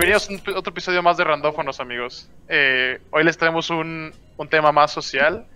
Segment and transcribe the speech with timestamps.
[0.00, 2.30] Bienvenidos a un- otro episodio más de Randófonos, amigos.
[2.48, 5.46] Eh, hoy les traemos un, un tema más social.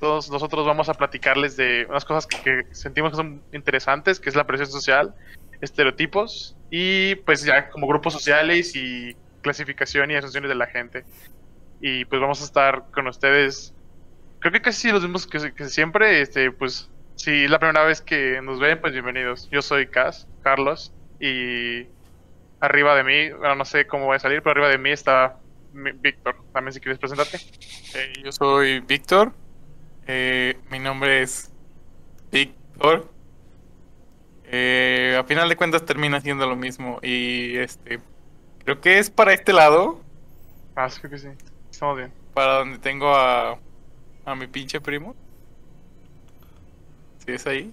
[0.00, 4.30] Todos nosotros vamos a platicarles de unas cosas que, que sentimos que son interesantes, que
[4.30, 5.14] es la presión social,
[5.60, 11.04] estereotipos y pues ya como grupos sociales y clasificación y asociaciones de la gente.
[11.80, 13.72] Y pues vamos a estar con ustedes.
[14.40, 16.20] Creo que casi los mismos que, que siempre.
[16.20, 19.48] Este, pues si es la primera vez que nos ven, pues bienvenidos.
[19.52, 21.84] Yo soy Cas, Carlos, y
[22.60, 25.36] arriba de mí, bueno, no sé cómo voy a salir, pero arriba de mí está
[25.72, 26.36] Víctor.
[26.52, 27.38] También si quieres presentarte.
[27.94, 29.32] Eh, yo soy Víctor.
[30.06, 31.52] Eh, mi nombre es
[32.32, 33.08] Víctor.
[34.50, 36.98] Eh, a final de cuentas termina siendo lo mismo.
[37.02, 38.00] Y este
[38.64, 40.00] creo que es para este lado,
[40.74, 41.28] Ah, sí, creo que sí.
[41.70, 42.12] Estamos bien.
[42.34, 43.58] para donde tengo a,
[44.24, 45.14] a mi pinche primo.
[47.26, 47.72] ¿Sí es ahí?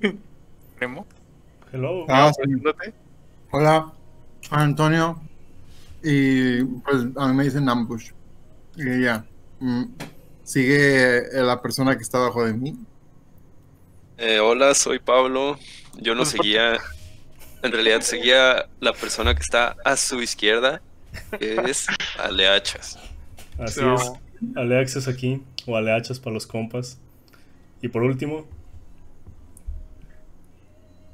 [0.78, 1.06] primo.
[1.72, 2.06] Hello.
[2.08, 2.42] Ah, sí.
[2.42, 2.94] Preséntate.
[4.50, 5.20] Antonio.
[6.02, 8.10] Y pues a mí me dicen Ambush.
[8.76, 9.24] Y ya.
[9.60, 9.84] mm,
[10.44, 12.76] Sigue la persona que está abajo de mí.
[14.18, 15.58] Eh, hola, soy Pablo.
[16.00, 16.78] Yo no seguía,
[17.62, 20.80] en realidad seguía la persona que está a su izquierda,
[21.38, 21.86] que es
[22.18, 22.98] Aleachas.
[23.58, 23.94] Así No.
[23.94, 24.12] es.
[24.56, 26.98] Aleaxes aquí, o Aleachas para los compas.
[27.82, 28.46] Y por último,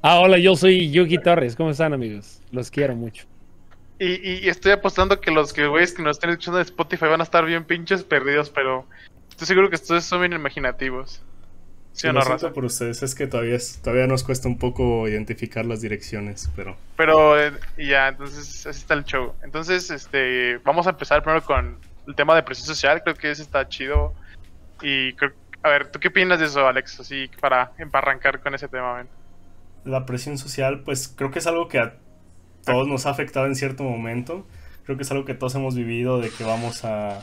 [0.02, 1.56] Ah, hola, yo soy Yuki Torres.
[1.56, 2.40] ¿Cómo están, amigos?
[2.52, 3.26] Los quiero mucho.
[3.98, 7.20] Y, y- estoy apostando que los que güeyes que nos estén escuchando de Spotify van
[7.20, 8.86] a estar bien pinches perdidos, pero
[9.30, 11.22] estoy seguro que ustedes son bien imaginativos.
[11.92, 12.52] ¿Sí no, raza?
[12.52, 16.76] por ustedes, es que todavía, es- todavía nos cuesta un poco identificar las direcciones, pero
[16.94, 19.32] Pero eh, y ya, entonces así está el show.
[19.42, 23.02] Entonces, este, vamos a empezar primero con el tema de presión social.
[23.02, 24.12] Creo que ese está chido.
[24.82, 27.00] Y creo, a ver, ¿tú qué opinas de eso, Alex?
[27.00, 29.08] Así para, para arrancar con ese tema, ven.
[29.86, 31.96] La presión social, pues creo que es algo que a
[32.64, 34.46] todos nos ha afectado en cierto momento.
[34.84, 37.20] Creo que es algo que todos hemos vivido de que vamos a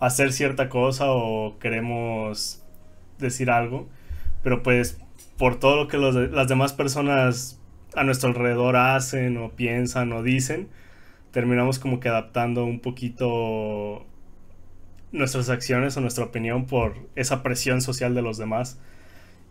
[0.00, 2.62] hacer cierta cosa o queremos
[3.18, 3.88] decir algo,
[4.42, 4.98] pero pues
[5.38, 7.60] por todo lo que las demás personas
[7.94, 10.68] a nuestro alrededor hacen o piensan o dicen,
[11.30, 14.04] terminamos como que adaptando un poquito
[15.12, 18.78] nuestras acciones o nuestra opinión por esa presión social de los demás.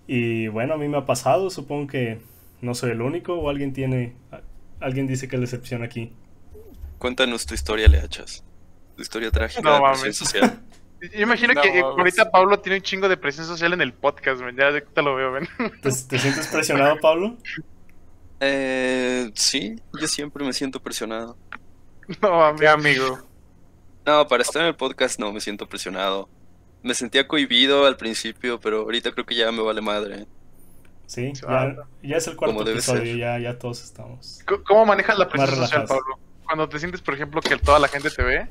[0.07, 2.19] Y bueno, a mí me ha pasado, supongo que
[2.61, 4.13] no soy el único o alguien tiene,
[4.79, 6.13] alguien dice que es la excepción aquí.
[6.99, 8.43] Cuéntanos tu historia, Aleachas.
[8.95, 10.01] Tu historia trágica No de mames.
[10.01, 10.61] presión social.
[11.13, 11.97] Yo imagino No, que eh, mames.
[11.97, 14.55] ahorita Pablo tiene un chingo de presión social en el podcast, ven.
[14.55, 15.47] Ya ahorita lo veo, ven.
[15.81, 17.37] ¿Te, te sientes presionado, Pablo?
[18.39, 21.37] Eh, sí, yo siempre me siento presionado.
[22.21, 22.61] No mames.
[22.61, 23.19] ¿Qué amigo?
[24.05, 26.29] No, para estar en el podcast no me siento presionado.
[26.85, 30.27] Me sentía cohibido al principio, pero ahorita creo que ya me vale madre.
[31.07, 34.41] Sí, ya, ya es el cuarto episodio, ya, ya todos estamos.
[34.67, 35.85] ¿Cómo manejas la presión social.
[35.87, 36.19] Pablo?
[36.43, 38.47] Cuando te sientes, por ejemplo, que toda la gente te ve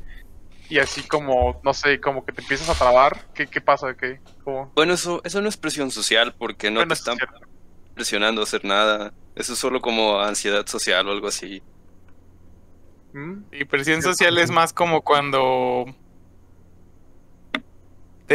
[0.68, 3.94] y así como, no sé, como que te empiezas a trabar, ¿qué, qué pasa?
[3.94, 4.72] ¿Qué, cómo?
[4.74, 7.18] Bueno, eso, eso no es presión social porque no Bueno, te es están
[7.94, 9.14] presionando a hacer nada.
[9.36, 11.62] Eso es solo como ansiedad social o algo así.
[13.12, 13.44] ¿Mm?
[13.52, 15.86] Y presión social es más como cuando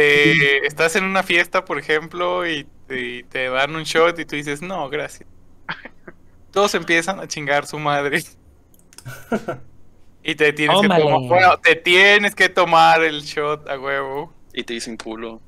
[0.00, 4.24] te estás en una fiesta, por ejemplo, y te, y te dan un shot y
[4.24, 5.28] tú dices, no, gracias.
[6.52, 8.22] Todos empiezan a chingar su madre.
[10.22, 14.30] Y te tienes que tomar, bueno, te tienes que tomar el shot a huevo.
[14.52, 15.40] Y te dicen culo.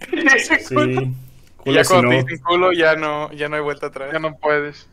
[0.00, 0.16] Sí,
[1.66, 2.08] Y ya si cuando no.
[2.08, 4.10] te dicen culo ya no, ya no hay vuelta atrás.
[4.10, 4.88] Ya no puedes.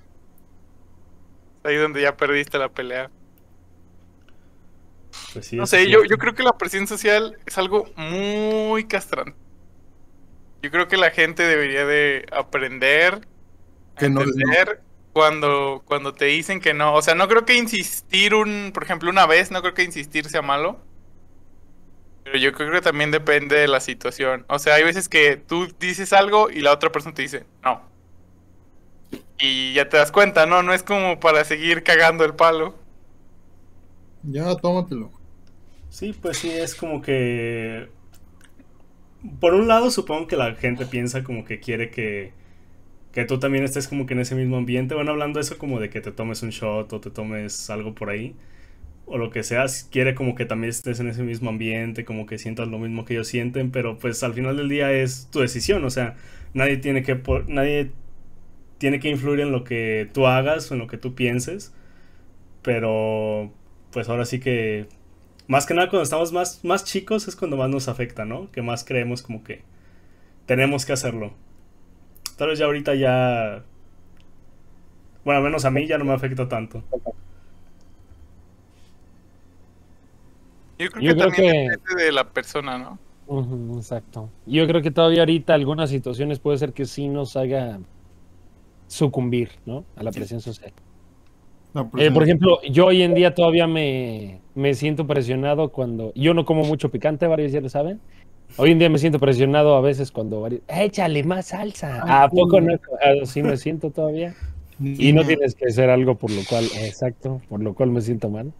[1.63, 3.09] Ahí donde ya perdiste la pelea.
[5.35, 9.37] Pues sí, No sé, yo, yo creo que la presión social es algo muy castrante.
[10.61, 13.27] Yo creo que la gente debería de aprender
[13.97, 16.93] Que no- entender cuando, cuando te dicen que no.
[16.95, 20.29] O sea, no creo que insistir un, por ejemplo, una vez, no creo que insistir
[20.29, 20.81] sea malo.
[22.23, 24.45] Pero yo creo que también depende de la situación.
[24.49, 27.81] O sea, hay veces que tú dices algo y la otra persona te dice no.
[29.37, 30.63] Y ya te das cuenta, ¿no?
[30.63, 32.75] No es como para seguir cagando el palo.
[34.23, 35.14] Ya, tómatelo.
[35.95, 37.87] Sí, pues sí, es como que...
[39.39, 42.31] Por un lado, supongo que la gente piensa como que quiere que,
[43.13, 44.95] que tú también estés como que en ese mismo ambiente.
[44.95, 47.95] Bueno, hablando de eso como de que te tomes un shot o te tomes algo
[47.95, 48.35] por ahí.
[49.07, 52.25] O lo que sea, si quiere como que también estés en ese mismo ambiente, como
[52.27, 55.41] que sientas lo mismo que ellos sienten, pero pues al final del día es tu
[55.41, 56.15] decisión, o sea,
[56.53, 57.91] nadie tiene que, por- nadie
[58.79, 61.73] tiene que influir en lo que tú hagas o en lo que tú pienses,
[62.61, 63.51] pero
[63.91, 64.87] pues ahora sí que
[65.47, 68.51] más que nada cuando estamos más, más chicos es cuando más nos afecta, ¿no?
[68.51, 69.63] Que más creemos como que
[70.45, 71.33] tenemos que hacerlo.
[72.37, 73.63] Tal vez ya ahorita ya...
[75.23, 76.83] Bueno, al menos a mí ya no me afecta tanto.
[80.77, 82.99] Yo creo Yo que creo también que- depende de la persona, ¿no?
[83.77, 84.29] Exacto.
[84.45, 87.79] Yo creo que todavía ahorita algunas situaciones puede ser que sí nos haga
[88.87, 89.83] sucumbir, ¿no?
[89.95, 90.71] A la presión social.
[91.75, 96.13] La Eh, por ejemplo, yo hoy en día todavía me, me siento presionado cuando...
[96.15, 97.99] Yo no como mucho picante, varios ya lo saben.
[98.55, 100.61] Hoy en día me siento presionado a veces cuando varios...
[100.69, 102.23] Échale más salsa.
[102.23, 102.73] ¿A poco no?
[103.03, 104.33] Ah, Sí me siento todavía.
[104.79, 106.63] Y no tienes que hacer algo por lo cual...
[106.79, 108.53] Exacto, por lo cual me siento mal.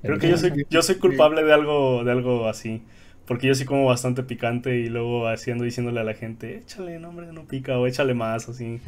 [0.00, 2.82] Creo que yo soy, yo soy culpable de algo, de algo así.
[3.26, 7.10] Porque yo sí como bastante picante y luego haciendo diciéndole a la gente, échale, no
[7.10, 8.80] hombre, no pica, o échale más, así.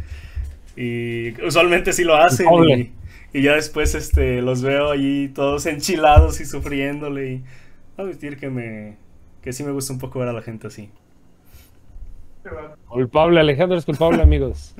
[0.76, 2.46] Y usualmente sí lo hacen.
[2.69, 2.92] Y,
[3.32, 7.32] y ya después este, los veo allí todos enchilados y sufriéndole.
[7.32, 7.44] Y
[7.96, 8.96] a admitir que me
[9.42, 10.88] que sí me gusta un poco ver a la gente así.
[12.88, 14.74] Culpable, Alejandro es culpable, amigos.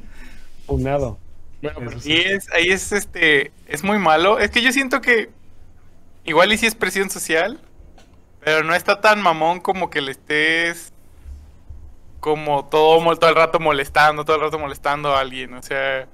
[0.67, 1.19] Unado.
[1.61, 2.01] Bueno, pero sí.
[2.01, 4.39] sí es, ahí es este, es muy malo.
[4.39, 5.31] Es que yo siento que
[6.25, 7.61] igual y sí es presión social,
[8.45, 10.92] pero no está tan mamón como que le estés
[12.23, 15.55] como todo, todo el rato molestando, todo el rato molestando a alguien.
[15.55, 16.07] O sea,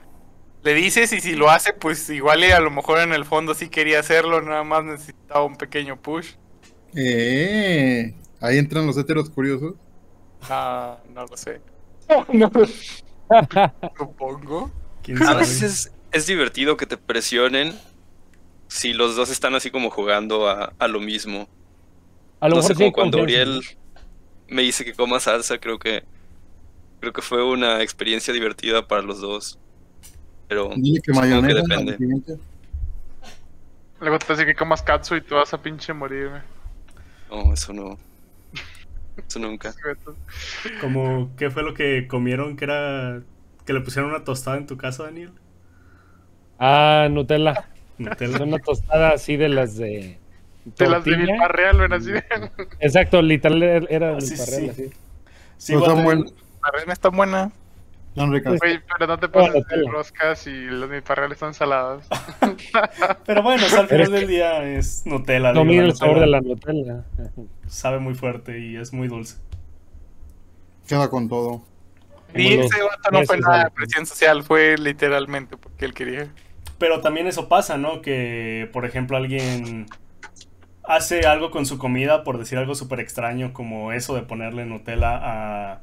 [0.62, 3.52] le dices y si lo hace, pues igual y a lo mejor en el fondo
[3.52, 6.30] sí quería hacerlo, nada más necesitaba un pequeño push.
[6.94, 9.74] Eh, ahí entran los heteros curiosos.
[10.48, 11.60] Ah, no lo sé.
[12.32, 12.50] No,
[13.98, 14.70] supongo.
[15.02, 17.78] ¿Quién A veces es, divertido que te presionen
[18.66, 21.50] si los dos están así como jugando a, a lo mismo.
[22.40, 23.60] A lo no sé, mejor sí hay como cuando Uriel
[24.48, 26.04] me dice que coma salsa, creo que
[27.00, 29.58] creo que fue una experiencia divertida para los dos.
[30.48, 31.76] Pero Dile que supongo que mayonesa.
[31.84, 32.38] depende.
[34.00, 36.42] Luego te dice que comas katsu y te vas a pinche morir, güey.
[37.30, 37.98] No, eso no.
[39.28, 39.74] Eso nunca.
[40.80, 43.22] Como, ¿qué fue lo que comieron que era
[43.66, 45.32] que le pusieron una tostada en tu casa, Daniel?
[46.58, 47.68] Ah, Nutella.
[47.98, 48.42] Nutella.
[48.42, 50.18] Una tostada así de las de.
[50.76, 51.32] Te las de tortilla.
[51.32, 52.10] mi real, ven así.
[52.80, 54.68] Exacto, literal era Ah, el sí, parrel, sí.
[54.70, 54.90] así.
[55.56, 57.52] Sí, No igual están La está buena.
[58.16, 58.58] ricas.
[58.60, 62.04] Güey, pero no te pases de roscas y los milparreales están salados.
[63.26, 65.52] Pero bueno, o sea, al Pero final es del día es Nutella.
[65.52, 67.04] Domina la el sabor de la Nutella.
[67.68, 69.36] Sabe muy fuerte y es muy dulce.
[70.88, 71.62] Queda con todo.
[72.34, 76.28] Y ese vato no fue nada de presión social, fue literalmente porque él quería.
[76.78, 78.02] Pero también eso pasa, ¿no?
[78.02, 79.86] Que, por ejemplo, alguien
[80.88, 85.16] hace algo con su comida, por decir algo súper extraño, como eso de ponerle Nutella
[85.22, 85.82] a,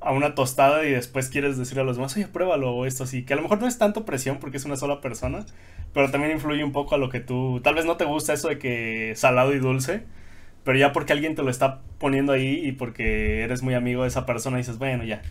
[0.00, 3.24] a una tostada y después quieres decirle a los demás, oye, pruébalo o esto así.
[3.24, 5.46] Que a lo mejor no es tanto presión porque es una sola persona,
[5.94, 7.60] pero también influye un poco a lo que tú...
[7.64, 10.04] Tal vez no te gusta eso de que salado y dulce,
[10.64, 14.08] pero ya porque alguien te lo está poniendo ahí y porque eres muy amigo de
[14.08, 15.22] esa persona, dices, bueno, ya,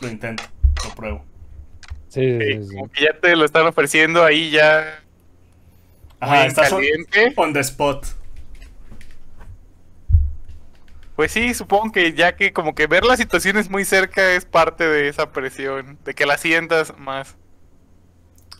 [0.00, 0.44] lo intento,
[0.84, 1.24] lo pruebo.
[2.08, 2.76] Sí, Sí, sí, sí.
[2.76, 5.04] como que ya te lo están ofreciendo ahí ya
[6.20, 7.36] Ajá, estás on, caliente.
[7.36, 8.06] on the spot.
[11.20, 14.88] Pues sí, supongo que ya que como que ver las situaciones muy cerca es parte
[14.88, 17.36] de esa presión, de que la sientas más.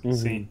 [0.02, 0.46] Sí.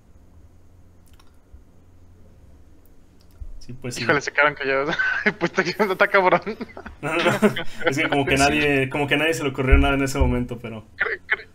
[3.59, 4.01] Sí, pues sí.
[4.01, 4.97] Híjole, se quedaron callados.
[5.39, 6.41] pues está cabrón.
[7.03, 7.63] No, no, no.
[7.85, 10.17] Es que como que nadie, como que a nadie se le ocurrió nada en ese
[10.17, 10.87] momento, pero.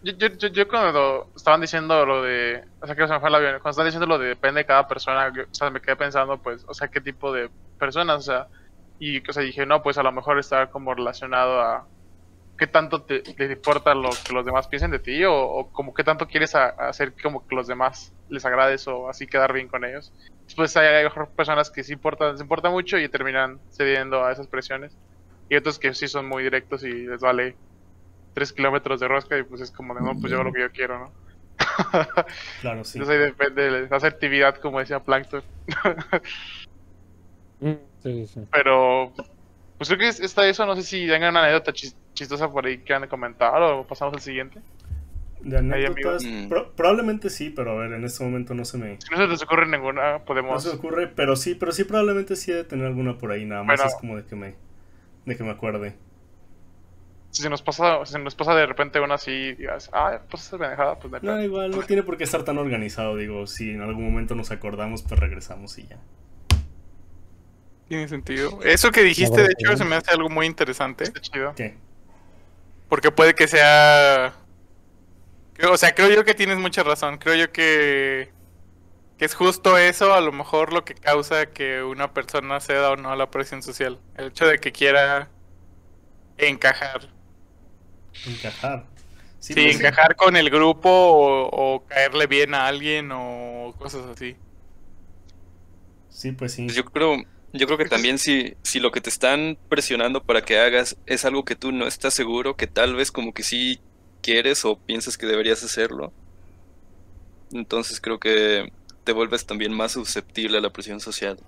[0.04, 3.28] Yo, yo, yo, yo cuando estaban diciendo lo de, o sea, que se me fue
[3.28, 5.80] el avión, cuando estaban diciendo lo de depende de cada persona, yo, o sea, me
[5.80, 8.46] quedé pensando, pues, o sea, qué tipo de personas, o sea,
[8.98, 11.88] y, o sea, dije, no, pues a lo mejor está como relacionado a
[12.58, 15.94] qué tanto te, te importa lo que los demás piensen de ti, o, o como
[15.94, 19.68] qué tanto quieres a- hacer como que los demás les agrades o así quedar bien
[19.68, 20.12] con ellos.
[20.46, 24.48] Después hay, hay personas que sí importan, les importa mucho y terminan cediendo a esas
[24.48, 24.98] presiones,
[25.48, 27.58] y otros que sí son muy directos y les vale
[28.34, 30.60] tres kilómetros de rosca y pues es como de no, pues yo hago lo que
[30.60, 31.14] yo quiero, ¿no?
[32.60, 32.98] Claro, sí.
[32.98, 35.44] Entonces ahí depende de la asertividad, como decía Plankton.
[38.04, 38.40] Mm, Sí, sí.
[38.52, 39.12] Pero,
[39.78, 42.66] pues creo que es- está eso, no sé si tengan una anécdota chis- chistosa por
[42.66, 44.60] ahí que quieran comentar o pasamos al siguiente.
[45.40, 46.46] De anécdotas, amigos.
[46.48, 49.26] pro- probablemente sí, pero a ver, en este momento no se me, Si no se
[49.26, 50.62] les ocurre ninguna, no podemos...
[50.62, 53.44] se me ocurre, pero sí, pero sí probablemente sí he de tener alguna por ahí,
[53.44, 53.90] nada más Bueno.
[53.90, 54.54] es como de que me,
[55.26, 55.96] de que me acuerde.
[57.30, 60.20] Si se nos pasa, si se nos pasa de repente una así y digas, ah,
[60.30, 61.42] pues esa pendejada, pues no No, pedo".
[61.42, 65.02] igual, no tiene por qué estar tan organizado, digo, si en algún momento nos acordamos,
[65.02, 65.98] pues regresamos y ya.
[67.88, 68.60] Tiene sentido.
[68.62, 71.04] Eso que dijiste, de hecho, se me hace algo muy interesante.
[71.04, 71.54] Está chido.
[71.54, 71.76] ¿Qué?
[72.88, 74.34] Porque puede que sea.
[75.70, 77.18] O sea, creo yo que tienes mucha razón.
[77.18, 78.32] Creo yo que.
[79.18, 82.96] Que es justo eso, a lo mejor lo que causa que una persona ceda o
[82.96, 84.00] no a la presión social.
[84.16, 85.28] El hecho de que quiera
[86.36, 87.10] encajar.
[88.26, 88.86] Encajar.
[89.38, 94.36] Sí, pues encajar con el grupo o, o caerle bien a alguien o cosas así.
[96.08, 96.64] Sí, pues sí.
[96.64, 97.16] Pues yo creo,
[97.56, 101.24] Yo creo que también si, si lo que te están presionando para que hagas es
[101.24, 103.80] algo que tú no estás seguro, que tal vez como que sí
[104.22, 106.12] quieres o piensas que deberías hacerlo,
[107.52, 108.68] entonces creo que
[109.04, 111.38] te vuelves también más susceptible a la presión social.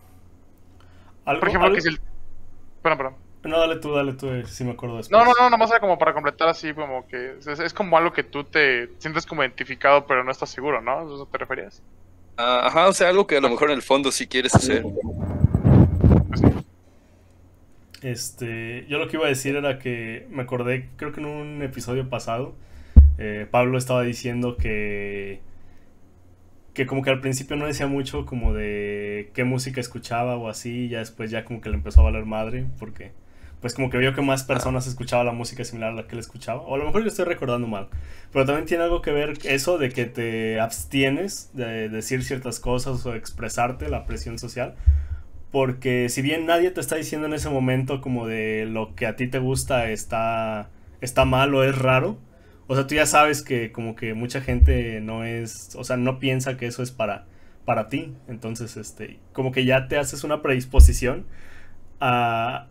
[1.24, 1.98] Algo- Por ejemplo, algo- que si el...
[2.82, 3.16] Perdón, perdón.
[3.44, 5.18] No, dale tú, dale tú, eh, si me acuerdo después.
[5.18, 8.12] No, no, no, nomás era como para completar así, como que es, es como algo
[8.12, 10.92] que tú te sientes como identificado, pero no estás seguro, ¿no?
[11.00, 11.82] ¿A ¿Eso te referías?
[12.36, 14.82] Ah, Ajá, o sea, algo que a lo mejor en el fondo sí quieres hacer.
[18.02, 21.62] Este, yo lo que iba a decir era que me acordé, creo que en un
[21.62, 22.54] episodio pasado,
[23.18, 25.40] eh, Pablo estaba diciendo que
[26.76, 30.84] que como que al principio no decía mucho como de qué música escuchaba o así,
[30.84, 33.12] y ya después ya como que le empezó a valer madre, porque
[33.62, 36.18] pues como que vio que más personas escuchaban la música similar a la que él
[36.18, 37.88] escuchaba, o a lo mejor yo estoy recordando mal,
[38.30, 43.06] pero también tiene algo que ver eso de que te abstienes de decir ciertas cosas
[43.06, 44.74] o expresarte, la presión social,
[45.50, 49.16] porque si bien nadie te está diciendo en ese momento como de lo que a
[49.16, 52.18] ti te gusta está, está mal o es raro,
[52.68, 56.18] o sea, tú ya sabes que como que mucha gente no es, o sea, no
[56.18, 57.26] piensa que eso es para,
[57.64, 58.14] para ti.
[58.28, 61.26] Entonces, este, como que ya te haces una predisposición
[62.00, 62.68] a,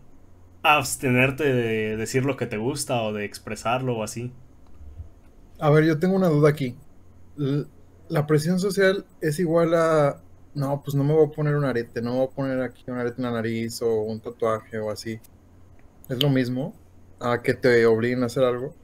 [0.62, 4.32] a abstenerte de decir lo que te gusta o de expresarlo o así.
[5.58, 6.76] A ver, yo tengo una duda aquí.
[8.08, 10.20] La presión social es igual a...
[10.56, 12.82] No, pues no me voy a poner un arete, no me voy a poner aquí
[12.88, 15.20] un arete en la nariz o un tatuaje o así.
[16.08, 16.74] ¿Es lo mismo
[17.20, 18.74] a que te obliguen a hacer algo?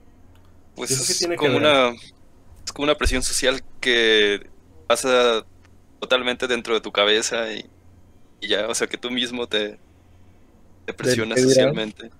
[0.76, 4.48] Pues es tiene como una, es como una presión social que
[4.86, 5.46] pasa
[5.98, 7.64] totalmente dentro de tu cabeza y,
[8.40, 9.78] y ya, o sea, que tú mismo te,
[10.84, 12.10] te presionas socialmente.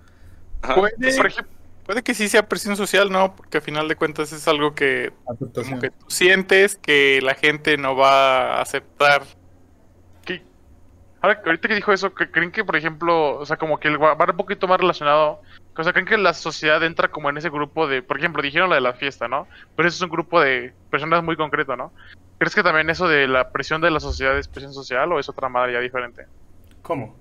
[0.61, 1.53] Ajá, Puede, pues, por ejemplo,
[1.85, 3.35] puede que sí sea presión social, ¿no?
[3.35, 5.11] Porque a final de cuentas es algo que
[5.53, 9.23] como que tú sientes que la gente no va a aceptar.
[11.23, 13.87] ¿Qué- Ahora, ahorita que dijo eso, ¿cre- ¿creen que, por ejemplo, o sea, como que
[13.87, 15.41] el- va un poquito más relacionado?
[15.75, 18.69] O sea, ¿creen que la sociedad entra como en ese grupo de, por ejemplo, dijeron
[18.69, 19.47] lo de la fiesta, ¿no?
[19.75, 21.93] Pero eso es un grupo de personas muy concreto, ¿no?
[22.37, 25.29] ¿Crees que también eso de la presión de la sociedad es presión social o es
[25.29, 26.27] otra madre ya diferente?
[26.81, 27.17] ¿Cómo?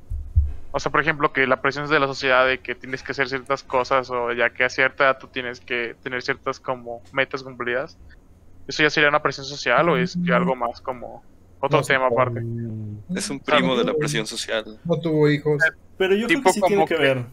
[0.72, 3.12] O sea, por ejemplo, que la presión es de la sociedad de que tienes que
[3.12, 7.02] hacer ciertas cosas o ya que a cierta edad tú tienes que tener ciertas como
[7.12, 7.98] metas cumplidas.
[8.66, 11.24] ¿Eso ya sería una presión social o es que algo más como
[11.62, 12.40] otro No tema aparte?
[12.40, 14.78] Mm, es un primo de la presión social.
[14.84, 15.62] No tuvo hijos.
[15.96, 17.24] Pero yo creo Tipo que sí tiene como que que- ver.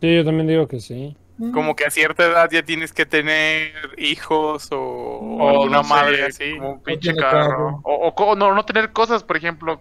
[0.00, 1.16] Sí, yo también digo que sí.
[1.52, 6.24] Como que a cierta edad ya tienes que tener hijos o, alguna no sé, madre
[6.26, 6.56] así.
[6.56, 7.48] como un pinche carro.
[7.48, 7.80] carro.
[7.84, 9.80] O, no, no tener cosas, por ejemplo,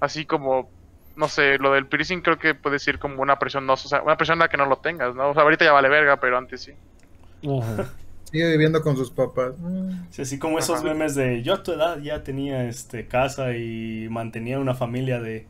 [0.00, 0.68] así como,
[1.14, 4.02] no sé, lo del piercing creo que puede ser como una presión, no, o sea,
[4.02, 5.30] una presión a la que no lo tengas, ¿no?
[5.30, 6.72] O sea, ahorita ya vale verga, pero antes sí.
[7.46, 7.92] Ajá.
[8.30, 9.54] Sigue viviendo con sus papás.
[9.58, 10.06] Mm.
[10.10, 10.84] Sí, así como esos Ajá.
[10.84, 15.46] memes de yo a tu edad ya tenía este casa y mantenía una familia de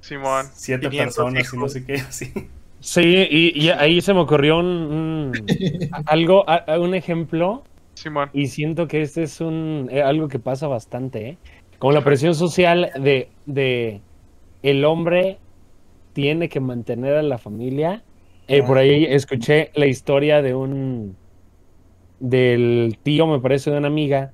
[0.00, 0.46] Simón.
[0.54, 2.32] siete 500 personas y no sé qué, así.
[2.80, 3.00] Sí,
[3.30, 5.46] y, y ahí se me ocurrió un, un-
[6.06, 8.30] algo, a- un ejemplo, Simón.
[8.32, 11.38] y siento que este es un eh, algo que pasa bastante, ¿eh?
[11.78, 14.02] Como la presión social de, de
[14.62, 15.38] el hombre
[16.12, 18.04] tiene que mantener a la familia.
[18.48, 21.18] Eh, por ahí escuché la historia de un
[22.20, 24.32] del tío, me parece, de una amiga,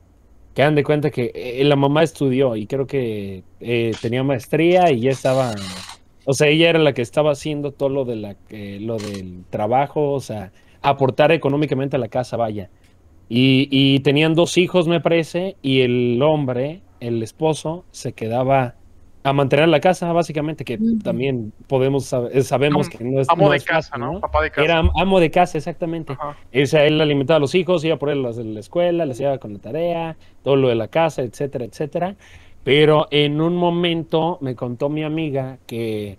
[0.54, 4.90] que dan de cuenta que eh, la mamá estudió y creo que eh, tenía maestría
[4.90, 5.52] y ya estaba,
[6.24, 9.44] o sea, ella era la que estaba haciendo todo lo de la eh, lo del
[9.50, 12.70] trabajo, o sea, aportar económicamente a la casa, vaya.
[13.28, 18.76] Y, y tenían dos hijos, me parece, y el hombre, el esposo, se quedaba
[19.24, 23.50] a mantener la casa, básicamente, que también podemos eh, sabemos que no es Amo no
[23.50, 24.20] de es casa, fácil, ¿no?
[24.20, 24.64] Papá de casa.
[24.64, 26.12] Era am- amo de casa, exactamente.
[26.12, 26.36] Ajá.
[26.54, 29.38] O sea, él alimentaba a los hijos, iba por él a la escuela, les iba
[29.38, 32.16] con la tarea, todo lo de la casa, etcétera, etcétera.
[32.62, 36.18] Pero en un momento me contó mi amiga que,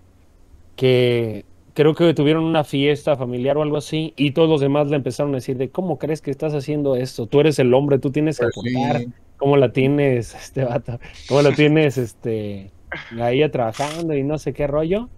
[0.76, 4.96] que creo que tuvieron una fiesta familiar o algo así y todos los demás le
[4.96, 8.10] empezaron a decir de cómo crees que estás haciendo esto, tú eres el hombre, tú
[8.12, 9.12] tienes que Pues aportar, sí.
[9.36, 10.98] cómo la tienes, este vato,
[11.28, 12.72] cómo la tienes, este,
[13.20, 15.10] ahí trabajando y no sé qué rollo.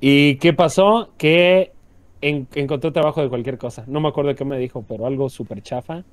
[0.00, 1.14] ¿Y qué pasó?
[1.18, 1.74] Que
[2.20, 3.84] en- encontró trabajo de cualquier cosa.
[3.88, 6.04] No me acuerdo qué me dijo, pero algo súper chafa.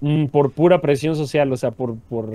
[0.00, 2.30] mm, por pura presión social, o sea, por, por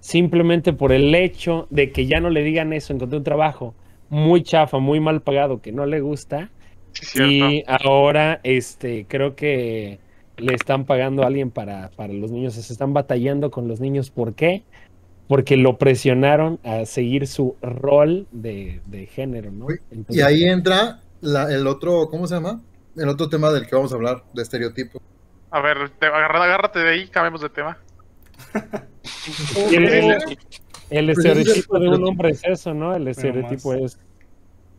[0.00, 3.76] simplemente por el hecho de que ya no le digan eso, encontré un trabajo
[4.08, 6.52] muy chafa, muy mal pagado, que no le gusta.
[6.92, 7.22] Sí.
[7.22, 10.00] Y ahora, este, creo que
[10.36, 14.10] le están pagando a alguien para, para los niños, se están batallando con los niños.
[14.10, 14.66] ¿Por qué?
[15.28, 19.66] Porque lo presionaron a seguir su rol de, de género, ¿no?
[20.10, 22.60] Y ahí entra la- el otro, ¿cómo se llama?
[22.96, 25.00] El otro tema del que vamos a hablar, de estereotipos.
[25.50, 27.78] A ver, te, agárrate de ahí, cambiemos de tema.
[29.68, 30.18] ¿Quién- Eh,
[30.90, 32.94] El estereotipo de un hombre es eso, ¿no?
[32.94, 33.98] El estereotipo es.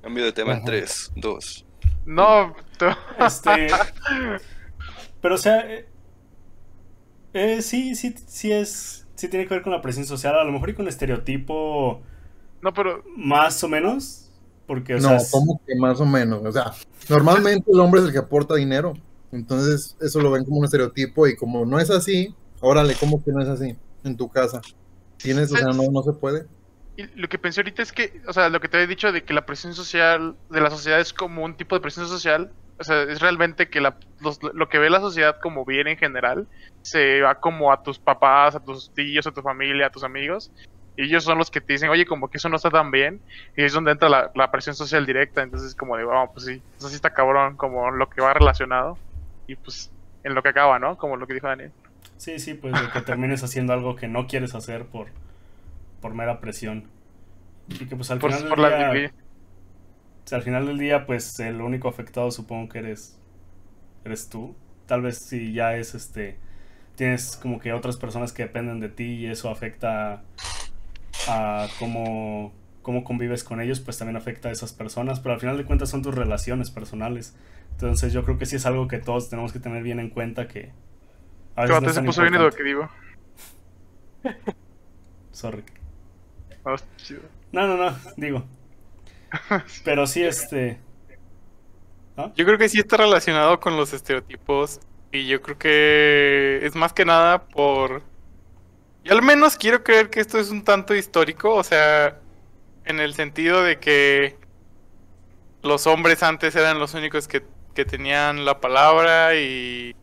[0.01, 0.65] Cambio de tema en Ajá.
[0.67, 1.65] 3, 2.
[2.05, 2.85] No, tú-
[3.25, 3.67] Este.
[5.21, 5.59] Pero, o sea.
[5.73, 5.87] eh,
[7.33, 9.04] eh, sí, sí, sí es.
[9.15, 10.37] Sí tiene que ver con la presión social.
[10.37, 12.01] A lo mejor y con estereotipo.
[12.61, 14.21] no, pero Más o menos.
[14.67, 15.17] Porque, o no, sea.
[15.17, 16.43] es- como que más o menos.
[16.43, 16.73] O sea,
[17.09, 18.93] normalmente el hombre es el que aporta dinero.
[19.31, 23.31] Entonces, eso lo ven como un estereotipo y como no es así, órale, ¿cómo que
[23.31, 23.75] no es así?
[24.03, 24.61] En tu casa.
[25.17, 26.45] Tienes, o sea, no, no se puede.
[26.97, 29.23] y lo que pensé ahorita es que, o sea, lo que te había dicho de
[29.23, 32.83] que la presión social de la sociedad es como un tipo de presión social, o
[32.83, 36.47] sea, es realmente que la, los- lo que ve la sociedad como bien en general
[36.81, 40.51] se va como a tus papás, a tus tíos, a tu familia, a tus amigos,
[40.95, 43.21] y ellos son los que te dicen, oye, como que eso no está tan bien,
[43.55, 46.63] y es donde entra la, la presión social directa, entonces como de, vamos, pues sí,
[46.77, 48.99] eso sí está cabrón, como lo que va relacionado,
[49.47, 49.91] y pues
[50.23, 50.97] en lo que acaba, ¿no?
[50.97, 51.73] Como lo que dijo Daniel.
[52.17, 55.07] Sí, sí, pues de que termines haciendo algo que no quieres hacer por,
[56.01, 56.85] por mera presión.
[57.69, 59.13] Y que pues al Por, final del día,
[60.31, 63.19] al final del día, pues el único afectado supongo que eres
[64.03, 64.55] eres tú.
[64.85, 66.37] Tal vez si ya es este
[66.95, 70.23] tienes como que otras personas que dependen de ti y eso afecta
[71.27, 75.57] a cómo cómo convives con ellos, pues también afecta a esas personas, pero al final
[75.57, 77.35] de cuentas son tus relaciones personales.
[77.71, 80.47] Entonces yo creo que sí es algo que todos tenemos que tener bien en cuenta
[80.47, 80.71] que
[81.55, 82.89] a veces no vato es se puso bien educativo.
[85.31, 85.63] Sorry.
[86.97, 87.21] Chido.
[87.51, 88.45] No, no, no, digo.
[89.83, 90.79] Pero sí, este.
[92.35, 94.79] Yo creo que sí está relacionado con los estereotipos
[95.11, 98.03] y yo creo que es más que nada por...
[99.03, 102.19] Yo al menos quiero creer que esto es un tanto histórico, o sea,
[102.85, 104.37] en el sentido de que
[105.61, 109.95] los hombres antes eran los únicos que, que tenían la palabra y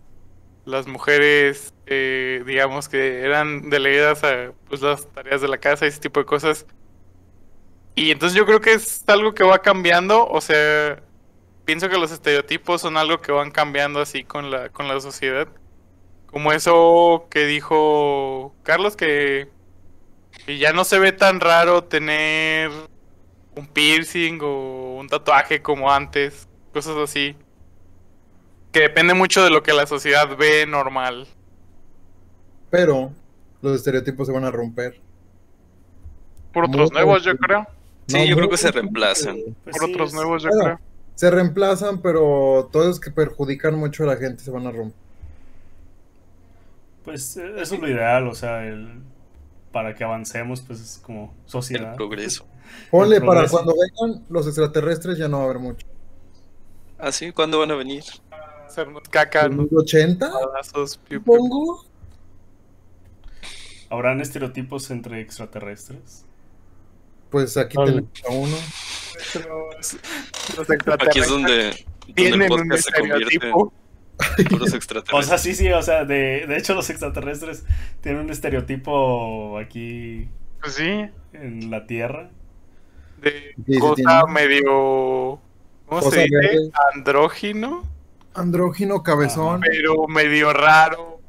[0.64, 5.88] las mujeres, eh, digamos que eran delegadas a pues, las tareas de la casa y
[5.88, 6.66] ese tipo de cosas.
[7.94, 11.02] Y entonces yo creo que es algo que va cambiando, o sea,
[11.64, 15.48] pienso que los estereotipos son algo que van cambiando así con la, con la sociedad.
[16.26, 19.48] Como eso que dijo Carlos, que,
[20.46, 22.70] que ya no se ve tan raro tener
[23.54, 27.36] un piercing o un tatuaje como antes, cosas así.
[28.72, 31.28] Que depende mucho de lo que la sociedad ve normal.
[32.70, 33.12] Pero
[33.60, 34.98] los estereotipos se van a romper.
[36.54, 37.66] Por otros Muy nuevos, yo creo.
[38.06, 39.38] Sí, No, yo creo que se reemplazan.
[39.64, 40.80] Pues Por sí, otros nuevos, yo Bueno, creo.
[41.14, 44.96] Se reemplazan, pero todos que perjudican mucho a la gente se van a romper.
[47.04, 49.02] Pues eh, eso es lo ideal, o sea, el,
[49.72, 51.94] para que avancemos, pues es como El sociedad.
[51.94, 52.46] progreso.
[52.90, 53.52] Ponle, El para progreso.
[53.56, 55.86] cuando vengan los extraterrestres ya no va a haber mucho.
[56.98, 57.32] ¿Ah, sí?
[57.32, 58.04] ¿Cuándo van a venir?
[58.66, 60.30] Hacernos caca, ¿En nos 80?
[60.30, 61.34] balazos, piu, piu.
[61.34, 61.84] Supongo.
[63.90, 66.24] ¿Habrán estereotipos entre extraterrestres?
[67.32, 67.86] Pues aquí Ay.
[67.86, 68.56] tenemos a uno.
[69.34, 69.98] Los Aquí
[70.58, 71.68] es extraterrestres donde, donde
[72.06, 73.72] el tienen un podcast se convierte estereotipo.
[74.38, 75.40] en puros O sea, extraterrestres.
[75.40, 77.64] sí, sí, o sea, de, de hecho los extraterrestres
[78.02, 80.28] tienen un estereotipo aquí
[80.60, 81.06] Pues sí.
[81.32, 82.30] en la Tierra.
[83.20, 84.32] de Sí, cosa tiene.
[84.32, 84.64] medio
[85.86, 86.36] ¿cómo Cosa se dice?
[86.36, 86.70] verde.
[86.94, 87.82] andrógino
[88.34, 89.60] Andrógino, cabezón.
[89.60, 91.20] pero medio raro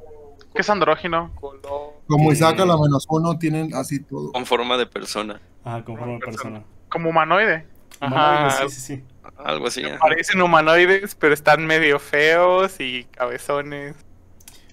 [0.54, 1.32] ¿Qué es andrógino?
[1.36, 2.32] color Como.
[2.32, 4.32] Isaac a la menos uno tienen así todo.
[4.32, 5.42] Con forma de persona.
[5.64, 6.64] Ajá, con forma de persona.
[6.90, 7.66] Como humanoide.
[8.00, 8.14] Ajá.
[8.48, 9.04] Humanoide, sí, sí, sí.
[9.38, 9.82] Algo así.
[10.00, 13.96] parecen humanoides pero están medio feos y cabezones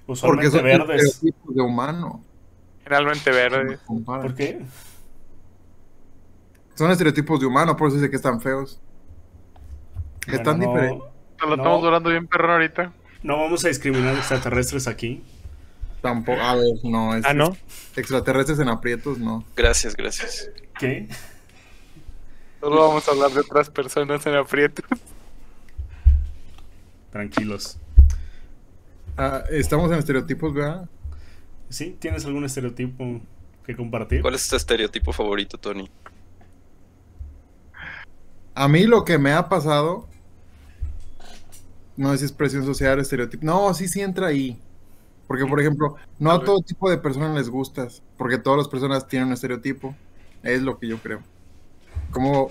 [0.06, 1.02] Porque Usualmente son verdes.
[1.04, 2.24] estereotipos de humano.
[2.82, 3.80] generalmente verdes.
[4.04, 4.60] ¿Por qué?
[6.74, 8.80] Son estereotipos de humano, por eso dice que están feos.
[10.26, 11.08] Están Bueno, no- diferentes.
[11.40, 11.46] No.
[11.46, 12.92] lo estamos durando bien perro ahorita.
[13.22, 15.22] No vamos a discriminar extraterrestres aquí.
[16.00, 17.14] Tampoco, a ver, no.
[17.14, 17.56] Es, Ah, ¿no?
[17.96, 19.44] Extraterrestres en aprietos, no.
[19.56, 20.50] Gracias, gracias.
[20.78, 21.08] ¿Qué?
[22.60, 24.84] solo vamos a hablar de otras personas en aprietos
[27.10, 27.78] Tranquilos.
[29.16, 30.88] Ah, estamos en estereotipos, ¿verdad?
[31.68, 31.96] ¿Sí?
[31.98, 33.20] ¿Tienes algún estereotipo
[33.66, 34.22] que compartir?
[34.22, 35.90] ¿Cuál es tu estereotipo favorito, Tony?
[38.54, 40.08] A mí lo que me ha pasado,
[41.96, 43.44] no sé si es presión social, estereotipo.
[43.44, 44.60] No, sí, sí entra ahí.
[45.30, 49.06] Porque, por ejemplo, no a todo tipo de personas les gustas, porque todas las personas
[49.06, 49.94] tienen un estereotipo.
[50.42, 51.20] Es lo que yo creo.
[52.10, 52.48] Como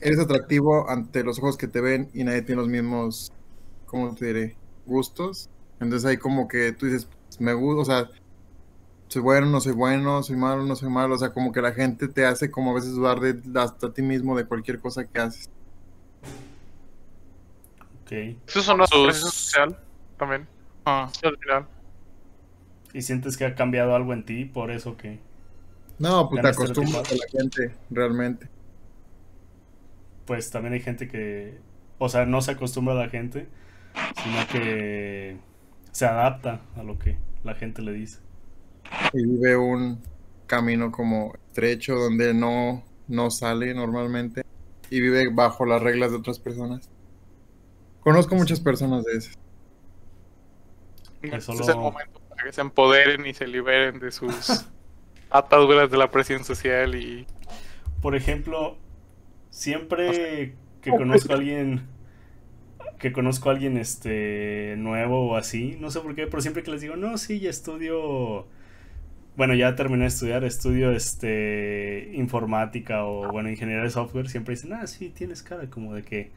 [0.00, 3.30] eres atractivo ante los ojos que te ven y nadie tiene los mismos,
[3.86, 4.56] ¿cómo te diré?
[4.86, 5.50] Gustos.
[5.78, 8.10] Entonces hay como que tú dices, "Pues, me gusta, o sea,
[9.06, 11.14] soy bueno, no soy bueno, soy malo, no soy malo.
[11.14, 14.02] O sea, como que la gente te hace como a veces dudar de hasta ti
[14.02, 15.48] mismo de cualquier cosa que haces.
[18.02, 18.10] Ok.
[18.48, 19.78] Eso sonó a Sus- presión social
[20.18, 20.48] también.
[20.84, 21.10] Ah.
[21.12, 21.66] Sí, al final.
[22.92, 25.20] ¿Y sientes que ha cambiado algo en ti por eso que...
[25.98, 28.48] No, pues te acostumbras a la gente, realmente.
[30.26, 31.58] Pues también hay gente que,
[31.98, 33.48] o sea, no se acostumbra a la gente,
[34.22, 35.36] sino que
[35.92, 38.18] se adapta a lo que la gente le dice.
[39.12, 40.00] Y vive un
[40.46, 44.42] camino como estrecho donde no, no sale normalmente.
[44.90, 46.90] Y vive bajo las reglas de otras personas.
[48.00, 49.38] Conozco muchas personas de esas.
[51.22, 54.66] Este es el momento para que se empoderen y se liberen de sus
[55.30, 57.26] ataduras de la presión social y
[58.00, 58.76] Por ejemplo,
[59.50, 61.88] siempre que conozco a alguien
[62.98, 66.70] que conozco a alguien este nuevo o así, no sé por qué, pero siempre que
[66.70, 68.46] les digo, "No, sí, ya estudio
[69.36, 74.72] bueno, ya terminé de estudiar, estudio este informática o bueno, ingeniería de software", siempre dicen,
[74.74, 76.30] "Ah, sí, tienes cara como de que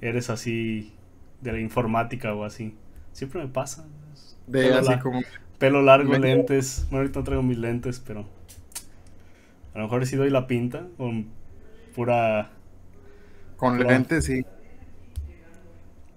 [0.00, 0.94] eres así
[1.42, 2.74] de la informática o así."
[3.12, 3.86] Siempre me pasa.
[4.46, 5.22] De Pelo así la- como.
[5.58, 6.86] Pelo largo, Me- lentes.
[6.90, 8.24] Bueno, ahorita no traigo mis lentes, pero.
[9.74, 11.26] A lo mejor sí doy la pinta con
[11.94, 12.50] pura.
[13.56, 14.44] Con lentes, sí.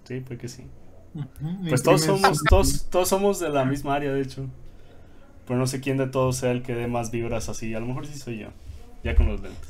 [0.06, 0.63] Sí, pues que sí.
[1.69, 4.47] Pues todos somos, todos, todos somos de la misma área, de hecho.
[5.45, 7.73] Pero no sé quién de todos sea el que dé más vibras así.
[7.75, 8.47] A lo mejor sí soy yo.
[9.03, 9.69] Ya con los lentes.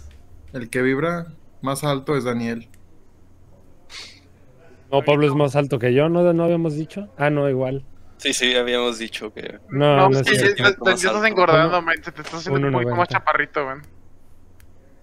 [0.54, 1.28] El que vibra
[1.62, 2.68] más alto es Daniel.
[4.94, 6.32] No, Pablo es más alto que yo, ¿no?
[6.34, 7.10] ¿No habíamos dicho?
[7.18, 7.84] Ah, no, igual.
[8.18, 9.58] Sí, sí, habíamos dicho que...
[9.70, 10.86] No, No, no, es ya, cierto.
[10.86, 11.96] Más ya estás engordando, man.
[12.00, 13.06] Te está haciendo muy como noventa.
[13.08, 13.82] chaparrito, man.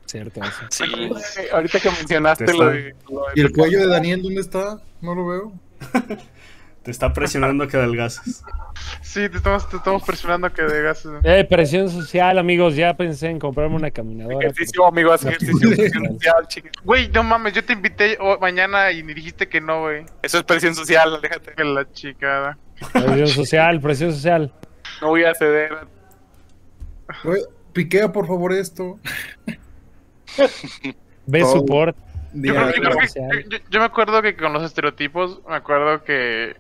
[0.06, 0.60] cierto eso.
[0.70, 4.22] Sí, Eh, ahorita que mencionaste Te lo de, lo de- ¿Y el cuello de Daniel
[4.22, 4.80] dónde está?
[5.00, 5.52] No lo veo.
[6.82, 8.42] Te está presionando a que adelgaces.
[9.02, 11.20] Sí, te estamos, te estamos presionando a que man.
[11.24, 12.74] Eh, presión social, amigos.
[12.74, 14.38] Ya pensé en comprarme una caminadora.
[14.38, 15.30] ejercicio, amigo, haz No.
[15.30, 16.70] ejercicio presión social, chingue.
[16.82, 20.06] Güey, no mames, yo te invité oh, mañana y me dijiste que no, güey.
[20.22, 21.52] Eso es presión social, aléjate.
[21.52, 22.56] Que la chica.
[22.94, 24.52] Presión social, presión social.
[25.02, 25.86] No voy a ceder.
[27.24, 27.42] Güey,
[27.74, 28.98] Piquea, por favor, esto.
[31.26, 31.96] Ve support.
[32.32, 33.44] Yo, creo- yo creo que- social.
[33.50, 36.56] yo- yo me acuerdo que con los estereotipos, me acuerdo que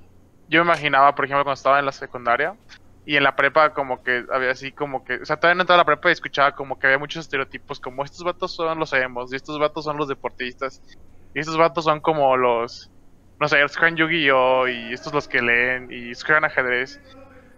[0.50, 2.56] yo me imaginaba, por ejemplo, cuando estaba en la secundaria
[3.04, 5.82] y en la prepa como que había así como que, o sea, todavía no entraba
[5.82, 8.92] a la prepa y escuchaba como que había muchos estereotipos, como estos vatos son los
[8.92, 10.82] emos, y estos vatos son los deportistas,
[11.34, 12.90] y estos vatos son como los,
[13.38, 14.68] no sé, los juegan Yu-Gi-Oh!
[14.68, 17.00] y estos los que leen y juegan ajedrez.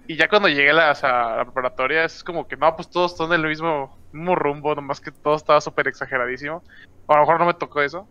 [0.07, 3.47] Y ya cuando llegué a la, preparatoria es como que, no, pues todos están del
[3.47, 6.63] mismo, mismo rumbo, nomás que todo estaba súper exageradísimo.
[7.09, 8.09] A lo mejor no me tocó eso.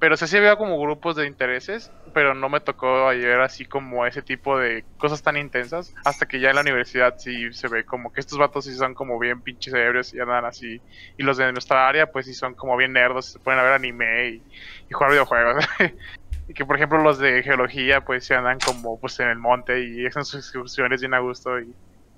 [0.00, 4.06] Pero sí, sí había como grupos de intereses, pero no me tocó ayer así como
[4.06, 5.92] ese tipo de cosas tan intensas.
[6.04, 8.94] Hasta que ya en la universidad sí se ve como que estos vatos sí son
[8.94, 10.80] como bien pinches ebrios y andan así.
[11.16, 13.72] Y los de nuestra área pues sí son como bien nerdos, se ponen a ver
[13.72, 14.42] anime y,
[14.88, 15.64] y jugar videojuegos.
[16.48, 19.84] y que por ejemplo los de geología pues sí andan como pues en el monte
[19.84, 21.74] y hacen sus excursiones bien a gusto y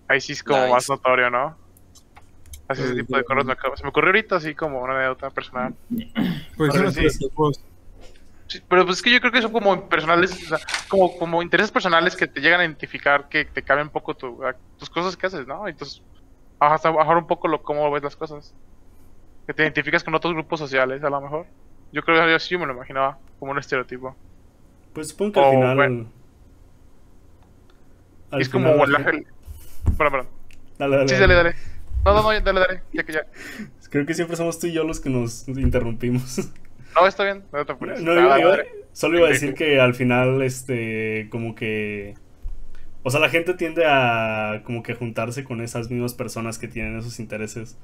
[0.07, 0.75] ahí sí es como Nice.
[0.75, 1.59] más notorio, ¿no?
[2.69, 5.75] Así ese tipo de cosas me, se me ocurrió ahorita así como una anécdota personal.
[6.57, 7.07] Pues Pero sí.
[8.51, 10.59] Sí, pero pues es que yo creo que son como personales, o sea,
[10.89, 14.45] como, como intereses personales que te llegan a identificar, que te cambian un poco tu,
[14.45, 15.69] a- tus cosas que haces, ¿no?
[15.69, 16.03] Entonces,
[16.59, 18.53] hasta bajar un poco lo cómo ves las cosas.
[19.47, 21.47] Que te identificas con otros grupos sociales, a lo mejor.
[21.93, 24.17] Yo creo que yo sí me lo imaginaba como un estereotipo.
[24.93, 25.77] Pues supongo que al final.
[25.77, 26.07] bueno.
[28.33, 29.27] al es como final la la, gente-
[29.97, 30.27] Perdón, perdón.
[30.79, 31.35] Dale, dale, Sí, dale.
[31.35, 31.57] dale, dale.
[32.05, 32.83] No, no, no, dale, dale.
[32.93, 33.27] Ya que ya.
[33.91, 36.51] Creo que siempre somos tú y yo los que nos interrumpimos.
[36.97, 37.45] No, está bien.
[37.53, 38.01] No te No, apures.
[38.03, 38.69] no, iba- dale, iba- dale.
[38.93, 42.15] solo iba a decir que al final, este, como que...
[43.03, 46.99] O sea, la gente tiende a como que juntarse con esas mismas personas que tienen
[46.99, 47.79] esos intereses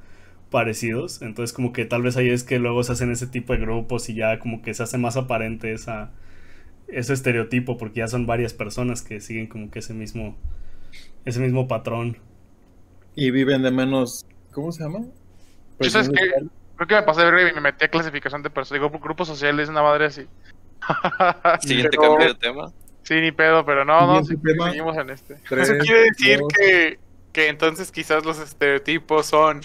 [0.50, 1.22] parecidos.
[1.22, 4.08] Entonces como que tal vez ahí es que luego se hacen ese tipo de grupos
[4.10, 6.10] y ya como que se hace más aparente esa,
[6.88, 10.36] ese estereotipo porque ya son varias personas que siguen como que ese mismo,
[11.24, 12.18] ese mismo patrón.
[13.14, 14.26] Y viven de menos.
[14.52, 15.00] ¿Cómo se llama?
[15.78, 16.46] ¿Tú sabes Presión qué?
[16.76, 18.82] Creo que me pasé de verga y me metí a clasificación de personas.
[18.82, 20.26] Digo, grupos sociales, una madre así.
[21.62, 22.72] siguiente Pero- cambio de tema.
[23.02, 24.34] Sí, ni pedo, pero no, no, sí,
[24.64, 25.36] seguimos en este.
[25.48, 26.48] Tres, Eso quiere decir dos.
[26.52, 26.98] que,
[27.32, 29.60] que entonces quizás los estereotipos son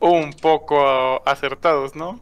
[0.00, 2.20] un poco acertados, ¿no?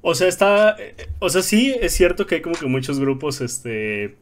[0.00, 0.76] O sea, está.
[0.78, 4.16] eh, O sea, sí es cierto que hay como que muchos grupos, este.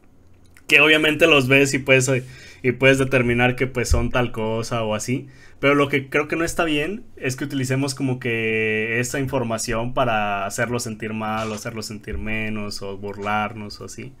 [0.67, 2.25] Que obviamente los ves y puedes, eh,
[2.63, 5.27] y puedes determinar que pues son tal cosa o así.
[5.59, 9.93] Pero lo que creo que no está bien es que utilicemos como que esa información
[9.93, 14.13] para hacerlo sentir mal o hacerlo sentir menos o burlarnos o así.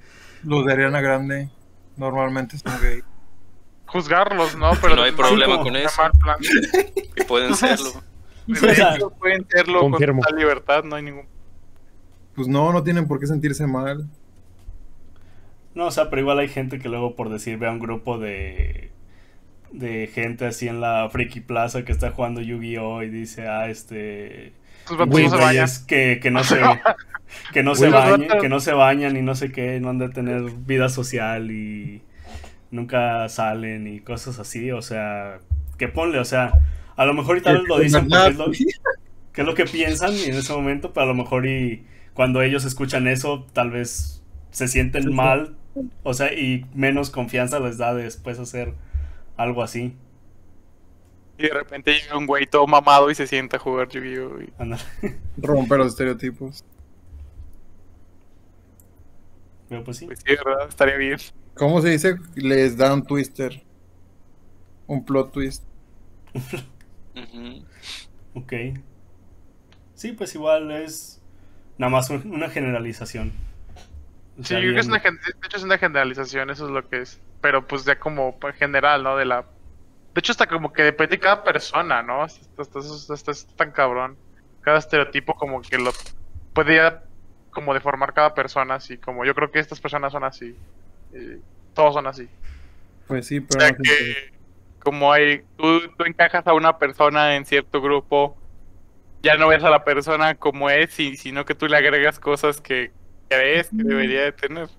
[0.43, 1.49] Los de Ariana Grande
[1.95, 3.01] normalmente son gay.
[3.85, 4.71] Juzgarlos, ¿no?
[4.81, 6.01] Pero no hay problema con eso.
[6.21, 6.37] plan.
[7.15, 8.03] Que pueden serlo.
[8.47, 10.21] Hecho, pueden serlo Confirmo.
[10.21, 11.25] con total libertad, no hay ningún...
[12.35, 14.07] Pues no, no tienen por qué sentirse mal.
[15.77, 18.17] No, o sea, pero igual hay gente que luego por decir ve a un grupo
[18.17, 18.89] de
[19.69, 23.03] de gente así en la Friki Plaza que está jugando Yu-Gi-Oh!
[23.03, 24.53] y dice, ah, este...
[24.89, 26.59] Güeyes que, que no se
[27.53, 27.91] que no se
[28.41, 32.01] que no se bañan y no sé qué, no han de tener vida social y
[32.71, 35.37] nunca salen y cosas así, o sea,
[35.77, 36.53] que ponle, o sea,
[36.95, 38.45] a lo mejor y tal vez lo dicen porque es lo,
[39.31, 41.85] que es lo que piensan y en ese momento, pero a lo mejor y
[42.15, 45.55] cuando ellos escuchan eso, tal vez se sienten mal,
[46.03, 48.73] o sea, y menos confianza les da de después hacer
[49.37, 49.93] algo así.
[51.37, 54.41] Y de repente llega un güey todo mamado y se sienta a jugar Yu-Gi-Oh!
[54.41, 54.53] y-
[55.77, 56.65] los estereotipos.
[59.69, 60.05] Pero pues sí.
[60.05, 60.67] Pues sí, ¿verdad?
[60.69, 61.17] Estaría bien.
[61.55, 62.15] ¿Cómo se dice?
[62.35, 63.63] Les da un twister.
[64.87, 65.63] Un plot twist.
[68.33, 68.53] Ok.
[69.95, 71.21] Sí, pues igual es
[71.77, 73.31] nada más un- una generalización.
[74.39, 75.09] O Sí, yo creo que es una, de
[75.45, 77.19] hecho es una generalización, eso es lo que es.
[77.41, 79.17] Pero pues ya como general, ¿no?
[79.17, 79.41] De la...
[79.41, 82.23] De hecho hasta como que depende de cada persona, ¿no?
[82.23, 84.17] Hasta, es tan cabrón.
[84.61, 85.91] Cada estereotipo como que lo
[86.53, 87.03] puede ya
[87.51, 90.55] como deformar cada persona, así como yo creo que estas personas son así.
[91.73, 92.29] todos son así.
[93.07, 94.37] Pues sí, O pero sea no sé que
[94.79, 98.37] como hay, tú, tú encajas a una persona en cierto grupo,
[99.21, 102.61] ya no ves a la persona como es, y, sino que tú le agregas cosas
[102.61, 102.91] que
[103.29, 104.69] crees que debería de tener.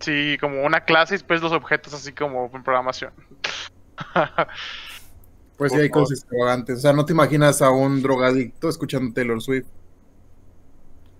[0.00, 3.12] Sí, como una clase y después los objetos así como en programación.
[5.58, 6.78] Pues sí, hay cosas extravagantes.
[6.78, 9.66] O sea, no te imaginas a un drogadicto escuchando Taylor Swift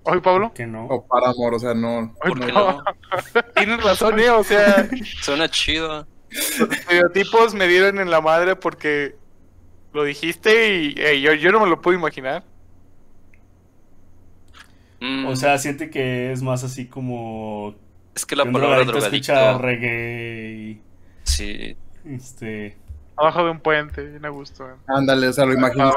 [0.04, 0.52] Oye, Pablo.
[0.52, 0.86] que no.
[0.86, 2.12] o Paramore, o sea, no.
[2.20, 2.72] Ay, ¿Por qué no.
[2.72, 2.84] no?
[3.54, 4.30] Tienes razón, ¿eh?
[4.30, 4.88] O sea,
[5.20, 6.08] Suena chido.
[6.58, 9.14] los estereotipos me dieron en la madre porque
[9.92, 12.42] lo dijiste y eh, yo, yo no me lo puedo imaginar.
[15.04, 17.74] Mm, O sea, siente que es más así como
[18.14, 20.82] es que la palabra drogadicto escucha reggae y
[21.24, 22.76] Sí, este
[23.16, 24.68] Abajo de un puente, bien a gusto.
[24.68, 24.74] eh.
[24.86, 25.92] Ándale, o sea, lo imaginas.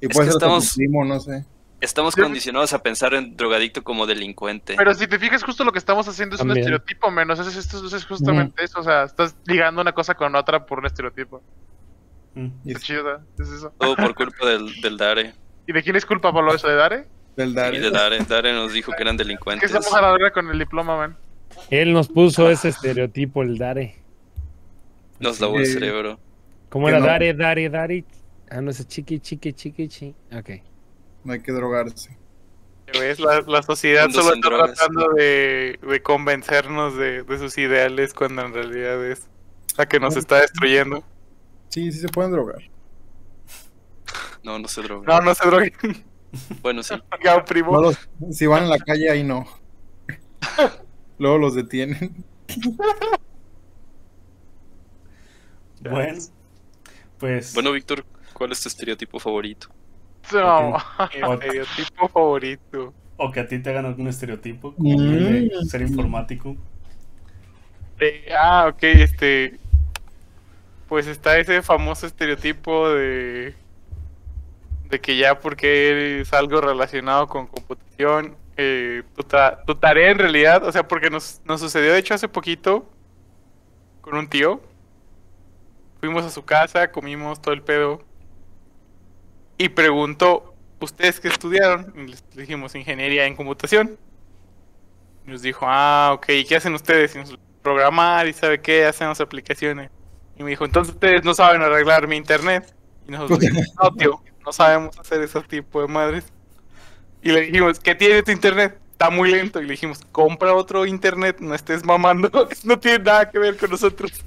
[0.00, 1.44] Y Es que tu estamos- primo, no sé.
[1.80, 4.74] estamos condicionados a pensar en drogadicto como delincuente.
[4.76, 7.38] Pero si te fijas, justo lo que estamos haciendo es un estereotipo, menos.
[7.38, 8.80] Es, es, es- es justamente eso.
[8.80, 11.42] O sea, estás ligando una cosa con otra por un estereotipo.
[12.34, 13.18] mm, Y Qué chido, ¿eh?
[13.38, 13.72] es eso.
[13.78, 15.34] Todo por culpa del, del Dare.
[15.66, 17.06] ¿Y de quién es culpa, Pablo, eso de Dare?
[17.36, 17.80] Del Y Dare.
[17.80, 18.18] de Dare.
[18.28, 19.70] Dare nos dijo que eran Es que delincuentes.
[19.70, 21.16] estamos a la verga con el diploma, man.
[21.70, 23.96] Él nos puso ese estereotipo, el Dare.
[25.18, 26.18] Nos lavó el cerebro.
[26.68, 26.98] ¿Cómo era?
[27.00, 27.06] no.
[27.06, 28.04] Dare, Dare, Dare.
[28.50, 30.14] Ah, no, ese chiqui, chiqui, chiqui, chiqui.
[30.36, 30.50] Ok.
[31.24, 32.16] No hay que drogarse.
[32.98, 33.20] ¿Ves?
[33.20, 34.74] La, la sociedad solo está drogas.
[34.74, 39.28] tratando de, de convencernos de, de sus ideales cuando en realidad es
[39.76, 41.04] la que nos está destruyendo.
[41.68, 42.62] Sí, sí se pueden drogar.
[44.42, 45.06] No, no se droga.
[45.06, 45.72] No, no se droguen,
[46.62, 46.94] Bueno, sí.
[47.22, 47.72] Gao, primo.
[47.72, 49.46] No los- si van en la calle, ahí no.
[51.18, 52.24] Luego los detienen.
[55.82, 56.18] Bueno,
[57.18, 59.68] pues Bueno, Víctor, ¿cuál es tu estereotipo favorito?
[60.32, 60.76] No.
[61.12, 62.94] Estereotipo favorito.
[63.16, 65.02] o que a ti te hagan algún estereotipo como Mm.
[65.26, 66.56] el de ser informático.
[67.98, 69.58] Eh, ah, ok, este.
[70.88, 73.54] Pues está ese famoso estereotipo de.
[74.90, 80.18] De que ya porque eres algo relacionado con computación, eh, tu, ta- tu tarea en
[80.18, 82.90] realidad, o sea, porque nos, nos sucedió de hecho hace poquito
[84.00, 84.60] con un tío.
[86.00, 88.02] Fuimos a su casa, comimos todo el pedo.
[89.58, 91.92] Y preguntó, ¿ustedes qué estudiaron?
[91.96, 93.98] Y les dijimos ingeniería en computación.
[95.26, 97.14] Y nos dijo, ah, ok, ¿y qué hacen ustedes?
[97.14, 99.90] Y nos- programar y sabe qué, hacemos aplicaciones.
[100.38, 102.74] Y me dijo, entonces ustedes no saben arreglar mi internet.
[103.06, 106.24] Y nosotros dijimos, no, tío, no sabemos hacer ese tipo de madres.
[107.22, 108.78] Y le dijimos, ¿qué tiene tu internet?
[108.92, 109.60] Está muy lento.
[109.60, 112.30] Y le dijimos, compra otro internet, no estés mamando,
[112.64, 114.10] no tiene nada que ver con nosotros.
[114.12, 114.22] Sí,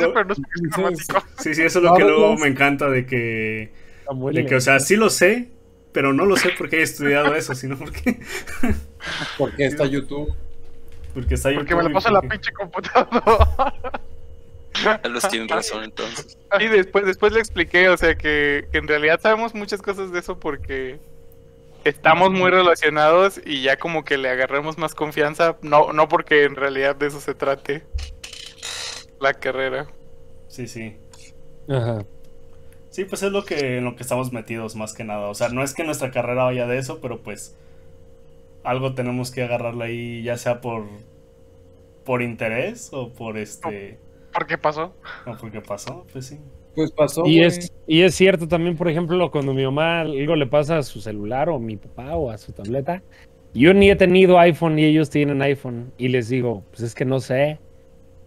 [0.00, 1.22] lo- pero no es porque es informático.
[1.38, 3.72] Sí, sí, eso es lo que luego me encanta de que,
[4.32, 5.50] de que, o sea, sí lo sé,
[5.92, 8.20] pero no lo sé porque he estudiado eso, sino porque,
[9.38, 10.32] Porque está YouTube.
[11.14, 13.74] porque está Porque me la YouTube paso en la porque- pinche computadora.
[15.02, 16.38] Tal vez tienen razón entonces.
[16.60, 20.18] Y después, después le expliqué, o sea, que, que en realidad sabemos muchas cosas de
[20.20, 20.98] eso porque
[21.84, 26.56] estamos muy relacionados y ya como que le agarramos más confianza, no, no porque en
[26.56, 27.84] realidad de eso se trate
[29.20, 29.86] la carrera.
[30.48, 30.96] Sí, sí.
[31.68, 32.04] Ajá.
[32.90, 35.28] Sí, pues es lo que en lo que estamos metidos más que nada.
[35.28, 37.54] O sea, no es que nuestra carrera vaya de eso, pero pues
[38.64, 40.86] algo tenemos que agarrarle ahí, ya sea por
[42.04, 43.98] por interés o por este
[44.36, 44.94] ¿Por qué pasó?
[45.26, 46.38] o porque pasó, pues sí.
[46.74, 47.24] Pues pasó.
[47.24, 50.82] Y es, y es cierto también, por ejemplo, cuando mi mamá algo le pasa a
[50.82, 53.02] su celular o a mi papá o a su tableta.
[53.54, 55.90] Yo ni he tenido iPhone y ellos tienen iPhone.
[55.96, 57.58] Y les digo, pues es que no sé.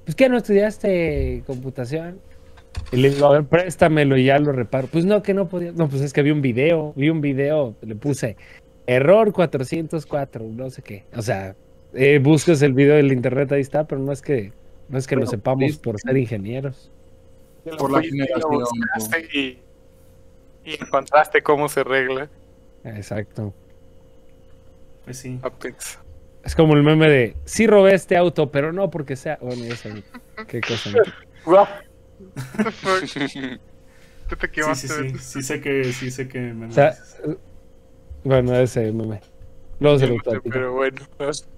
[0.04, 2.19] pues que no estudiaste computación.
[2.91, 4.88] Y le digo, a ver, préstamelo y ya lo reparo.
[4.88, 5.72] Pues no, que no podía.
[5.74, 8.36] No, pues es que vi un video, vi un video, le puse
[8.88, 11.06] error 404, no sé qué.
[11.15, 11.56] O sea,
[11.93, 14.52] eh, buscas el video del internet, ahí está, pero no es que,
[14.89, 15.82] no es que lo Bueno, sepamos listo.
[15.84, 16.91] por ser ingenieros.
[17.78, 18.63] Por la lo generación,
[19.34, 19.58] Y,
[20.65, 22.30] y encontraste cómo se arregla
[22.84, 23.54] Exacto.
[25.06, 25.39] Pues sí.
[26.43, 29.38] Es como el meme de, sí robé este auto, pero no porque sea...
[29.41, 30.04] Bueno, ya sabes
[30.47, 30.91] qué cosa.
[34.30, 34.88] Tú te Sí, quemaste.
[34.88, 35.04] sí, sí.
[35.04, 35.17] Beto.
[35.19, 36.93] Sí sé que, sí sé que me O sea,
[38.23, 39.21] bueno, ese meme.
[39.80, 40.49] Luego se lo platico.
[40.49, 40.97] pero bueno.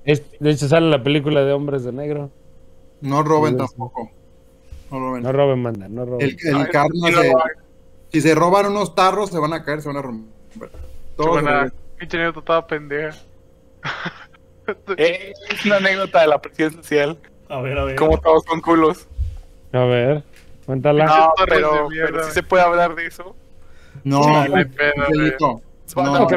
[0.06, 2.32] Es- de hecho, sale la película de Hombres de Negro.
[3.02, 4.12] No roben tampoco.
[4.90, 5.24] No roben.
[5.24, 6.28] No roben, manda, no roben.
[6.28, 6.90] El, el hagan.
[8.12, 10.70] Si se roban unos tarros, se van a caer, se van a romper.
[11.16, 13.18] Todo se pinche anécdota toda pendeja.
[14.96, 17.18] Eh, es una anécdota de la presión social.
[17.50, 17.96] A ver, a ver.
[17.96, 19.08] Como todos con culos.
[19.74, 20.24] A ver,
[20.66, 21.06] cuéntala.
[21.08, 23.36] No, pero, pero sí se puede hablar de eso.
[24.04, 25.62] No, Sí, no,
[25.96, 26.28] no van No,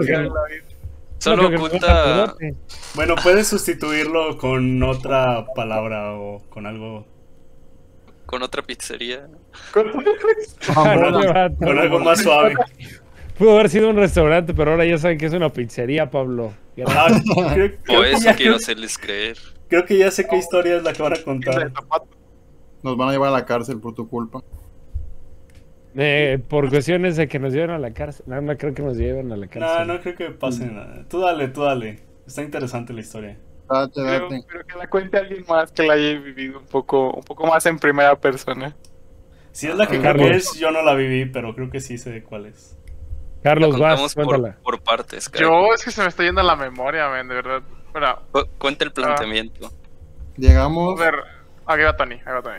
[1.24, 2.34] Solo No oculta.
[2.94, 7.06] Bueno, puedes sustituirlo con otra palabra o con algo.
[8.26, 9.26] Con otra pizzería.
[9.72, 9.88] Con
[11.78, 12.54] algo más suave.
[13.38, 16.52] Pudo haber sido un restaurante, pero ahora ya saben que es una pizzería, Pablo.
[16.86, 17.08] Ah,
[17.54, 19.38] creo, creo O que eso ya, quiero hacerles creer.
[19.68, 21.72] creo que ya sé qué historia es la que van a contar.
[22.82, 24.42] Nos van a llevar a la cárcel por tu culpa.
[25.96, 28.24] Eh, por cuestiones de que nos lleven a la cárcel.
[28.28, 29.86] No, no creo que nos lleven a la No, cárcel.
[29.86, 31.04] no creo que pase nada.
[31.08, 32.00] Tú dale, tú dale.
[32.26, 33.36] Está interesante la historia.
[33.68, 34.44] Date, Pero, date.
[34.50, 37.64] pero que la cuente alguien más que la haya vivido un poco, un poco más
[37.66, 38.74] en primera persona.
[39.52, 40.58] Si es la que creo Carlos.
[40.58, 42.76] yo no la viví, pero creo que sí sé cuál es.
[43.42, 44.56] Carlos, vas, cuéntala.
[44.62, 45.28] por, por partes.
[45.28, 45.44] cara.
[45.46, 47.62] Yo es que se me está yendo la memoria, man, de verdad.
[47.92, 49.70] Bueno, Cu- Cuenta el planteamiento.
[50.36, 51.14] Llegamos, a ver.
[51.66, 52.58] Aquí va Tony, ahí va Tony.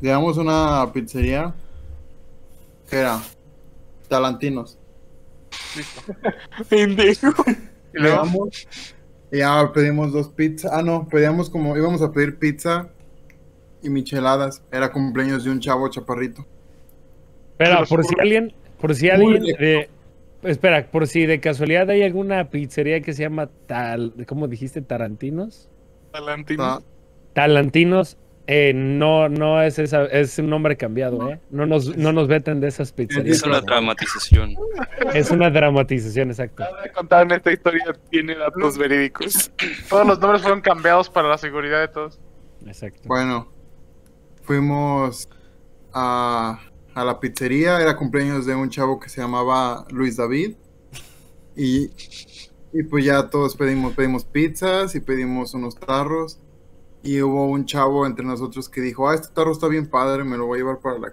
[0.00, 1.54] llegamos a una pizzería.
[2.92, 3.22] ¿Qué era?
[4.06, 4.78] Talantinos.
[6.68, 7.32] Pendejo.
[7.94, 8.68] Y luego, Llegamos
[9.30, 10.70] y ya pedimos dos pizzas.
[10.74, 12.90] Ah, no, pedíamos como, íbamos a pedir pizza
[13.82, 14.62] y micheladas.
[14.70, 16.44] Era cumpleaños de un chavo chaparrito.
[17.52, 19.88] Espera, por si alguien, por si alguien, eh,
[20.42, 24.82] espera, por si de casualidad hay alguna pizzería que se llama tal, ¿cómo dijiste?
[24.82, 25.70] Tarantinos,
[26.12, 26.62] Talantino.
[26.62, 26.82] Ta-
[27.32, 31.40] Talantinos, eh, no, no es esa, es un nombre cambiado, ¿eh?
[31.50, 33.36] No nos, no nos veten de esas pizzerías.
[33.36, 34.56] Es una dramatización.
[35.14, 36.64] Es una dramatización, exacto.
[36.94, 39.52] Contaron esta historia tiene datos verídicos.
[39.88, 42.20] todos los nombres fueron cambiados para la seguridad de todos.
[42.66, 43.00] Exacto.
[43.04, 43.48] Bueno,
[44.42, 45.28] fuimos
[45.92, 46.60] a,
[46.94, 47.80] a la pizzería.
[47.80, 50.56] Era cumpleaños de un chavo que se llamaba Luis David.
[51.56, 51.90] Y,
[52.72, 56.40] y pues ya todos pedimos, pedimos pizzas y pedimos unos tarros.
[57.02, 60.36] Y hubo un chavo entre nosotros que dijo, ah, este tarro está bien padre, me
[60.36, 61.12] lo voy a llevar para la.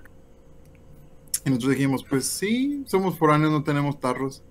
[1.46, 4.44] Y nosotros dijimos, pues sí, somos foráneos, no tenemos tarros.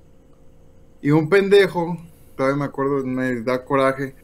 [1.00, 1.96] Y un pendejo,
[2.36, 4.16] todavía me acuerdo, me da coraje,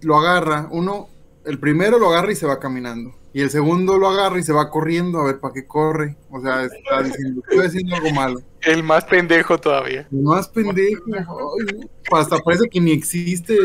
[0.00, 1.08] lo agarra, uno,
[1.44, 3.14] el primero lo agarra y se va caminando.
[3.32, 6.16] Y el segundo lo agarra y se va corriendo a ver para qué corre.
[6.30, 8.40] O sea, está diciendo, estoy haciendo algo malo.
[8.62, 10.08] El más pendejo todavía.
[10.10, 11.52] Y Más pendejo.
[11.60, 13.58] ay, hasta parece que ni existe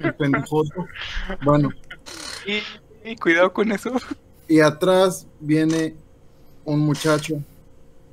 [0.00, 0.86] el pendejoso.
[1.44, 1.70] Bueno,
[2.46, 2.62] Y,
[3.10, 3.92] y cuidado con eso.
[4.48, 5.94] y atrás viene
[6.64, 7.34] un muchacho,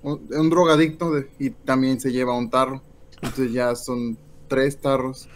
[0.04, 2.82] un, un drogadicto, de- y también se lleva un tarro.
[3.16, 4.18] Entonces ya son
[4.48, 5.28] tres tarros.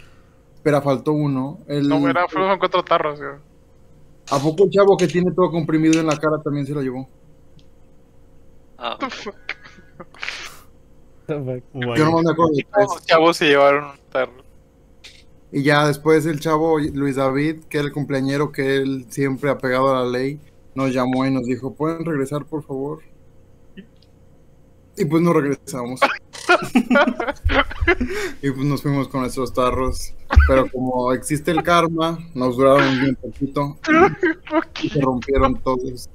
[0.62, 1.58] Pero faltó uno.
[1.68, 3.20] El, No, era, fueron cuatro tarros.
[4.28, 7.08] ¿A poco el chavo que tiene todo comprimido en la cara también se lo llevó?
[8.76, 8.98] Ah,
[11.28, 14.45] Yo no me acuerdo los chavos se llevaron un tarro.
[15.52, 19.58] Y ya después el chavo Luis David, que era el cumpleañero que él siempre ha
[19.58, 20.40] pegado a la ley,
[20.74, 23.02] nos llamó y nos dijo, ¿pueden regresar por favor?
[24.98, 26.00] Y pues no regresamos.
[28.42, 30.14] y pues nos fuimos con nuestros tarros.
[30.48, 33.78] Pero como existe el karma, nos duraron bien poquito
[34.82, 36.08] y se rompieron todos.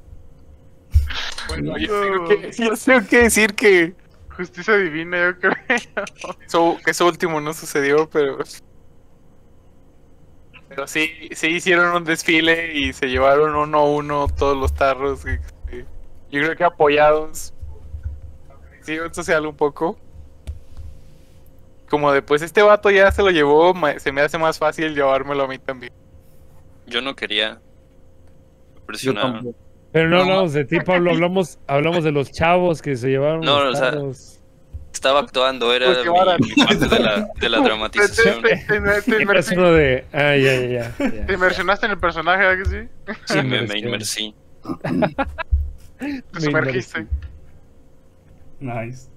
[1.47, 3.95] Bueno, yo tengo que, yo tengo que decir que
[4.35, 6.77] Justicia divina, yo creo.
[6.83, 8.39] que eso último no sucedió, pero.
[10.73, 15.23] Pero sí, sí hicieron un desfile y se llevaron uno a uno todos los tarros.
[15.25, 17.53] y- y yo creo que apoyados.
[18.81, 19.97] Sí, social un poco.
[21.89, 25.43] Como de, pues este vato ya se lo llevó, se me hace más fácil llevármelo
[25.43, 25.91] a mí también.
[26.87, 27.59] yo no quería.
[28.85, 29.55] Presionaron.
[29.91, 30.21] Pero no No.
[30.23, 33.77] hablamos de ti, Pablo, hablamos, hablamos de los chavos que se llevaron No, los o
[33.77, 34.40] sea, tarros.
[34.93, 38.41] Estaba actuando, era Pues, mi, mi parte de la, de la Te, te, dramatización.
[38.43, 40.05] te, te, uno de.
[40.13, 40.67] Ah, ya, ya,
[40.99, 41.25] ya.
[41.25, 43.13] te inmersionaste en el personaje, ¿verdad que sí?
[43.25, 44.35] Sí, me, me inmersí.
[44.79, 47.07] Te Me sumergiste.
[48.59, 49.09] Nice.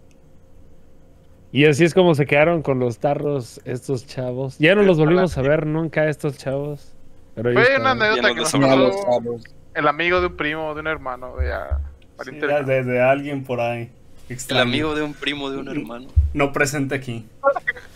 [1.52, 4.58] Y así es como se quedaron con los tarros estos chavos.
[4.58, 6.92] Ya no los volvimos a ver nunca estos chavos.
[7.34, 9.44] Pero Fue una anécdota que nos carros.
[9.74, 11.78] el amigo de un primo, de un hermano, de ya.
[12.00, 12.68] Sí, pariente ya lejano.
[12.68, 13.90] de, de alguien por ahí.
[14.28, 16.08] El amigo de un primo de un hermano.
[16.32, 17.26] No presente aquí.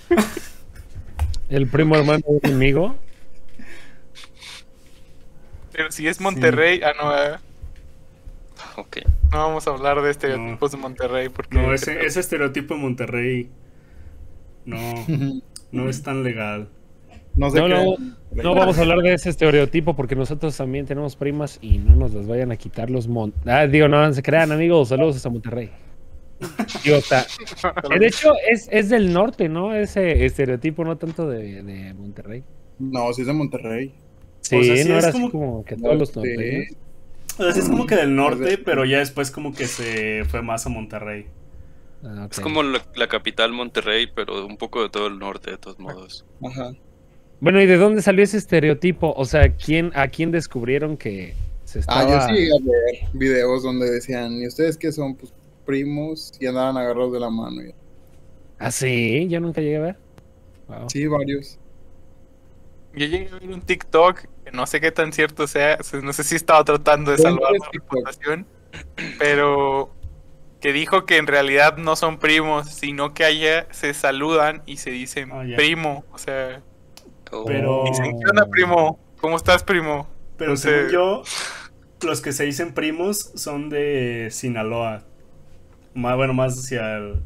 [1.48, 2.94] El primo hermano de un amigo.
[5.72, 7.36] Pero si es Monterrey, ah, no, eh,
[8.76, 8.98] Ok.
[9.32, 13.50] no vamos a hablar de estereotipos de Monterrey porque No, ese, ese estereotipo en Monterrey.
[14.64, 14.76] No,
[15.72, 16.68] no es tan legal.
[17.36, 17.72] No sé No, qué.
[17.74, 21.94] no, no vamos a hablar de ese estereotipo porque nosotros también tenemos primas y no
[21.96, 23.32] nos las vayan a quitar los mon...
[23.46, 24.88] Ah, digo, no se crean, amigos.
[24.88, 25.70] Saludos hasta Monterrey.
[26.84, 27.26] Está...
[27.98, 29.74] De hecho, es, es del norte, ¿no?
[29.74, 32.44] Ese estereotipo, no tanto de, de Monterrey.
[32.78, 33.94] No, sí es de Monterrey.
[34.40, 36.76] Sí, O sea, sí no es era así como- como que todos los norteños.
[37.38, 40.42] O sea, sí es como que del norte, pero ya después como que se fue
[40.42, 41.26] más a Monterrey.
[42.04, 42.28] Ah.
[42.30, 45.78] Es como la, la capital Monterrey, pero un poco de todo el norte, de todos
[45.78, 46.24] modos.
[46.44, 46.72] Ajá.
[47.40, 49.12] Bueno, ¿y de dónde salió ese estereotipo?
[49.16, 51.34] O sea, ¿quién, ¿a quién descubrieron que
[51.64, 52.00] se estaba...
[52.00, 55.14] Ah, yo sí a ver videos donde decían, ¿y ustedes qué son?
[55.16, 55.32] Pues
[55.68, 57.62] primos y andaban agarrados de la mano.
[57.62, 57.74] y-
[58.58, 59.96] Ah, sí, yo nunca llegué a ver.
[60.66, 60.88] Wow.
[60.90, 61.58] Sí, varios.
[62.94, 66.24] Yo llegué a ver un TikTok que no sé qué tan cierto sea, no sé
[66.24, 68.46] si estaba tratando de ¿Dónde salvar la reputación,
[69.18, 69.90] pero
[70.60, 74.90] que dijo que en realidad no son primos, sino que allá se saludan y se
[74.90, 75.56] dicen Ah, ya.
[75.56, 76.62] primo, o sea,
[77.30, 78.98] Oh, Pero- dicen, ¿qué onda primo?
[79.20, 80.08] ¿Cómo estás primo?
[80.38, 80.88] Pero No sé.
[80.88, 81.22] según yo,
[82.00, 85.04] los que se dicen primos son de Sinaloa.
[85.94, 87.22] Más, bueno, más hacia el...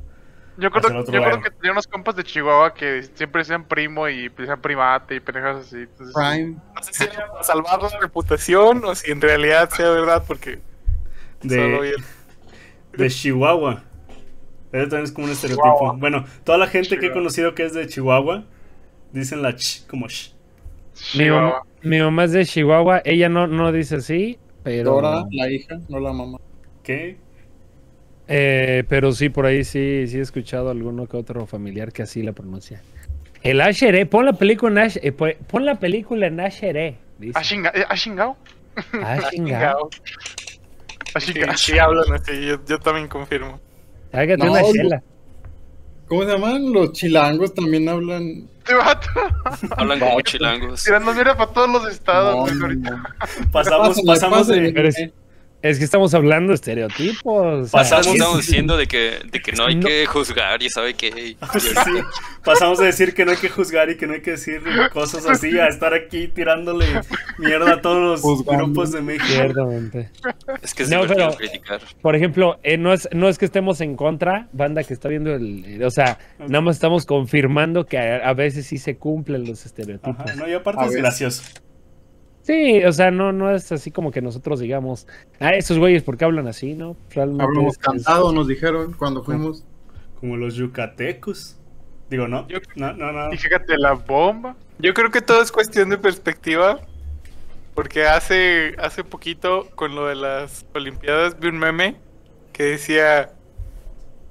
[0.59, 3.41] Yo Hacia el creo, otro yo creo que tenía unos compas de Chihuahua que siempre
[3.41, 5.79] decían primo y decían primate y pendejas así.
[5.79, 6.57] Entonces, Prime.
[6.75, 10.61] No sé si era para salvar la reputación o si en realidad sea verdad, porque
[11.43, 11.95] De,
[12.97, 13.83] de Chihuahua.
[14.73, 15.65] Eso también es como un estereotipo.
[15.65, 15.97] Chihuahua.
[15.99, 18.45] Bueno, toda la gente que he conocido que es de Chihuahua,
[19.13, 20.35] dicen la ch como sh.
[21.15, 24.93] Mi, mamá, mi mamá es de Chihuahua, ella no, no dice así, pero...
[24.93, 26.39] Dora, la hija, no la mamá.
[26.83, 27.19] ¿Qué?
[28.29, 32.23] Eh, pero sí, por ahí sí, sí he escuchado alguno que otro familiar que así
[32.23, 32.81] la pronuncia.
[33.43, 36.97] El Asheré, pon la película en Ash, eh, pon pon la película en Asheré.
[37.19, 37.39] dice.
[37.39, 37.85] ¿Ha chinga- eh?
[37.89, 38.37] Ah, chingado.
[39.31, 39.91] Chingao.
[41.15, 41.21] ¿Ha
[41.57, 43.61] Sí, hablan así, yo, yo también confirmo.
[44.13, 45.03] Hágate No, una yo- chela.
[46.07, 46.73] ¿Cómo se llaman?
[46.73, 48.49] Los chilangos también hablan.
[48.59, 49.09] Este vato.
[49.77, 50.85] Hablan como chilangos.
[50.85, 52.55] Tirando mira para todos los estados.
[52.55, 53.03] No.
[53.51, 54.73] Pasamos, pasamos de...
[54.73, 55.11] Pero es,
[55.63, 57.71] es que estamos hablando de estereotipos.
[57.71, 59.87] Pasamos- Estamos, estamos diciendo de que, de que no hay No.
[59.87, 61.37] que juzgar y sabe que...
[61.61, 61.69] Sí,
[62.45, 64.61] pasamos de decir que no hay que juzgar y que no hay que decir
[64.93, 66.87] cosas así a estar aquí tirándole
[67.39, 68.65] mierda a todos los Juzgando.
[68.65, 69.27] grupos de México.
[69.29, 70.11] Ciertamente.
[70.63, 71.81] Es que es No, pero- criticar.
[72.01, 75.35] Por ejemplo, eh, no, es, no es que estemos en contra, banda que está viendo
[75.35, 75.83] el...
[75.85, 80.25] o sea, nada más estamos confirmando que a, a veces sí se cumplen los estereotipos.
[80.27, 81.03] Ajá, no, y aparte A es ver.
[81.03, 81.43] gracioso.
[82.43, 85.07] Sí, o sea, no, no es así como que nosotros digamos,
[85.39, 86.97] ah, esos güeyes, ¿por qué hablan así, no?
[87.11, 89.65] Realmente Hablamos es- cantado, nos dijeron cuando fuimos.
[90.19, 91.57] Como los yucatecos.
[92.11, 92.47] Digo, no.
[92.49, 93.33] Yo- No, no, no.
[93.33, 94.57] Y fíjate la bomba.
[94.79, 96.81] Yo creo que todo es cuestión de perspectiva.
[97.75, 101.97] Porque hace, hace poquito, con lo de las Olimpiadas, vi un meme
[102.53, 103.33] que decía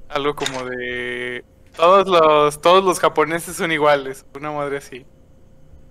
[0.10, 1.44] algo como de
[1.76, 5.06] todos los, todos los japoneses son iguales, una madre así.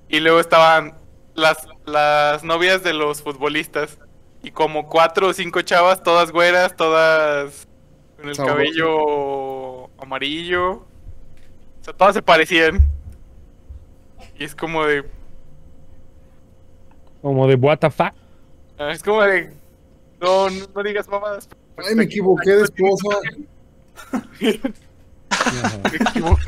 [0.08, 0.94] Y luego estaban
[1.34, 3.98] las, las novias de los futbolistas.
[4.42, 7.68] Y como cuatro o cinco chavas, todas güeras, todas
[8.16, 10.72] con el cabello amarillo.
[10.72, 10.86] O
[11.82, 12.80] sea, todas se parecían.
[14.38, 15.04] Y es como de.
[17.20, 18.14] como de what the fuck.
[18.78, 19.52] ah, Es como de.
[20.20, 21.48] No, no, no digas mamadas.
[21.76, 23.18] Ay, me equivoqué de esposa.
[24.42, 26.42] Me equivoqué.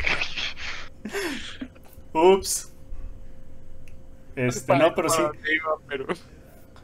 [2.13, 2.72] Ups.
[4.37, 5.23] Este, no, pero sí.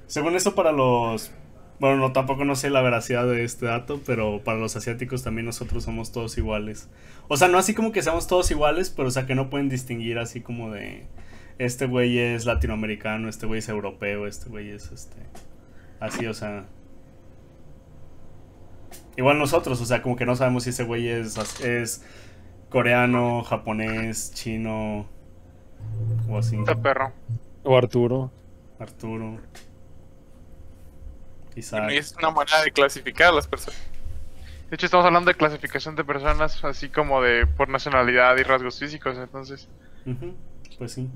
[0.07, 1.32] Según eso, para los.
[1.80, 5.46] Bueno, no, tampoco no sé la veracidad de este dato, pero para los asiáticos también
[5.46, 6.88] nosotros somos todos iguales.
[7.28, 9.68] O sea, no así como que seamos todos iguales, pero o sea, que no pueden
[9.68, 11.07] distinguir así como de.
[11.59, 15.16] Este güey es latinoamericano, este güey es europeo, este güey es este.
[16.01, 16.66] Así, o sea.
[19.16, 22.05] Igual nosotros, o sea, como que no sabemos si ese güey es, es
[22.68, 25.07] coreano, japonés, chino.
[26.29, 26.57] O así.
[26.57, 27.12] Está perro.
[27.64, 28.31] O Arturo.
[28.79, 29.39] Arturo.
[31.55, 31.91] y Isaac.
[31.91, 33.81] es una manera de clasificar a las personas.
[34.70, 38.79] De hecho, estamos hablando de clasificación de personas, así como de por nacionalidad y rasgos
[38.79, 39.68] físicos, entonces.
[40.07, 40.35] Ujú,
[40.79, 41.11] Pues sí.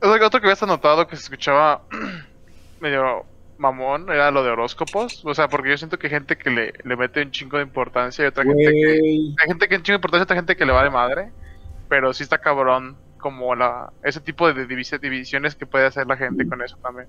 [0.00, 1.82] Otro, que habías anotado que se escuchaba
[2.80, 3.24] medio
[3.58, 5.24] mamón era lo de horóscopos.
[5.24, 7.64] O sea, porque yo siento que hay gente que le, le mete un chingo de
[7.64, 9.34] importancia y otra gente que.
[9.42, 11.32] Hay gente que un chingo de importancia y otra gente que le va de madre.
[11.88, 16.14] Pero sí está cabrón como la ese tipo de divisi- divisiones que puede hacer la
[16.18, 17.08] gente con eso también.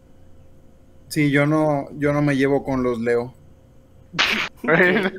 [1.10, 3.34] Sí, yo no, yo no me llevo con los Leo.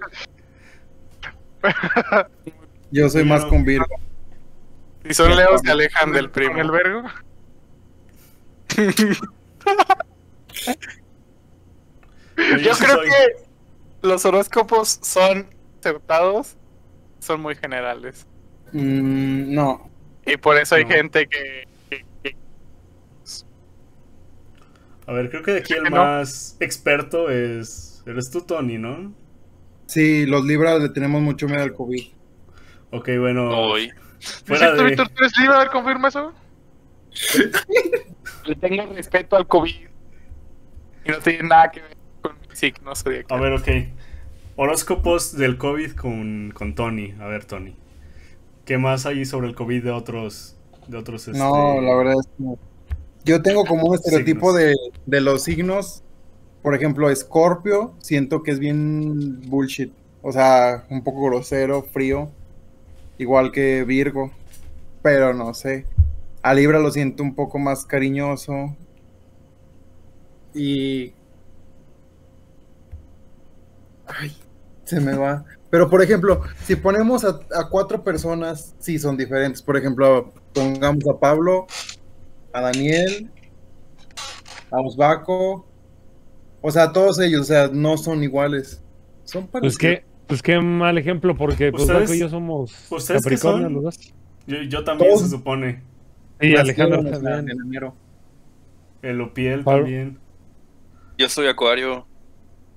[2.90, 3.94] Yo soy más con Virgo.
[5.04, 6.56] Si son leos, se alejan del primo.
[6.56, 7.02] El vergo.
[8.74, 8.92] Pero
[12.58, 15.46] Yo creo soy- que los horóscopos son
[15.80, 16.56] acertados,
[17.18, 18.26] son muy generales.
[18.72, 19.90] Mm, no.
[20.26, 20.90] Y por eso hay No.
[20.90, 22.36] gente que, que- que-
[25.06, 25.90] A ver, creo que de aquí el no.
[25.90, 28.02] más experto es.
[28.06, 29.12] Eres tú, Tony, ¿no?
[29.86, 32.08] Sí, los Libras le tenemos mucho miedo al COVID.
[32.90, 33.50] Ok, bueno.
[33.50, 33.92] Hoy.
[34.20, 34.88] ¿Es Fuera cierto, de.
[34.90, 35.08] Víctor?
[35.10, 35.54] ¿Tú eres libre?
[35.54, 36.32] A ver, confirma eso.
[38.46, 39.74] le tengo respeto al COVID.
[41.04, 43.38] Y no tiene nada que ver con mi signo zodiacal.
[43.38, 43.68] A ver, ok.
[44.56, 47.14] Horóscopos del COVID con, con Tony.
[47.20, 47.76] A ver, Tony.
[48.66, 50.56] ¿Qué más hay sobre el COVID de otros.
[50.88, 51.38] De otros este...
[51.38, 52.58] No, la verdad es que.
[53.24, 54.74] Yo tengo como un estereotipo de,
[55.06, 56.02] de los signos.
[56.62, 59.92] Por ejemplo, Scorpio, siento que es bien bullshit.
[60.20, 62.28] O sea, un poco grosero, frío.
[63.18, 64.32] Igual que Virgo.
[65.00, 65.86] Pero no sé.
[66.42, 68.74] A Libra lo siento un poco más cariñoso.
[70.54, 71.12] Y.
[74.06, 74.36] Ay,
[74.84, 75.44] se me va.
[75.70, 79.60] Pero por ejemplo, si ponemos a, a cuatro personas, sí son diferentes.
[79.62, 81.66] Por ejemplo, pongamos a Pablo,
[82.52, 83.30] a Daniel,
[84.70, 85.66] a Osvaco.
[86.62, 88.82] O sea, todos ellos, o sea, no son iguales.
[89.24, 89.78] Son Pues parecidos.
[89.78, 93.64] qué, pues qué mal ejemplo, porque pues ¿Ustedes- Paco y yo somos ustedes qué Capricornio
[93.66, 93.74] son?
[93.74, 94.14] los dos.
[94.46, 95.82] Yo, yo también Todos- se supone.
[96.40, 97.50] Y Alejandro también.
[97.50, 97.94] en enero.
[99.02, 99.82] El Opiel Pablo.
[99.82, 100.18] también.
[101.18, 102.06] Yo soy Acuario.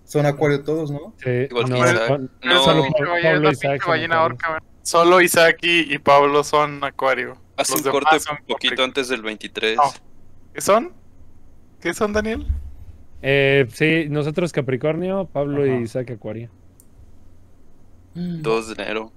[0.10, 1.14] Son acuario todos, ¿no?
[1.18, 2.22] Sí, Igual que no, Isaac.
[2.64, 2.82] Solo
[3.12, 4.64] ballena, Isaac orca.
[4.82, 7.38] Solo Isaki y Pablo son Acuario.
[7.56, 9.78] Hace Los un corte un poquito antes del 23.
[9.78, 9.84] No.
[10.52, 10.94] ¿Qué son?
[11.80, 12.48] ¿Qué son, Daniel?
[13.22, 15.80] Eh, sí, nosotros Capricornio, Pablo Ajá.
[15.80, 16.50] y Isaac Acuario.
[18.16, 19.12] 2 de enero.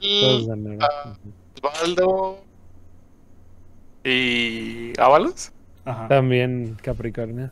[0.00, 0.78] Todos de enero.
[0.80, 1.16] Ah.
[1.60, 2.38] Osvaldo
[4.04, 5.50] y Ábalos.
[6.08, 7.50] También Capricornio.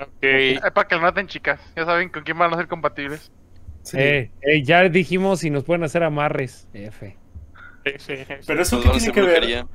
[0.00, 0.08] Ok.
[0.22, 1.60] Eh, para que lo noten, chicas.
[1.76, 3.30] Ya saben con quién van a ser compatibles.
[3.82, 3.96] Sí.
[3.98, 6.66] Eh, eh, ya dijimos si nos pueden hacer amarres.
[6.72, 7.16] F.
[8.46, 9.30] Pero eso qué tiene que ver.
[9.40, 9.66] brujería.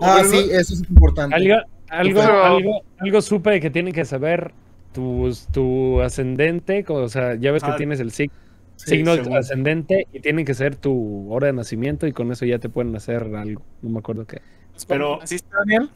[0.00, 1.36] Ah, Bueno, sí, eso es importante.
[1.36, 1.54] Algo,
[1.90, 4.52] algo, Pero- algo, algo supe que tienen que saber
[4.94, 8.30] tu, tu ascendente, o sea, ya ves que Ah, tienes el sig-
[8.76, 12.46] Sí, signo según- ascendente y tienen que ser tu hora de nacimiento y con eso
[12.46, 13.62] ya te pueden hacer algo.
[13.82, 14.40] No me acuerdo qué.
[14.88, 15.90] Pero- ¿Naciste, Daniel?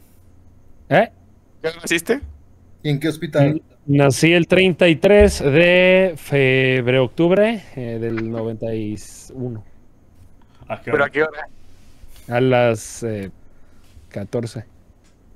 [0.89, 1.09] ¿Eh?
[1.63, 2.21] ¿Ya naciste?
[2.85, 3.63] ¿Y en qué hospital?
[3.87, 9.63] Nací el 33 de febrero-octubre eh, del 91.
[10.67, 11.49] ¿A qué ¿Pero a qué hora?
[12.27, 13.31] A las eh,
[14.09, 14.65] 14.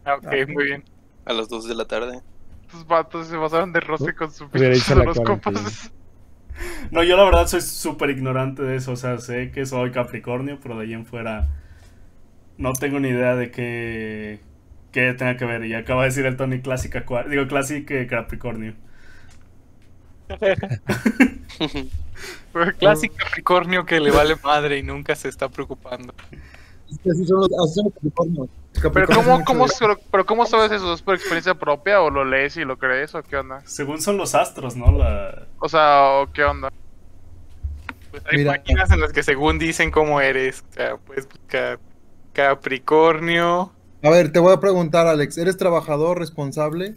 [0.05, 0.45] Ah, ok, Ah.
[0.47, 0.83] muy bien.
[1.25, 2.19] A las 2 de la tarde.
[2.67, 4.47] Estos vatos se pasaron de rosca con sus
[4.91, 5.91] horóscopos.
[6.91, 8.91] No, yo la verdad soy súper ignorante de eso.
[8.91, 11.47] O sea, sé que soy Capricornio, pero de ahí en fuera
[12.57, 14.39] no tengo ni idea de qué,
[14.91, 15.65] qué tenga que ver.
[15.65, 18.73] Y acaba de decir el Tony clásica, digo clásico Capricornio.
[22.77, 26.13] Clásico Capricornio que le vale madre y nunca se está preocupando.
[26.89, 28.49] Es que así son los, así son los Capricornios.
[28.73, 29.65] Pero ¿cómo, cómo,
[30.11, 30.93] pero ¿cómo sabes eso?
[30.93, 33.61] ¿Es por experiencia propia o lo lees y lo crees o qué onda?
[33.65, 34.91] Según son los astros, ¿no?
[34.91, 35.47] La...
[35.59, 36.71] O sea, ¿o qué onda?
[38.11, 38.55] Pues hay Mira.
[38.55, 40.63] páginas en las que según dicen cómo eres.
[40.69, 41.79] O sea, puedes buscar
[42.33, 43.71] Capricornio.
[44.01, 46.95] A ver, te voy a preguntar, Alex, ¿eres trabajador responsable,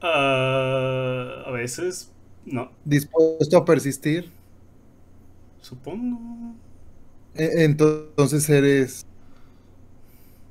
[0.00, 2.10] Ah, a veces,
[2.44, 4.30] no, dispuesto a persistir?
[5.60, 6.54] supongo.
[7.36, 9.06] E- Entonces eres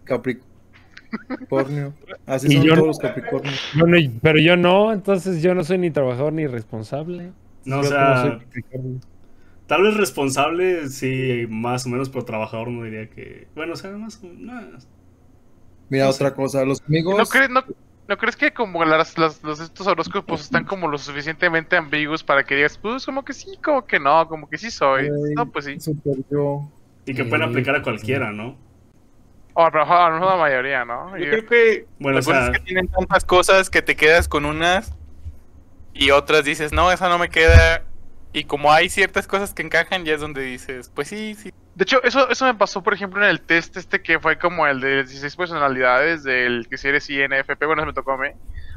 [0.06, 1.94] Capricornio.
[2.26, 3.60] Así Y son yo todos no- los Capricornios.
[3.76, 7.34] Yo no- pero yo no, entonces yo no soy ni trabajador ni responsable.
[7.66, 9.00] No, o Yo sea, soy Capricornio.
[9.68, 13.48] tal vez responsable, sí, más o menos, pero trabajador no diría que.
[13.54, 14.24] Bueno, o sea, más.
[14.24, 14.54] No,
[15.92, 16.24] Mira, No sé.
[16.24, 17.18] otra cosa, los amigos.
[17.18, 17.64] ¿No crees, no,
[18.08, 22.44] ¿no crees que como las, las- los, estos horóscopos están como lo suficientemente ambiguos para
[22.44, 25.10] que digas, pues como que sí, como que no, como que sí soy?
[25.36, 25.80] No, pues sí.
[25.80, 26.72] super yo.
[27.06, 28.58] y que pueden aplicar a cualquiera, ¿no?
[29.54, 31.18] O a lo mejor a lo mejor la mayoría, ¿no?
[31.18, 34.46] Yo creo que Bueno, o sea- es que tienen tantas cosas que te quedas con
[34.46, 34.94] unas
[35.94, 37.84] y otras dices, no, esa no me queda
[38.34, 41.50] Y como hay ciertas cosas que encajan, ya es donde dices, pues sí, sí.
[41.74, 44.68] De hecho, eso, eso me pasó, por ejemplo, en el test este que fue como
[44.68, 48.30] el de 16 personalidades, del que si eres INFP, bueno, eso me tocó a mí.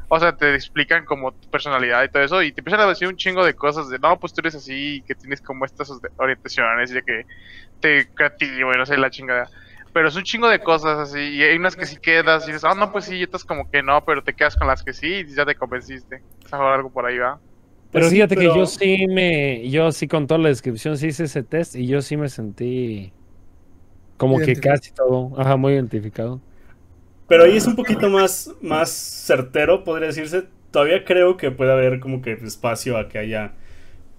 [0.08, 3.08] O sea, te explican como tu personalidad y todo eso, y te empiezan a decir
[3.08, 6.90] un chingo de cosas de, no, pues tú eres así, que tienes como estas orientaciones,
[6.90, 7.24] y de que
[7.80, 9.48] te creativo y no sé, la chingada.
[9.92, 12.64] Pero es un chingo de cosas así, y hay unas que sí quedas, y dices,
[12.64, 14.92] ah, no, pues sí, y otras como que no, pero te quedas con las que
[14.92, 16.24] sí, y ya te convenciste.
[16.44, 17.40] O sea, algo por ahí va.
[17.94, 21.24] Pero sí, fíjate que yo sí me, yo sí con toda la descripción sí hice
[21.24, 23.14] ese test y yo sí me sentí
[24.16, 26.42] como que casi todo, ajá, muy identificado.
[27.26, 30.48] Pero ahí es un poquito más, más certero, podría decirse.
[30.70, 33.54] Todavía creo que puede haber como que espacio a que haya.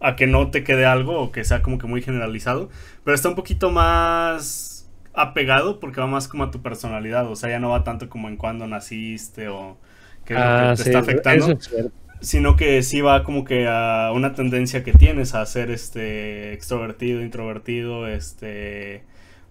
[0.02, 2.70] a que no te quede algo o que sea como que muy generalizado.
[3.06, 7.28] Pero está un poquito más apegado porque va más como a tu personalidad.
[7.32, 9.80] O sea, ya no va tanto como en cuándo naciste o
[10.30, 11.48] lo Ah, que te sí, está afectando.
[11.52, 11.70] eso es.
[12.26, 17.22] Sino que sí va como que a una tendencia que tienes a ser este extrovertido,
[17.22, 19.04] introvertido, este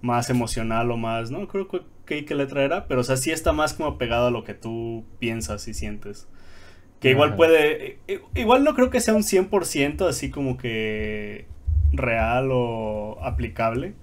[0.02, 3.30] más emocional o más, no creo que que qué letra era, pero o sea, sí
[3.30, 6.28] está más como pegado a lo que tú piensas y sientes.
[7.00, 7.36] Que igual Ajá.
[7.36, 7.98] puede
[8.34, 11.46] igual no creo que sea un 100% así como que
[11.92, 13.94] real o aplicable,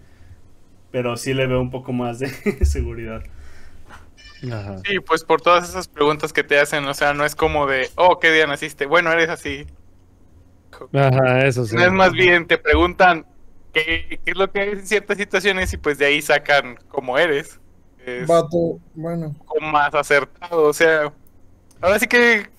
[0.92, 2.30] pero sí le veo un poco más de
[2.66, 3.24] seguridad.
[4.50, 4.78] Ajá.
[4.86, 7.90] Sí, pues por todas esas preguntas que te hacen, o sea, no es como de,
[7.96, 8.86] oh, ¿qué día naciste?
[8.86, 9.68] Bueno, eres así.
[10.94, 11.76] Ajá, eso sí.
[11.76, 13.26] No es más bien, te preguntan
[13.74, 17.18] qué, qué es lo que hay en ciertas situaciones y pues de ahí sacan cómo
[17.18, 17.60] eres.
[18.06, 19.28] Es Vato, bueno.
[19.28, 21.14] un poco más acertado, o sea,
[21.82, 22.50] ahora sí que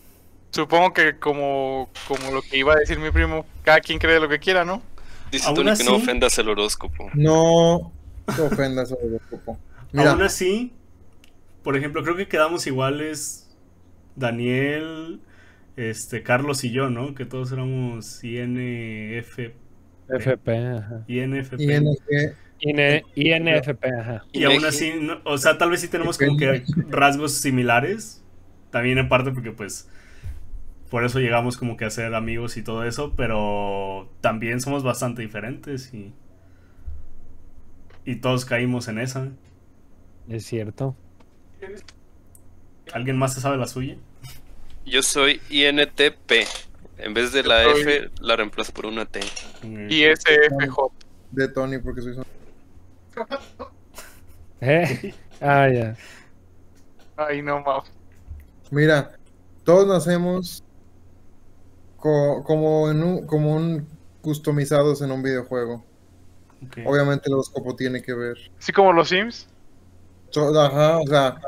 [0.52, 4.28] supongo que como, como lo que iba a decir mi primo, cada quien cree lo
[4.28, 4.80] que quiera, ¿no?
[5.32, 7.10] Dice Tony que no así- ofendas el horóscopo.
[7.14, 7.90] No
[8.36, 9.58] te ofendas, horóscopo.
[9.90, 10.72] Mira, Aún así,
[11.62, 13.56] por ejemplo, creo que quedamos iguales
[14.16, 15.20] Daniel,
[15.76, 17.14] este, Carlos y yo, ¿no?
[17.14, 19.38] Que todos éramos INF,
[20.08, 21.04] FP, ajá.
[21.08, 21.62] INFP.
[21.62, 21.96] ING,
[22.60, 24.24] IN- INFP, ajá.
[24.32, 28.24] Y aún así, no- o sea, tal vez sí tenemos como que rasgos similares.
[28.70, 29.88] También en parte porque pues
[30.90, 35.22] por eso llegamos como que a ser amigos y todo eso, pero también somos bastante
[35.22, 36.12] diferentes y
[38.04, 39.28] y todos caímos en esa.
[40.28, 40.96] Es cierto.
[42.92, 43.96] ¿Alguien más se sabe la suya?
[44.84, 46.46] Yo soy INTP.
[46.98, 49.20] En vez de la F, la reemplazo por una T.
[49.88, 50.76] Y SFJ.
[51.30, 52.24] de Tony, porque soy son-
[54.60, 55.14] ¿Eh?
[55.40, 55.96] Ah, ya.
[57.16, 57.82] Ay, no, ma.
[58.70, 59.12] Mira,
[59.64, 60.62] todos nacemos
[61.96, 63.86] co- como en un, como un
[64.20, 65.84] customizados en un videojuego.
[66.86, 68.36] Obviamente el horóscopo tiene que ver.
[68.58, 69.48] Así como los Sims.
[70.34, 71.40] Ajá, o sea,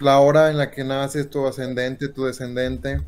[0.00, 3.06] la hora en la que naces, tu ascendente, tu descendente.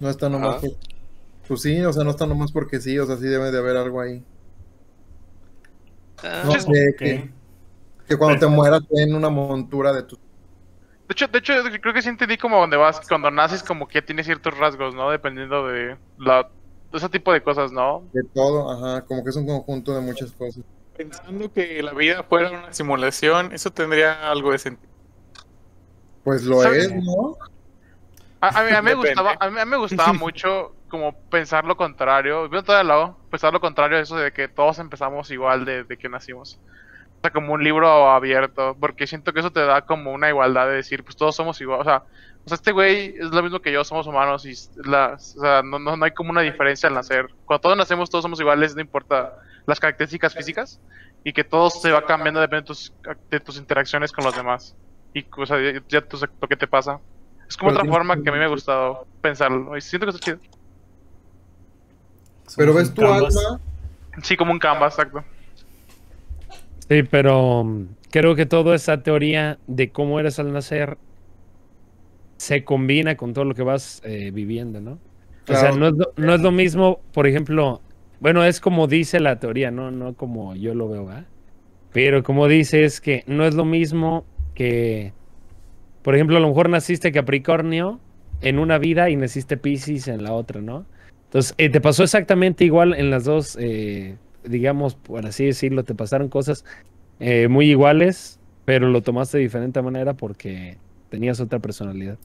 [0.00, 0.60] No está nomás Ajá.
[0.60, 0.76] por-
[1.48, 3.76] Pues sí, o sea, no está nomás porque sí, o sea, sí debe de haber
[3.76, 4.24] algo ahí.
[6.22, 7.00] Ah, No sé, Ok.
[7.00, 7.30] que,
[8.08, 10.16] que cuando te mueras te den una montura de tu...
[11.08, 14.02] De hecho, de hecho, creo que sí entendí como donde vas, cuando naces como que
[14.02, 15.10] tiene ciertos rasgos, ¿no?
[15.10, 16.50] Dependiendo de la
[16.92, 18.04] ese tipo de cosas, ¿no?
[18.12, 20.64] de todo, ajá, como que es un conjunto de muchas cosas.
[20.96, 24.92] Pensando que la vida fuera una simulación, eso tendría algo de sentido.
[26.24, 26.86] Pues lo ¿Sabes?
[26.86, 27.36] es, ¿no?
[28.40, 31.12] A, a mí, a mí me gustaba, a mí, a mí me gustaba mucho como
[31.12, 34.78] pensar lo contrario, viendo todo el lado, pensar lo contrario a eso de que todos
[34.78, 36.58] empezamos igual de, de que nacimos.
[37.18, 40.68] O sea, como un libro abierto, porque siento que eso te da como una igualdad
[40.68, 42.04] de decir, pues todos somos igual, o sea,
[42.48, 44.52] o sea este güey es lo mismo que yo, somos humanos y
[44.88, 47.26] las, o sea, no, no, no hay como una diferencia al nacer.
[47.44, 49.34] Cuando todos nacemos, todos somos iguales, no importa
[49.66, 50.80] las características físicas,
[51.24, 52.92] y que todo se va cambiando depende de tus,
[53.30, 54.74] de tus interacciones con los demás.
[55.12, 57.00] Y, o sea, ya, ya tú sabes lo que te pasa.
[57.48, 59.76] Es como Pero otra forma que- a mí me ha gustado pensarlo.
[59.76, 60.38] Y siento que está chido.
[62.56, 63.36] Pero ves tu canvas.
[63.36, 63.60] alma,
[64.22, 65.24] Sí, como un canvas, exacto.
[66.88, 70.96] Sí, pero mm, creo que toda esa teoría de cómo eres al nacer
[72.38, 74.98] se combina con todo lo que vas eh, viviendo, ¿no?
[75.48, 77.80] O sea, no es, lo, no es lo mismo, por ejemplo,
[78.20, 81.26] bueno, es como dice la teoría, no, no como yo lo veo, ¿verdad?
[81.92, 84.24] Pero como dice es que no es lo mismo
[84.54, 85.12] que,
[86.02, 87.98] por ejemplo, a lo mejor naciste Capricornio
[88.40, 90.84] en una vida y naciste Pisces en la otra, ¿no?
[91.24, 95.94] Entonces, eh, te pasó exactamente igual en las dos, eh, digamos, por así decirlo, te
[95.94, 96.64] pasaron cosas
[97.20, 100.78] eh, muy iguales, pero lo tomaste de diferente manera porque
[101.10, 102.16] tenías otra personalidad.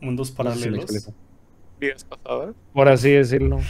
[0.00, 1.10] Mundos No sé si me paralelos.
[1.80, 2.54] Días pasadas.
[2.72, 3.58] Por así decirlo.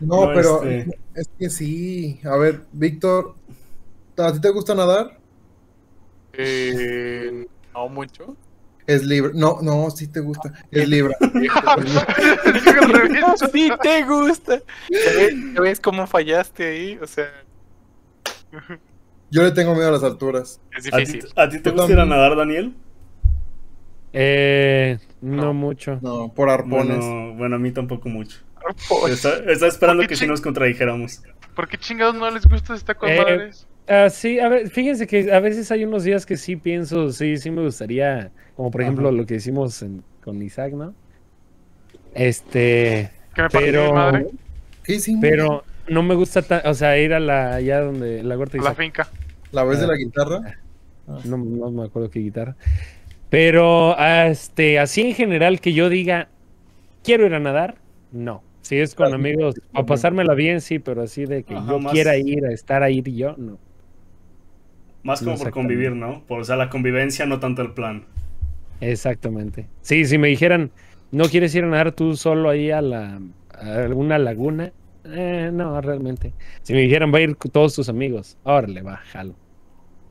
[0.00, 2.20] No, No, pero este- es que sí.
[2.24, 3.34] A ver, Víctor,
[4.16, 5.16] ¿a ti te gusta nadar?
[6.32, 8.36] Eh, no mucho.
[8.86, 9.30] Es Libra.
[9.34, 10.52] No, no, sí te gusta.
[10.72, 11.16] Es Libra.
[13.52, 14.58] Sí te gusta.
[14.90, 16.98] ¿Ya ves, ya ves cómo fallaste ahí?
[17.00, 17.26] O sea,
[19.30, 20.60] Yo le tengo miedo a las alturas.
[20.76, 21.30] es ¿A ti, difícil.
[21.36, 22.74] a ti te gusta ir a nadar, Daniel?
[24.12, 25.54] Eh, no, No.
[25.54, 25.98] mucho.
[26.02, 26.98] No, por arpones.
[26.98, 28.38] Bueno, bueno, a mí tampoco mucho.
[28.88, 31.22] Pues, Está, esperando ¿Por qué que si nos contradijéramos.
[31.56, 33.50] ¿Por qué chingados no les gusta esta con Eh?
[33.88, 37.36] Ah, sí, a ver, fíjense que a veces hay unos días que sí pienso, sí,
[37.36, 39.16] sí me gustaría, como por ejemplo Ajá.
[39.16, 40.94] lo que hicimos en- con Isaac, ¿no?
[42.14, 44.26] Este, Que me pero, madre
[44.84, 45.20] ¿Qué hicimos?
[45.20, 48.74] pero no me gusta, ta- o sea, ir a la, allá donde, la huerta la
[48.74, 49.08] finca.
[49.50, 49.88] ¿La vez de Ah.
[49.88, 50.58] la guitarra?
[51.24, 52.54] No, no me acuerdo qué guitarra.
[53.32, 56.28] Pero, este, así en general que yo diga,
[57.02, 57.76] quiero ir a nadar,
[58.12, 58.42] no.
[58.60, 61.78] Si es con Ah, amigos, a pasármela bien, sí, pero así de que Ajá, yo
[61.80, 63.56] más- quiera ir a estar ahí yo, no.
[65.02, 66.22] Más como por convivir, ¿no?
[66.28, 68.04] Por, o sea, la convivencia, no tanto el plan.
[68.82, 69.66] Exactamente.
[69.80, 70.70] Sí, si me dijeran,
[71.10, 73.18] no quieres ir a nadar tú solo ahí a la
[73.58, 74.72] a alguna laguna,
[75.06, 76.34] eh, no, realmente.
[76.64, 79.34] Si me dijeran, va a ir con todos tus amigos, órale, va, jalo.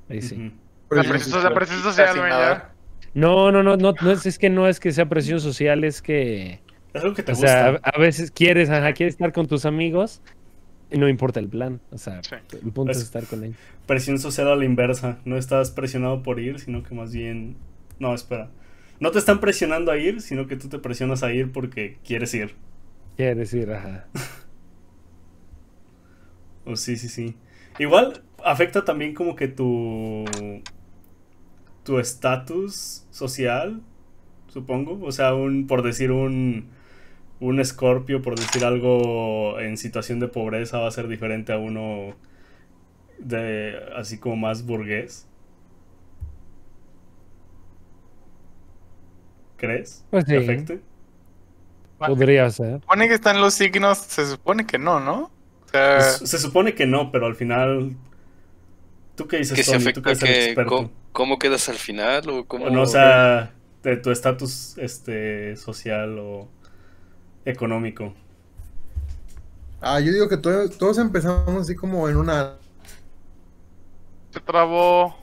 [0.09, 0.51] Ahí sí.
[0.89, 2.70] Presión, yo- la social, güey, ya.
[3.14, 6.01] No, no, no, no, no es, es que no es que sea presión social, es
[6.01, 6.59] que,
[6.93, 7.47] Es algo que te o gusta.
[7.47, 10.22] sea, a, a veces quieres, ajá, quieres estar con tus amigos
[10.91, 12.36] y no importa el plan, o sea, Sí.
[12.64, 13.57] el punto es, Es- estar con ellos.
[13.86, 15.20] Presión social a la inversa.
[15.26, 17.57] No estás presionado por ir, sino que más bien.
[17.99, 18.49] No, espera.
[19.01, 22.34] No te están presionando a ir, sino que tú te presionas a ir porque quieres
[22.34, 22.55] ir.
[23.18, 24.05] Quieres ir, ajá.
[26.66, 27.36] Oh, sí, sí, sí.
[27.80, 30.26] Igual afecta también como que tu.
[31.84, 33.82] Tu estatus social,
[34.47, 34.99] supongo.
[35.03, 35.67] O sea, un.
[35.67, 36.69] por decir un.
[37.39, 42.15] un escorpio, por decir algo en situación de pobreza, va a ser diferente a uno
[43.19, 43.75] de.
[43.95, 45.27] así como más burgués.
[49.57, 50.03] ¿Crees?
[50.09, 50.43] Pues ¿Te sí.
[50.43, 50.82] afecte?
[51.99, 52.82] Podría ser.
[52.82, 55.32] supone que están los signos, se supone que no, ¿no?
[55.65, 57.95] O sea, se supone que no, pero al final.
[59.22, 59.84] ¿Tú qué dices, Que se Tony?
[59.93, 60.69] Tú afecta que experto.
[60.69, 62.65] cómo, cómo quedas al final o cómo...
[62.65, 63.53] O no, o sea,
[63.84, 66.47] de tu estatus este, social o
[67.45, 68.13] económico.
[69.80, 72.55] Ah, yo digo que todos, todos empezamos así como en una...
[74.32, 75.15] Se trabó.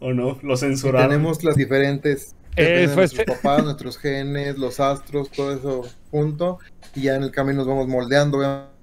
[0.00, 0.38] ¿O no?
[0.42, 1.10] Lo y censuraron.
[1.10, 2.34] tenemos las diferentes...
[2.56, 6.58] Eh, depende de fue nuestros este- papás, nuestros genes, los astros, todo eso junto.
[6.94, 8.38] Y ya en el camino nos vamos moldeando.
[8.38, 8.77] obviamente.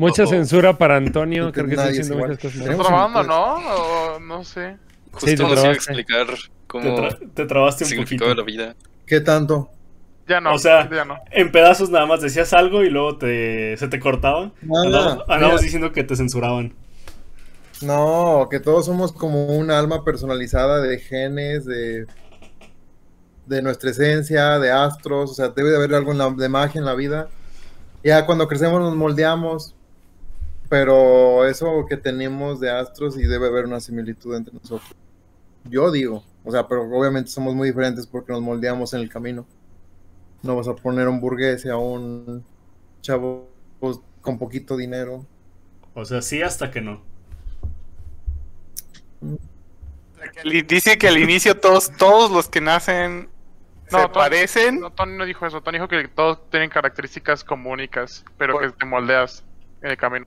[0.00, 0.26] Mucha Oh.
[0.26, 2.60] censura para Antonio, creo que está haciendo muchas cosas.
[2.60, 3.54] ¿Está trabando, no?
[3.54, 4.76] O no sé.
[5.12, 5.92] Justo Sí, te nos iba a trabaste.
[5.92, 6.32] explicar Te,
[6.66, 8.34] cómo tra- te trabaste un poquito.
[8.34, 8.74] la vida.
[9.06, 9.68] ¿Qué tanto?
[10.26, 10.54] Ya no.
[10.54, 11.16] O sea, ya no.
[11.32, 14.52] En pedazos nada más decías algo y luego te, se te cortaba.
[14.62, 16.72] Nada, Andamos, diciendo que te censuraban.
[17.82, 22.06] No, que todos somos como un alma personalizada de genes, de,
[23.46, 26.78] de nuestra esencia, de astros, o sea, debe de haber algo en la- de magia
[26.78, 27.28] en la vida.
[28.04, 29.74] Ya cuando crecemos nos moldeamos,
[30.70, 34.90] pero eso que tenemos de astros y debe haber una similitud entre nosotros.
[35.64, 39.44] Yo digo, o sea, pero obviamente somos muy diferentes porque nos moldeamos en el camino.
[40.42, 42.42] No vas a poner un burgués a un
[43.02, 45.26] chavo pues, con poquito dinero.
[45.92, 47.02] O sea, sí hasta que no.
[50.44, 53.28] dice que al inicio todos, todos los que nacen
[53.90, 54.80] No, se Tony- parecen.
[54.80, 55.60] No, Tony no dijo eso.
[55.62, 58.70] Tony dijo que todos tienen características comunicas, pero Bueno.
[58.72, 59.44] que te moldeas
[59.82, 60.26] en el camino.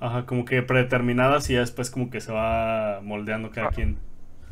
[0.00, 3.70] Ajá, como que predeterminadas y ya después como que se va moldeando cada Ah.
[3.70, 3.98] quien.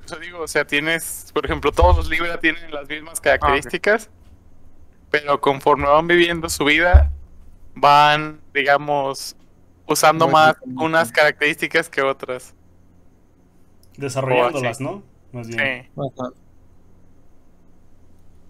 [0.05, 4.09] Eso digo, o sea, tienes, por ejemplo, todos los Libra tienen las mismas características,
[5.11, 7.11] pero conforme van viviendo su vida,
[7.75, 9.37] van, digamos,
[9.87, 12.55] usando Muy más unas características que otras.
[13.97, 14.85] Desarrollándolas, sí.
[14.85, 15.03] ¿no?
[15.33, 15.89] Más bien.
[15.95, 16.01] Sí.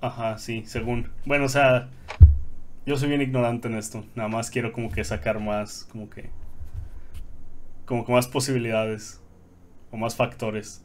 [0.01, 1.11] Ajá, sí, según.
[1.24, 1.88] Bueno, o sea,
[2.84, 4.05] yo soy bien ignorante en esto.
[4.14, 6.30] Nada más quiero como que sacar más, como que...
[7.87, 9.20] Como que más posibilidades.
[9.91, 10.82] O más factores.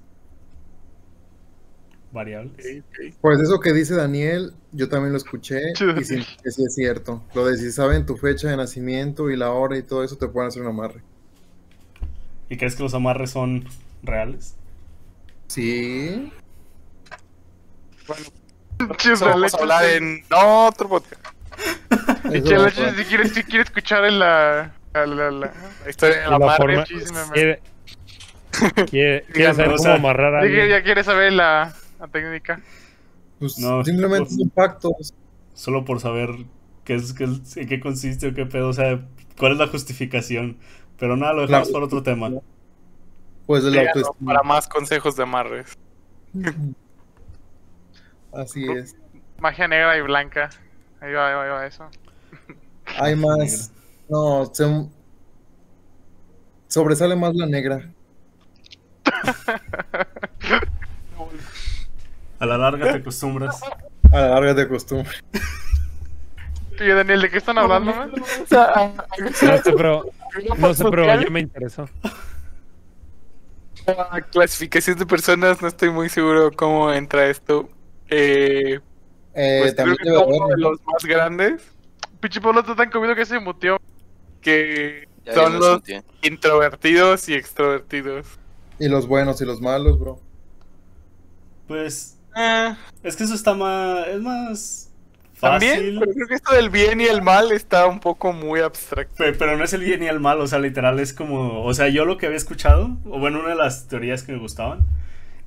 [2.11, 2.83] Variables.
[3.21, 7.23] Pues eso que dice Daniel, yo también lo escuché y sí, es cierto.
[7.33, 10.27] Lo de si saben tu fecha de nacimiento y la hora y todo eso te
[10.27, 11.01] pueden hacer un amarre.
[12.49, 13.65] ¿Y crees que los amarres son
[14.03, 14.55] reales?
[15.47, 16.31] Sí.
[18.07, 21.21] Bueno, eso vamos a hablar en otro podcast.
[22.31, 26.57] Si quieres escuchar en la, la, la, la- La historia de Y la la madre.
[26.57, 26.83] forma-
[27.33, 27.61] quiere,
[28.89, 30.69] quiere, quiere saber cómo amarrar a alguien.
[30.69, 31.73] ya quieres saber la,
[32.11, 32.61] técnica.
[33.39, 35.13] Pues No, simplemente pues- son pactos.
[35.53, 36.29] Solo por saber
[36.85, 38.69] qué es, qué en qué consiste o qué pedo.
[38.69, 39.01] O sea,
[39.37, 40.57] cuál es la justificación.
[40.97, 42.29] Pero nada, lo dejamos para otro tema.
[43.45, 44.33] Pues de la autoestima.
[44.33, 45.77] para más consejos de amarres.
[48.33, 48.95] Así es.
[49.39, 50.49] Magia negra y blanca.
[51.01, 51.89] Ahí va, ahí va, ahí va eso.
[52.99, 53.71] Hay más.
[54.11, 54.89] No, se-
[56.67, 57.89] sobresale más la negra.
[62.39, 63.61] A la larga te acostumbras.
[64.11, 65.11] A la larga de costumbre.
[66.79, 68.11] Y Daniel, ¿de qué están hablando, man?
[68.21, 70.05] O sea, No sé, pero,
[70.57, 71.87] no sé, pero ya me interesó.
[73.87, 77.69] a clasificación de personas, no estoy muy seguro cómo entra esto.
[78.09, 78.79] Eh,
[79.35, 81.71] Eh, pues creo también que debe como uno de los más grandes
[82.19, 83.77] Pinche Pablo está tan comido que se mutió.
[84.41, 86.07] Que Ya, son los sentí.
[86.23, 88.27] introvertidos y extrovertidos.
[88.79, 90.19] Y los buenos y los malos, bro.
[91.67, 94.07] Pues Ah, es que eso está más.
[94.07, 94.87] Es más.
[95.41, 95.99] También, Fácil.
[95.99, 99.15] pero creo que esto del bien y el mal está un poco muy abstracto.
[99.17, 101.73] Pe- Pero no es el bien ni el mal, o sea, literal es como, o
[101.73, 104.85] sea, yo lo que había escuchado, o bueno, una de las teorías que me gustaban,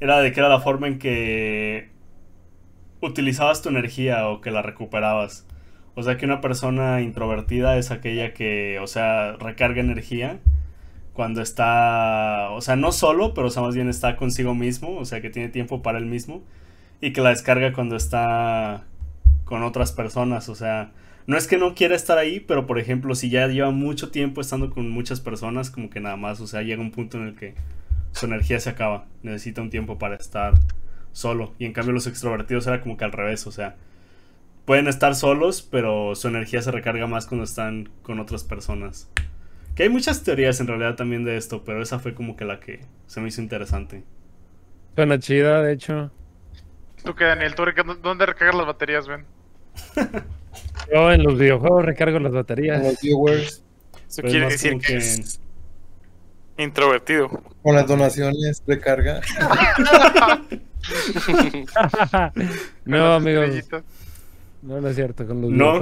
[0.01, 1.91] era de que era la forma en que
[3.01, 5.47] utilizabas tu energía o que la recuperabas.
[5.97, 10.41] O sea, que una persona introvertida es aquella que, o sea, recarga energía
[11.13, 15.05] cuando está, o sea, no solo, pero o sea, más bien está consigo mismo, o
[15.05, 16.43] sea, que tiene tiempo para él mismo,
[17.01, 18.85] y que la descarga cuando está
[19.45, 20.91] con otras personas, o sea,
[21.27, 24.41] no es que no quiera estar ahí, pero por ejemplo, si ya lleva mucho tiempo
[24.41, 27.37] estando con muchas personas, como que nada más, o sea, llega un punto en el
[27.37, 27.55] que
[28.13, 30.55] su energía se acaba, necesita un tiempo para estar
[31.13, 33.77] solo, y en cambio los extrovertidos era como que al revés, o sea,
[34.65, 39.09] pueden estar solos, pero su energía se recarga más cuando están con otras personas.
[39.75, 42.61] Que hay muchas teorías en realidad también de esto, pero esa fue como que la
[42.61, 44.05] que se me hizo interesante.
[44.95, 46.11] Suena chida, de hecho.
[47.05, 47.55] ¿Tú qué, Daniel?
[47.55, 49.25] ¿Tú reca- dónde recargas las baterías, ven?
[50.93, 52.83] Yo en los videojuegos recargo las Con baterías.
[52.83, 53.65] los viewers,
[54.09, 55.41] Eso Pues quiere decir que, que- es
[56.57, 57.29] introvertido.
[57.63, 59.21] con las donaciones, recarga.
[62.85, 63.45] no, amigos.
[63.49, 63.85] Estrellitas.
[64.65, 65.79] No, no es cierto, con los No.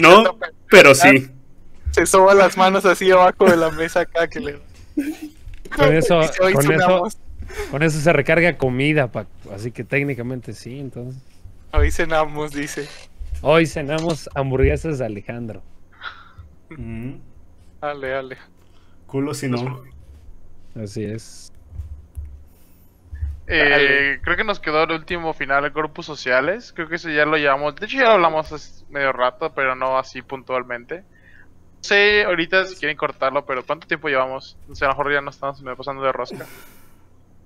[0.00, 0.38] No,
[0.70, 1.30] pero sí.
[1.92, 4.58] Se soba las manos así abajo de la mesa acá que le.
[5.74, 6.20] Con eso-
[6.52, 7.08] con eso-
[7.70, 9.30] Con eso se recarga comida, Paco.
[9.54, 11.22] Así que técnicamente sí, entonces.
[11.72, 12.86] Hoy cenamos, dice.
[13.40, 15.62] Hoy cenamos hamburguesas de Alejandro.
[16.70, 17.12] Mm,
[17.80, 18.36] Dale, dale.
[19.06, 19.82] culo si no.
[20.74, 21.50] Así es.
[23.50, 26.72] Eh, creo que nos quedó el último final, grupos sociales.
[26.74, 27.74] Creo que eso ya lo llevamos.
[27.76, 30.98] De hecho, ya lo hablamos hace medio rato, pero no así puntualmente.
[31.00, 34.58] No sé ahorita si quieren cortarlo, pero ¿cuánto tiempo llevamos?
[34.68, 36.44] O sea, a lo mejor ya no estamos me pasando de rosca.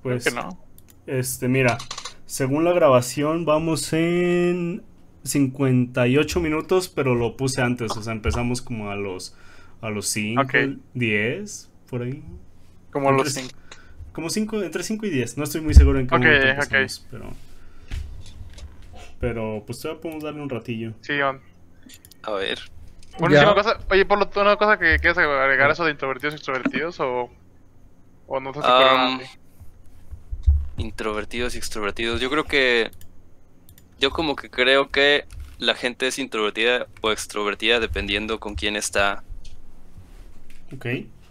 [0.02, 0.58] Pues, Que no.
[1.06, 1.78] este, mira,
[2.26, 4.82] según la grabación vamos en
[5.24, 9.36] 58 minutos, pero lo puse antes, o sea, empezamos como a los
[9.80, 10.54] a los 5, Ok.
[10.94, 12.22] 10, por ahí.
[12.92, 13.61] Como los Entre- cinco.
[14.12, 16.74] Como 5, entre 5 y 10, no estoy muy seguro en qué Ok, momento ok.
[16.74, 17.38] empezamos, pero
[19.18, 20.94] pero pues todavía podemos darle un ratillo.
[21.00, 21.40] Sí, on.
[22.22, 22.58] A ver.
[23.18, 23.38] Una Ya.
[23.38, 23.78] última cosa.
[23.90, 27.30] Oye, Pablo, ¿tú una cosa que quieres agregar eso de introvertidos y extrovertidos o,
[28.26, 29.24] o no te has ocurrido nada a Am, ti?
[30.76, 32.20] introvertidos y extrovertidos.
[32.20, 32.90] Yo creo que.
[33.98, 35.26] Yo como que creo que
[35.58, 39.24] la gente es introvertida o extrovertida dependiendo con quién está.
[40.72, 40.86] Ok.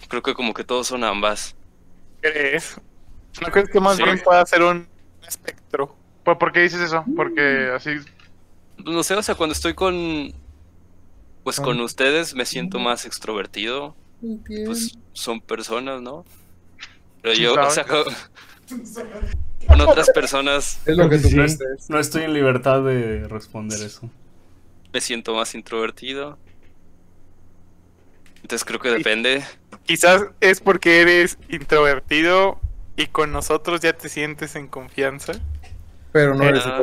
[0.07, 1.55] Creo que como que todos son ambas.
[2.21, 2.79] ¿Crees?
[3.41, 4.03] ¿No crees que más Sí.
[4.03, 4.87] bien pueda ser un
[5.27, 5.95] espectro?
[6.23, 7.03] ¿Por, por qué dices eso?
[7.15, 7.91] Porque así.
[8.85, 10.33] No sé, o sea, cuando estoy con.
[11.43, 11.83] Pues con Ah.
[11.83, 13.95] ustedes me siento más extrovertido.
[14.65, 16.23] Pues son personas, ¿no?
[17.23, 18.03] Pero yo, o sea, con,
[19.67, 21.59] con otras personas Es lo que tú Sí, crees.
[21.89, 24.09] no estoy en libertad de responder eso.
[24.93, 26.37] me siento más introvertido.
[28.51, 29.45] Entonces creo que depende.
[29.85, 32.59] Quizás es porque eres introvertido
[32.97, 35.31] y con nosotros ya te sientes en confianza.
[36.11, 36.61] Pero no eres.
[36.65, 36.81] Ah,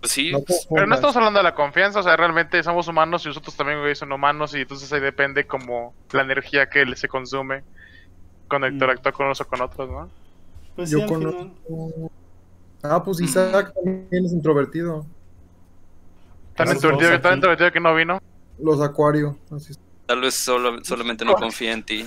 [0.00, 2.88] Pues sí, No pues, Pero no estamos hablando de la confianza, o sea, realmente somos
[2.88, 6.84] humanos y nosotros también güey, son humanos y entonces ahí depende como la energía que
[6.94, 7.62] se consume
[8.46, 8.74] cuando Mm.
[8.74, 10.10] interactúa con unos o con otros, ¿no?
[10.76, 11.48] Pues sí, Yo al conozco.
[11.66, 12.10] final.
[12.82, 15.06] Ah, pues Isaac también es introvertido.
[16.54, 18.20] Tan introvertido, tan introvertido que no vino.
[18.62, 19.36] Los acuario.
[19.50, 19.80] Así es.
[20.06, 22.06] tal vez solo, solamente no confía en ti.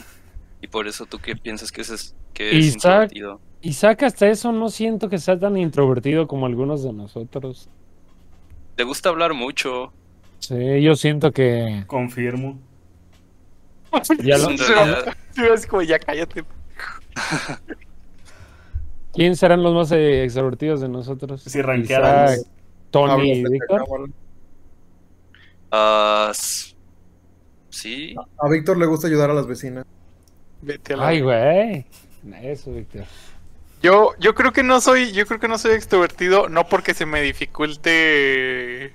[0.61, 2.75] Y por eso tú que piensas que es, que es Isaac.
[3.11, 3.39] introvertido.
[3.61, 7.69] Isaac, hasta eso no siento que sea tan introvertido como algunos de nosotros.
[8.75, 9.93] Te gusta hablar mucho.
[10.39, 12.59] Sí, yo siento que Confirmo.
[14.23, 16.43] ya lo- es como ya cállate.
[19.13, 21.43] ¿Quién serán los más eh, extrovertidos de nosotros?
[21.43, 21.59] Si.
[21.59, 22.39] Isaac,
[22.89, 24.09] Tony y Víctor.
[26.31, 26.75] S-
[27.69, 29.85] sí, A Víctor le gusta ayudar a las vecinas.
[30.61, 31.85] Vete a la Ay, güey.
[32.41, 33.03] Eso, Víctor.
[33.81, 37.05] Yo, yo creo que no soy, yo creo que no soy extrovertido, no porque se
[37.05, 38.93] me dificulte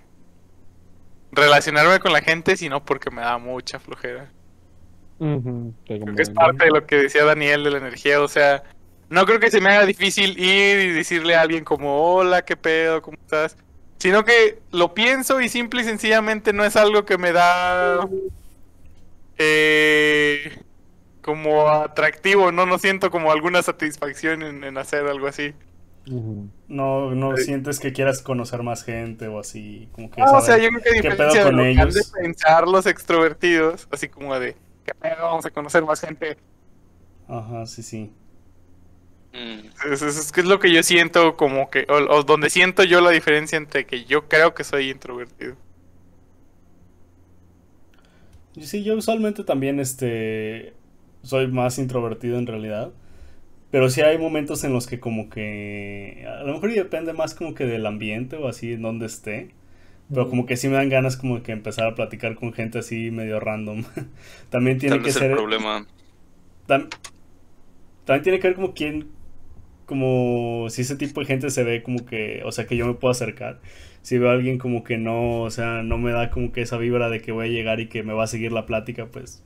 [1.32, 4.32] relacionarme con la gente, sino porque me da mucha flojera.
[5.86, 8.62] Te Creo que es parte de lo que decía Daniel de la energía, o sea,
[9.10, 12.56] no creo que se me haga difícil ir y decirle a alguien como, hola, qué
[12.56, 13.56] pedo, ¿cómo estás?
[13.98, 18.08] Sino que lo pienso y simple y sencillamente no es algo que me da
[19.38, 20.62] eh,
[21.22, 25.54] como atractivo, no, no siento como alguna satisfacción en, en hacer algo así.
[26.68, 27.44] No, no Sí.
[27.44, 30.82] sientes que quieras conocer más gente o así, como que Ah, o sea, yo creo
[30.82, 32.12] que a ¿Qué pedo diferencia de con han de ellos?
[32.12, 36.38] pensar los extrovertidos, así como de, qué pedo, vamos a conocer más gente.
[37.28, 38.12] Ajá, sí, sí.
[39.32, 42.50] Mm, Es, es- es que es lo que yo siento como que, o, o donde
[42.50, 45.56] siento yo la diferencia entre que yo creo que soy introvertido.
[48.54, 50.74] Y Sí, yo usualmente también este
[51.22, 52.92] soy más introvertido en realidad.
[53.70, 57.54] Pero sí hay momentos en los que como que a lo mejor depende más como
[57.54, 59.54] que del ambiente o así en donde esté.
[60.12, 63.10] Pero como que sí me dan ganas como que empezar a platicar con gente así
[63.12, 63.84] medio random.
[64.50, 65.86] También tiene Tal que ser el problema.
[66.66, 66.88] tam-
[68.04, 69.08] también tiene que ver como quién
[69.88, 72.92] como si ese tipo de gente se ve como que, o sea, que yo me
[72.92, 73.58] puedo acercar.
[74.02, 76.76] Si veo a alguien como que no, o sea, no me da como que esa
[76.76, 79.42] vibra de que voy a llegar y que me va a seguir la plática, pues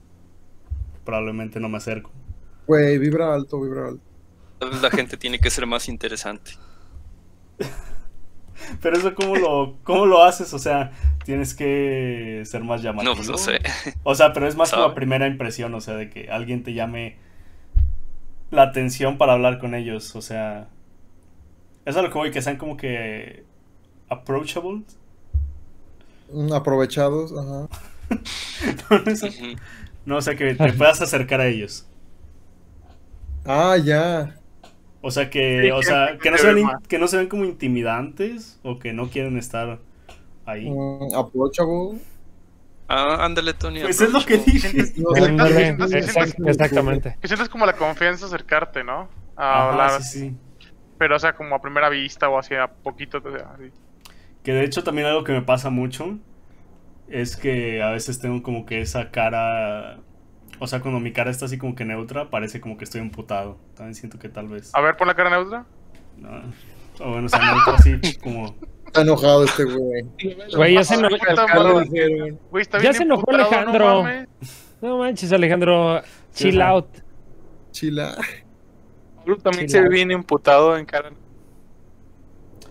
[1.04, 2.10] probablemente no me acerco.
[2.66, 4.02] Güey, vibra alto, vibra alto.
[4.58, 6.52] Tal vez la gente tiene que ser más interesante.
[8.82, 10.90] Pero eso cómo lo cómo lo haces, o sea,
[11.24, 13.12] tienes que ser más llamativo.
[13.12, 13.60] No, pues no sé.
[14.02, 16.74] O sea, pero es más como la primera impresión, o sea, de que alguien te
[16.74, 17.16] llame
[18.52, 20.68] la atención para hablar con ellos, o sea,
[21.84, 23.44] eso es lo que voy, que sean como que
[24.08, 24.84] approachable.
[26.32, 27.68] Mm, Aprovechados, ajá.
[28.90, 29.56] No, eso- Ujú.
[30.04, 31.86] no, o sea, que te puedas acercar a ellos.
[33.44, 34.34] Ah, ya.
[35.00, 37.44] O sea, que, Sí, o sea, que no, se ven, que no se ven como
[37.44, 39.80] intimidantes o que no quieren estar
[40.46, 40.70] ahí.
[40.70, 42.00] Mm, approachable.
[42.94, 43.80] Ah, ándale, Tony.
[43.80, 44.70] Pues es lo que dije.
[46.46, 47.16] Exactamente.
[47.22, 49.08] Que sientes como la confianza acercarte, ¿no?
[49.34, 50.02] A Ajá, hablar.
[50.02, 50.36] sí, sí.
[50.98, 53.22] Pero, o sea, como a primera vista o así a poquito.
[53.24, 53.72] o sea, así.
[54.42, 56.18] Que de hecho también algo que me pasa mucho
[57.08, 60.00] es que a veces tengo como que esa cara,
[60.58, 63.58] o sea, cuando mi cara está así como que neutra, parece como que estoy emputado.
[63.74, 64.70] También siento que tal vez...
[64.74, 65.64] A ver, pon la cara neutra.
[66.18, 66.28] no,
[67.00, 68.54] o bueno, o sea, neutra así como...
[68.92, 70.04] Está enojado este güey.
[70.54, 71.16] Güey, ya se enojó.
[71.16, 72.36] Ya.
[72.50, 74.02] Güey, está Ya bien se enojó no Alejandro.
[74.02, 74.28] mames.
[74.82, 76.02] No manches, Alejandro,
[76.34, 76.70] chill ajá.
[76.72, 76.86] out.
[77.70, 78.14] Chila.
[79.16, 81.10] Pablo también Sí, se ve bien emputado en cara.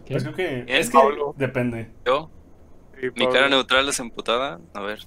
[0.08, 0.66] Pues creo que...
[0.68, 1.34] Es que Pablo.
[1.38, 1.90] depende.
[2.06, 2.30] Yo,
[3.00, 4.60] Sí, mi cara neutral es emputada.
[4.76, 5.00] A ver.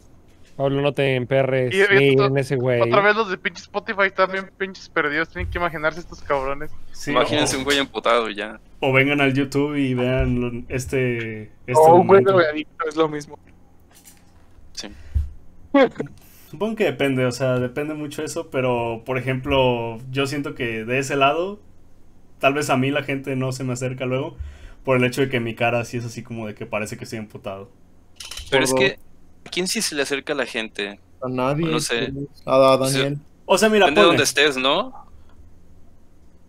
[0.56, 2.80] Pablo, no te emperres Y- esto- en ese güey.
[2.80, 5.28] Otra vez los de pinche Spotify están bien pinches perdidos.
[5.28, 6.70] Tienen que imaginarse estos cabrones.
[6.92, 8.60] Sí, Imagínense o, un güey emputado y ya.
[8.80, 11.50] o vengan al YouTube y vean este...
[11.66, 13.38] este No, un güey drogadicto es lo mismo.
[14.72, 14.88] Sí.
[16.50, 20.98] Supongo que depende, o sea, depende mucho eso, pero por ejemplo, yo siento que de
[21.00, 21.58] ese lado,
[22.38, 24.36] tal vez a mí la gente no se me acerca luego,
[24.84, 27.04] por el hecho de que mi cara sí es así como de que parece que
[27.04, 27.70] estoy emputado.
[28.50, 28.96] Pero es que, ¿a
[29.50, 31.00] quién sí se le acerca a la gente?
[31.22, 31.66] A nadie.
[31.66, 32.12] No sé.
[32.44, 33.18] A, a Daniel.
[33.46, 35.04] O sea, mira, Depende de ponle, donde estés, ¿no?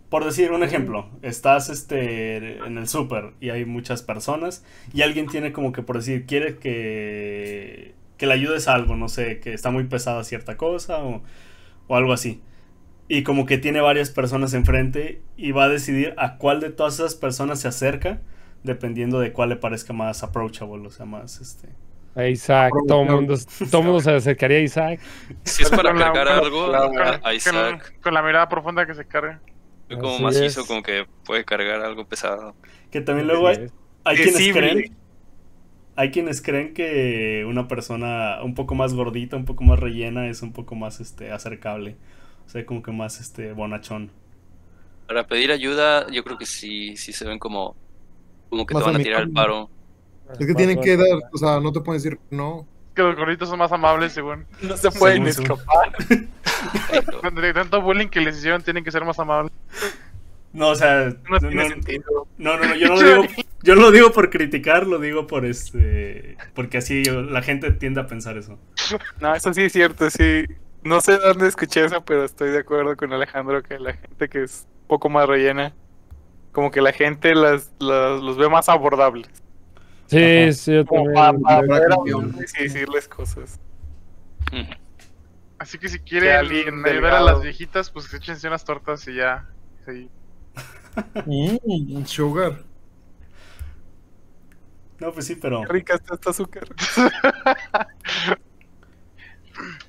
[0.09, 5.27] por decir un ejemplo, estás este en el súper y hay muchas personas y alguien
[5.27, 9.53] tiene como que por decir, quiere que que le ayudes a algo, no sé, que
[9.53, 11.21] está muy pesada cierta cosa o,
[11.87, 12.41] o algo así.
[13.09, 16.95] Y como que tiene varias personas enfrente y va a decidir a cuál de todas
[16.95, 18.21] esas personas se acerca
[18.63, 21.69] dependiendo de cuál le parezca más approachable, o sea, más este.
[22.15, 23.35] A Isaac, todo el mundo,
[23.69, 24.99] todo mundo se acercaría a Isaac.
[25.43, 27.99] Si es para cargar algo, con- a, Con, Isaac.
[28.01, 29.41] con la mirada profunda que se carga.
[29.89, 30.67] Como Así macizo, es.
[30.67, 32.55] como que puede cargar algo pesado.
[32.91, 33.67] Que también luego hay,
[34.03, 34.95] hay quienes creen
[35.97, 40.41] hay quienes creen que una persona un poco más gordita, un poco más rellena es
[40.41, 41.95] un poco más este acercable.
[42.45, 44.11] O sea, como que más este bonachón.
[45.07, 47.75] Para pedir ayuda, yo creo que sí, sí se ven como,
[48.49, 49.69] como que te van a tirar el paro.
[50.39, 52.65] Es que tienen que dar, o sea, no te pueden decir no.
[52.95, 54.45] Que los gorditos son más amables, según.
[54.61, 55.91] No se pueden escapar.
[57.33, 59.51] De tanto bullying que les hicieron, tienen que ser más amables.
[60.53, 62.27] No, o sea, No no, tiene no, sentido.
[62.37, 63.23] no, no, yo no lo digo,
[63.63, 67.71] yo no lo digo por criticar, lo digo por este, porque así yo- la gente
[67.71, 68.57] tiende a pensar eso.
[69.19, 70.45] No, eso sí es cierto, sí.
[70.83, 74.43] No sé dónde escuché eso, pero estoy de acuerdo con Alejandro que la gente que
[74.43, 75.73] es un poco más rellena,
[76.53, 79.27] como que la gente las, las- los ve más abordables.
[80.07, 80.51] Sí, Ajá.
[80.53, 81.41] sí, yo Como también.
[81.43, 83.59] para, para poder y decirles cosas.
[85.57, 89.47] Así que si quieren alguien ayudar a las viejitas, pues échense unas tortas y ya.
[89.85, 90.09] Sí.
[91.25, 92.63] Mm, Sugar.
[94.99, 95.61] No, pues sí, pero.
[95.63, 96.67] qué rica está esta azúcar.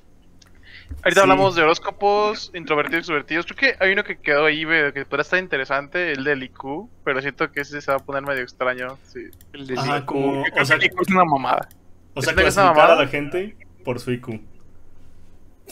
[1.07, 1.23] Ahorita Sí.
[1.31, 3.45] hablamos de horóscopos, introvertidos y extrovertidos.
[3.45, 7.21] Creo que hay uno que quedó ahí que podría estar interesante, el del IQ, pero
[7.21, 8.97] siento que ese se va a poner medio extraño.
[9.03, 9.21] Sí.
[9.53, 10.05] El de Ajá, IQ.
[10.05, 11.69] como- o sea, que el IQ es una mamada.
[12.13, 13.55] O sea, ¿Siento que es una a la gente
[13.85, 14.41] por su IQ.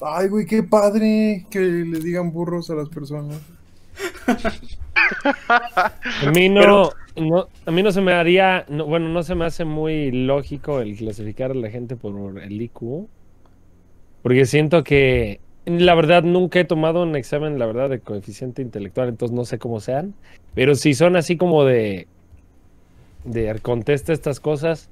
[0.01, 3.41] Ay, güey, qué padre que le digan burros a las personas.
[6.25, 9.45] A mí no, no, a mí no se me haría, no, bueno, no se me
[9.45, 13.07] hace muy lógico el clasificar a la gente por el IQ,
[14.26, 19.07] porque siento que, la verdad, nunca he tomado un examen, la verdad, de coeficiente intelectual,
[19.07, 20.15] entonces no sé cómo sean,
[20.55, 22.07] pero si son así como de,
[23.23, 24.89] de contesta estas cosas,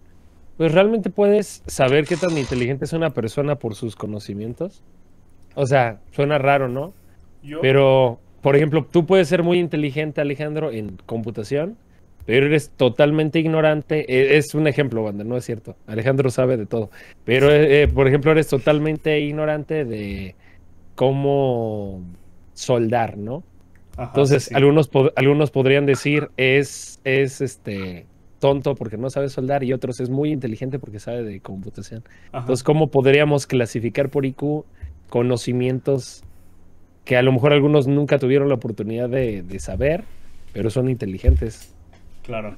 [0.55, 4.83] pues realmente puedes saber qué tan inteligente es una persona por sus conocimientos.
[5.55, 6.93] O sea, suena raro, ¿no?
[7.41, 11.75] Yo, Pero, por ejemplo, tú puedes ser muy inteligente, Alejandro, en computación,
[12.25, 14.05] pero eres totalmente ignorante.
[14.13, 15.77] E- Es un ejemplo, banda, no es cierto.
[15.87, 16.91] Alejandro sabe de todo.
[17.23, 20.35] Pero, eh, por ejemplo, eres totalmente ignorante de
[20.95, 22.01] cómo
[22.53, 23.45] soldar, ¿no?
[23.95, 28.09] ajá, Entonces, sí, algunos, algunos podrían decir es, es este
[28.39, 32.03] tonto porque no sabe soldar y otros es muy inteligente porque sabe de computación.
[32.31, 32.43] Ajá.
[32.43, 34.65] Entonces, ¿cómo podríamos clasificar por IQ
[35.09, 36.25] conocimientos
[37.05, 40.09] que a lo mejor algunos nunca tuvieron la oportunidad de, de saber,
[40.53, 41.72] pero son inteligentes?
[42.23, 42.57] Claro.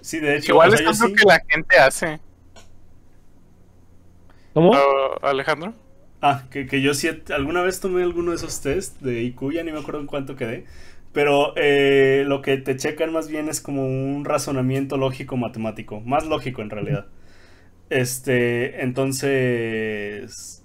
[0.00, 2.20] Sí, de hecho, Igual o es sea, algo sí- que la gente hace.
[4.52, 4.72] ¿Cómo?
[4.72, 5.74] Ah, Alejandro.
[6.20, 9.62] Ah, que, que yo sí alguna vez tomé alguno de esos test de IQ, ya
[9.62, 10.64] ni me acuerdo en cuánto quedé.
[11.12, 16.26] Pero eh, lo que te checan más bien es como un razonamiento lógico matemático, más
[16.26, 17.06] lógico en realidad.
[17.90, 20.64] Este, entonces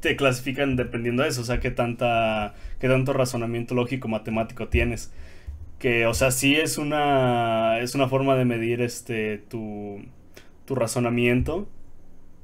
[0.00, 5.12] te clasifican dependiendo de eso, o sea, qué tanta qué tanto razonamiento lógico matemático tienes.
[5.78, 10.00] Que, o sea, sí es una es una forma de medir este tu
[10.66, 11.68] tu razonamiento,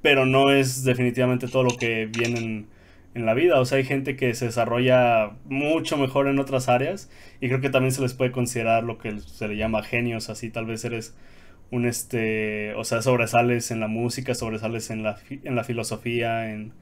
[0.02, 2.66] pero no es definitivamente todo lo que viene en,
[3.14, 3.60] en la vida.
[3.60, 7.10] O sea, hay gente que se desarrolla mucho mejor en otras áreas
[7.40, 10.50] y creo que también se les puede considerar lo que se le llama genios, así
[10.50, 11.16] tal vez eres
[11.70, 16.72] un este, o sea, sobresales en la música, sobresales en la, en la filosofía, en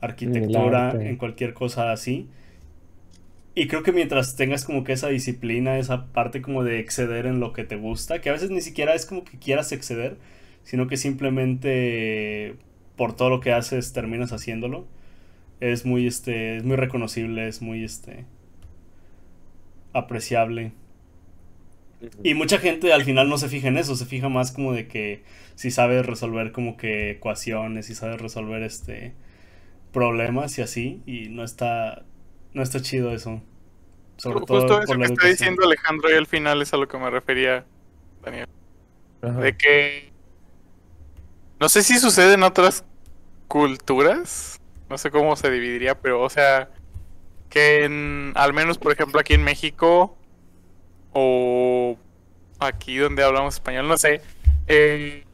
[0.00, 2.28] arquitectura, en cualquier cosa así.
[3.54, 7.38] Y creo que mientras tengas como que esa disciplina, esa parte como de exceder en
[7.38, 10.16] lo que te gusta, que a veces ni siquiera es como que quieras exceder,
[10.64, 12.56] sino que simplemente
[12.96, 14.86] por todo lo que haces terminas haciéndolo.
[15.60, 18.24] Es muy este, es muy reconocible, es muy este
[19.92, 20.72] apreciable.
[22.22, 24.88] Y mucha gente al final no se fija en eso, se fija más como de
[24.88, 25.22] que
[25.54, 29.14] si sabes resolver como que ecuaciones, si sabes resolver este
[29.92, 32.04] problemas y así, y no está
[32.54, 33.42] no está chido eso.
[34.16, 36.72] Sobre Ju- todo Justo por eso la que está diciendo Alejandro y al final es
[36.72, 37.64] a lo que me refería,
[38.22, 38.48] Daniel.
[39.22, 39.40] Ajá.
[39.40, 40.12] De que.
[41.60, 42.84] No sé si sucede en otras
[43.48, 44.60] culturas.
[44.88, 46.70] No sé cómo se dividiría, pero, o sea.
[47.50, 50.16] Que en, al menos, por ejemplo, aquí en México.
[51.12, 51.96] O
[52.58, 54.20] aquí donde hablamos español, no sé.
[54.66, 55.24] eh,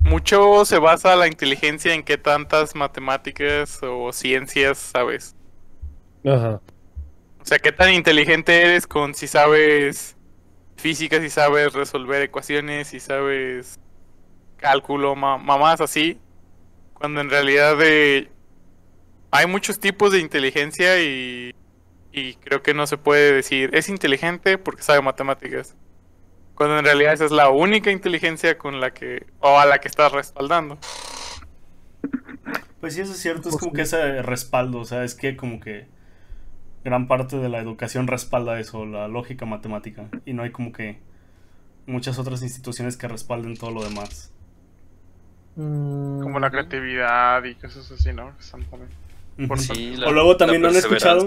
[0.00, 5.34] mucho se basa la inteligencia en qué tantas matemáticas o ciencias sabes.
[6.24, 6.60] Ajá.
[7.40, 10.16] O sea, qué tan inteligente eres con si sabes
[10.76, 13.80] física, si sabes resolver ecuaciones, si sabes
[14.56, 16.20] cálculo, ma- mamás así.
[16.94, 18.32] Cuando en realidad eh,
[19.30, 21.54] hay muchos tipos de inteligencia y,
[22.12, 25.76] y creo que no se puede decir es inteligente porque sabe matemáticas.
[26.54, 29.88] Cuando en realidad esa es la única inteligencia con la que, o a la que
[29.88, 30.78] estás respaldando.
[32.80, 35.60] Pues sí, eso es cierto, es como que ese respaldo, o sea, es que como
[35.60, 35.86] que
[36.84, 40.98] gran parte de la educación respalda eso, la lógica matemática, y no hay como que
[41.86, 44.32] muchas otras instituciones que respalden todo lo demás.
[45.56, 48.32] Como la creatividad y cosas así, ¿no?
[49.56, 51.26] Sí, o luego también no han escuchado,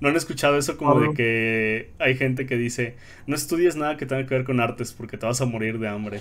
[0.00, 2.96] no han escuchado eso como de que hay gente que dice,
[3.26, 5.88] no estudies nada que tenga que ver con artes porque te vas a morir de
[5.88, 6.20] hambre.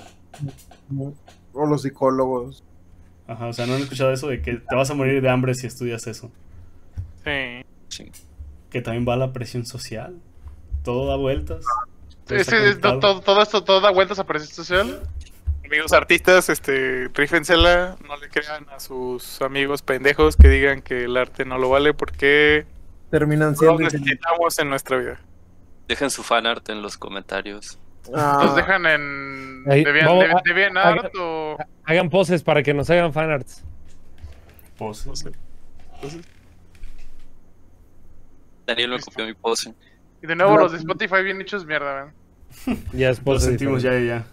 [1.54, 2.64] O los psicólogos.
[3.28, 5.56] Ajá, o sea, no han escuchado eso de que te vas a morir de hambre
[5.56, 6.32] si estudias eso.
[7.24, 7.64] Sí.
[7.88, 8.12] Sí.
[8.74, 10.16] Que también va la presión social.
[10.84, 11.64] Todo da vueltas.
[12.26, 15.02] Todo esto, todo da vueltas a presión social.
[15.66, 21.16] Amigos artistas, este, rífensela, no le crean a sus amigos pendejos que digan que el
[21.18, 22.66] arte no lo vale porque
[23.10, 23.80] Terminan lo siendo.
[23.80, 25.20] necesitamos en nuestra vida.
[25.88, 27.80] Dejen su fanart en los comentarios.
[28.14, 29.64] Ah, Los dejan en.
[29.68, 31.58] Ahí, Debian, vamos, Debian- o.
[31.86, 33.64] Hagan poses para que nos hagan fanarts.
[34.78, 35.06] Poses.
[35.08, 35.32] No sé.
[38.66, 39.74] Daniel me copió mi pose.
[40.22, 42.06] Y de nuevo Lo- los de Spotify bien hechos mierda,
[42.66, 42.78] man.
[42.94, 44.08] Ya es Lo pose sentimos diferente.
[44.08, 44.26] ya, ya.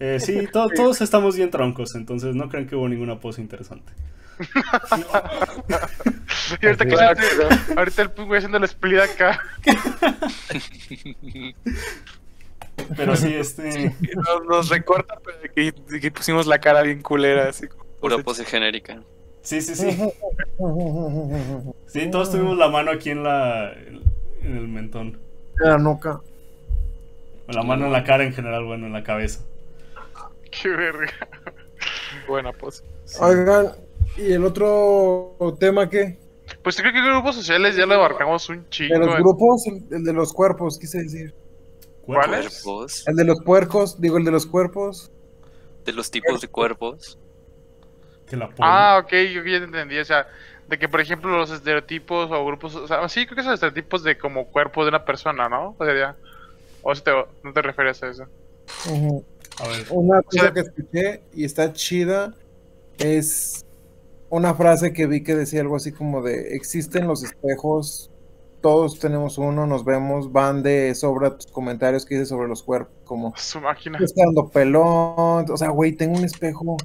[0.00, 3.92] Eh, sí, to- todos estamos bien troncos, entonces no crean que hubo ninguna pose interesante.
[6.60, 9.40] Y ahorita, que se- ahorita el güey haciendo la split acá.
[12.96, 13.94] Pero sí, este.
[14.16, 18.44] Nos, nos recorta, pero que, que pusimos la cara bien culera, así como Pura pose
[18.44, 19.00] genérica.
[19.44, 19.96] Sí, sí, sí.
[21.86, 23.72] Sí, todos tuvimos la mano aquí en la.
[23.72, 25.18] en el mentón.
[25.58, 26.20] La nuca.
[27.48, 29.44] O la mano en la cara en general, bueno, en la cabeza.
[30.50, 31.12] Qué verga.
[32.26, 32.82] buena pose.
[33.04, 33.18] Sí.
[33.20, 33.68] Oigan,
[34.16, 36.18] ¿y el otro tema qué?
[36.62, 38.98] Pues creo que grupos sociales ya lo abarcamos un De chingo.
[38.98, 39.22] los man.
[39.22, 41.34] grupos, el, el de los cuerpos, quise decir.
[42.02, 42.46] ¿Cuál Cuerpos.
[42.46, 42.62] es?
[42.62, 43.08] Cuerpos.
[43.08, 45.10] El de los puercos, digo, el de los cuerpos.
[45.84, 47.18] De los tipos de cuerpos.
[48.28, 48.58] Que la poli.
[48.62, 49.98] Ah, ok, yo ya te entendí.
[49.98, 50.26] O sea,
[50.68, 52.74] de que por ejemplo los estereotipos o grupos.
[52.74, 55.74] O sea, sí, creo que son estereotipos de como cuerpo de una persona, ¿no?
[55.78, 56.16] O sea, ya.
[56.82, 58.24] O sea, te- no te refieres a eso.
[59.60, 59.86] A ver.
[59.90, 62.34] Una cosa sea- que escuché y está chida
[62.98, 63.64] es
[64.30, 68.10] una frase que vi que decía algo así como de existen los espejos,
[68.60, 72.92] todos tenemos uno, nos vemos, van de sobra tus comentarios que dices sobre los cuerpos,
[73.04, 73.98] como Su máquina.
[73.98, 76.76] "Te estás dando pelón, o sea, güey, tengo un espejo,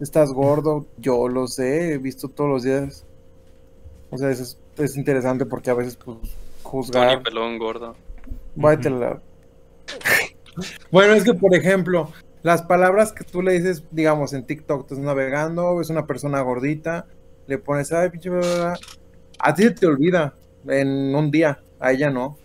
[0.00, 3.04] estás gordo, yo lo sé, he visto todos los días.
[4.10, 6.30] O sea, eso es, es interesante porque a veces pues Tony
[6.62, 7.94] juzgar, pelón gordo.
[8.54, 9.20] váyatela.
[10.90, 12.12] Bueno, es que, por ejemplo,
[12.42, 17.06] las palabras que tú le dices, digamos, en TikTok, estás navegando, ves una persona gordita,
[17.46, 18.78] le pones, ay, pinche, bla, bla, bla",
[19.38, 20.34] a ti se te olvida
[20.66, 22.36] en un día, a ella no.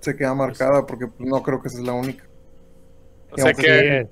[0.00, 2.24] Se queda marcada porque pues, no creo que esa es la única.
[3.30, 4.08] O sea que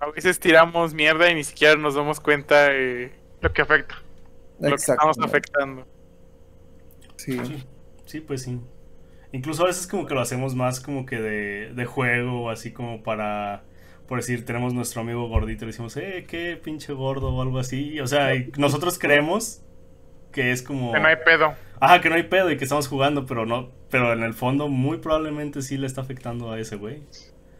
[0.00, 3.96] a veces tiramos mierda y ni siquiera nos damos cuenta de Lo que afecta.
[4.60, 5.86] lo que estamos afectando.
[7.16, 7.38] Sí.
[7.44, 7.64] Sí,
[8.06, 8.60] sí, pues sí.
[9.32, 12.72] Incluso a veces como que lo hacemos más como que de, de juego o así
[12.72, 13.64] como para,
[14.06, 17.58] por decir, tenemos nuestro amigo gordito y le decimos, eh, qué pinche gordo o algo
[17.58, 18.00] así.
[18.00, 19.62] O sea, y nosotros creemos
[20.32, 20.92] que es como...
[20.92, 21.54] Que no hay pedo.
[21.80, 24.68] Ajá, que no hay pedo y que estamos jugando, pero no, pero en el fondo
[24.68, 27.02] muy probablemente sí le está afectando a ese güey.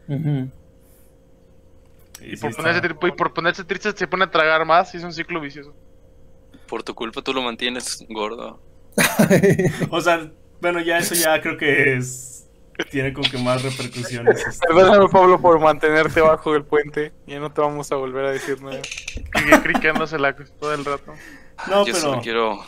[0.09, 0.51] Y
[2.20, 5.04] Y sí por, ponerse, y por ponerse triste se pone a tragar más y es
[5.04, 5.74] un ciclo vicioso.
[6.66, 8.60] Por tu culpa tú lo mantienes gordo.
[9.90, 10.30] O sea,
[10.60, 12.34] bueno, ya eso ya creo que es...
[12.90, 14.46] Tiene como que más repercusiones.
[14.46, 14.66] este.
[14.68, 17.12] Perdóname, Pablo, por mantenerte bajo el puente.
[17.26, 18.80] Ya no te vamos a volver a decir nada.
[19.16, 21.12] Y criqueándosela todo el rato.
[21.66, 21.96] No, Yo pero...
[21.96, 22.60] solo quiero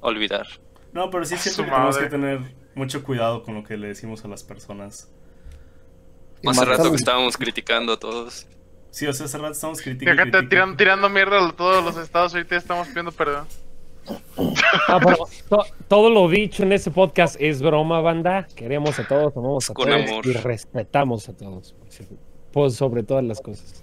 [0.00, 0.46] olvidar.
[0.92, 2.40] No, pero sí siento que tenemos que tener
[2.74, 5.10] mucho cuidado con lo que le decimos a las personas.
[6.46, 8.46] Hace rato que estábamos criticando a todos.
[8.90, 10.22] Sí, o sea, hace rato estamos criticando.
[10.22, 13.46] acá te tirando, tirando mierda a todos los estados, ahorita estamos pidiendo perdón.
[14.88, 15.16] Ah, pero
[15.50, 18.48] to- todo lo dicho en ese podcast es broma, banda.
[18.56, 20.26] Queremos a todos, amamos a Con todos amor.
[20.26, 21.74] y respetamos a todos.
[22.52, 23.82] Pues sobre todas las cosas.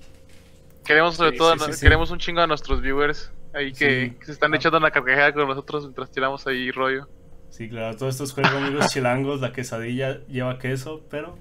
[0.83, 1.81] Queremos sobre Sí, todo, sí, sí, sí.
[1.81, 4.15] queremos un chingo a nuestros viewers ahí que, Sí.
[4.19, 7.07] que se están echando una carcajada con nosotros mientras tiramos ahí rollo.
[7.51, 11.37] Sí, claro, todos estos juegos amigos chilangos, la quesadilla lleva queso, pero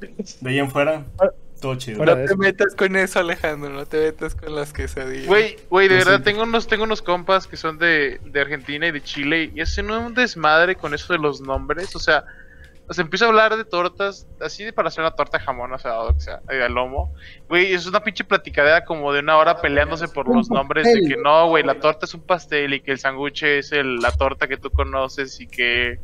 [0.00, 1.04] de ahí en fuera,
[1.62, 1.96] todo chido.
[1.96, 3.70] Fuera No te metas con eso, Alejandro.
[3.70, 5.26] No te metas con las quesadillas.
[5.26, 8.90] Güey, güey, de verdad, tengo unos, tengo unos compas que son de, de Argentina y
[8.90, 11.96] de Chile y hacen un desmadre con eso de los nombres.
[11.96, 12.24] O sea,
[12.90, 15.78] se empieza a hablar de tortas, así de para hacer una torta de jamón, o
[15.78, 17.14] sea, o sea, de lomo.
[17.48, 21.16] Güey, es una pinche platicadera como de una hora peleándose por los nombres de que
[21.16, 24.46] no, güey, la torta es un pastel y que el sándwich es el- la torta
[24.48, 26.00] que tú conoces y que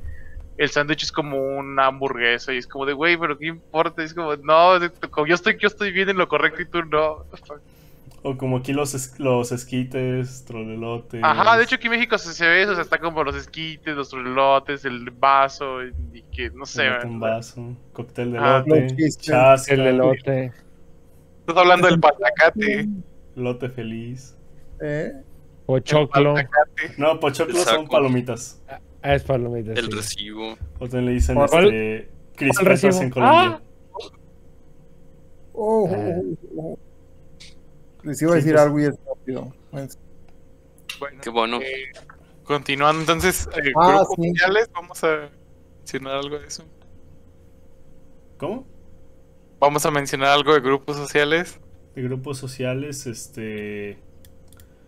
[0.58, 4.12] el sándwich es como una hamburguesa y es como de, güey, pero qué importa, es
[4.12, 4.78] como, no,
[5.26, 7.24] yo estoy, yo estoy bien en lo correcto y tú no.
[8.22, 11.22] O como aquí los, es- los esquites, trolelotes.
[11.22, 13.36] Ajá, de hecho aquí en México se, se ve eso, o sea, está como los
[13.36, 16.90] esquites, los trulotes, el vaso, y, y que no sé.
[16.90, 17.20] man.
[17.20, 18.64] vaso, cóctel de Ah,
[18.96, 19.18] chistes.
[19.18, 20.52] chasca, El elote.
[21.40, 22.88] Estás hablando del patacate.
[23.36, 24.36] elote feliz.
[24.82, 25.12] ¿Eh?
[25.66, 26.34] Pochoclo.
[26.96, 27.76] No, pochoclos El saco.
[27.76, 28.60] son palomitas.
[29.02, 29.72] Ah, es palomita.
[29.72, 29.90] El sí.
[29.92, 30.52] recibo.
[30.78, 33.02] O también le dicen este, crispetas recibo?
[33.02, 33.40] en Colombia.
[33.42, 33.62] Ah.
[35.52, 36.20] Oh, oh, Ah.
[36.56, 36.78] oh, oh.
[38.04, 39.52] Les iba a decir pues- algo y es rápido.
[40.98, 41.60] Bueno, Qué bueno.
[41.60, 41.92] eh,
[42.44, 44.28] continuando, entonces, eh, Ah, grupos sí.
[44.30, 45.30] sociales, vamos a
[45.78, 46.64] mencionar algo de eso.
[48.38, 48.66] ¿Cómo?
[49.60, 51.60] Vamos a mencionar algo de grupos sociales.
[51.94, 53.98] De grupos sociales, este...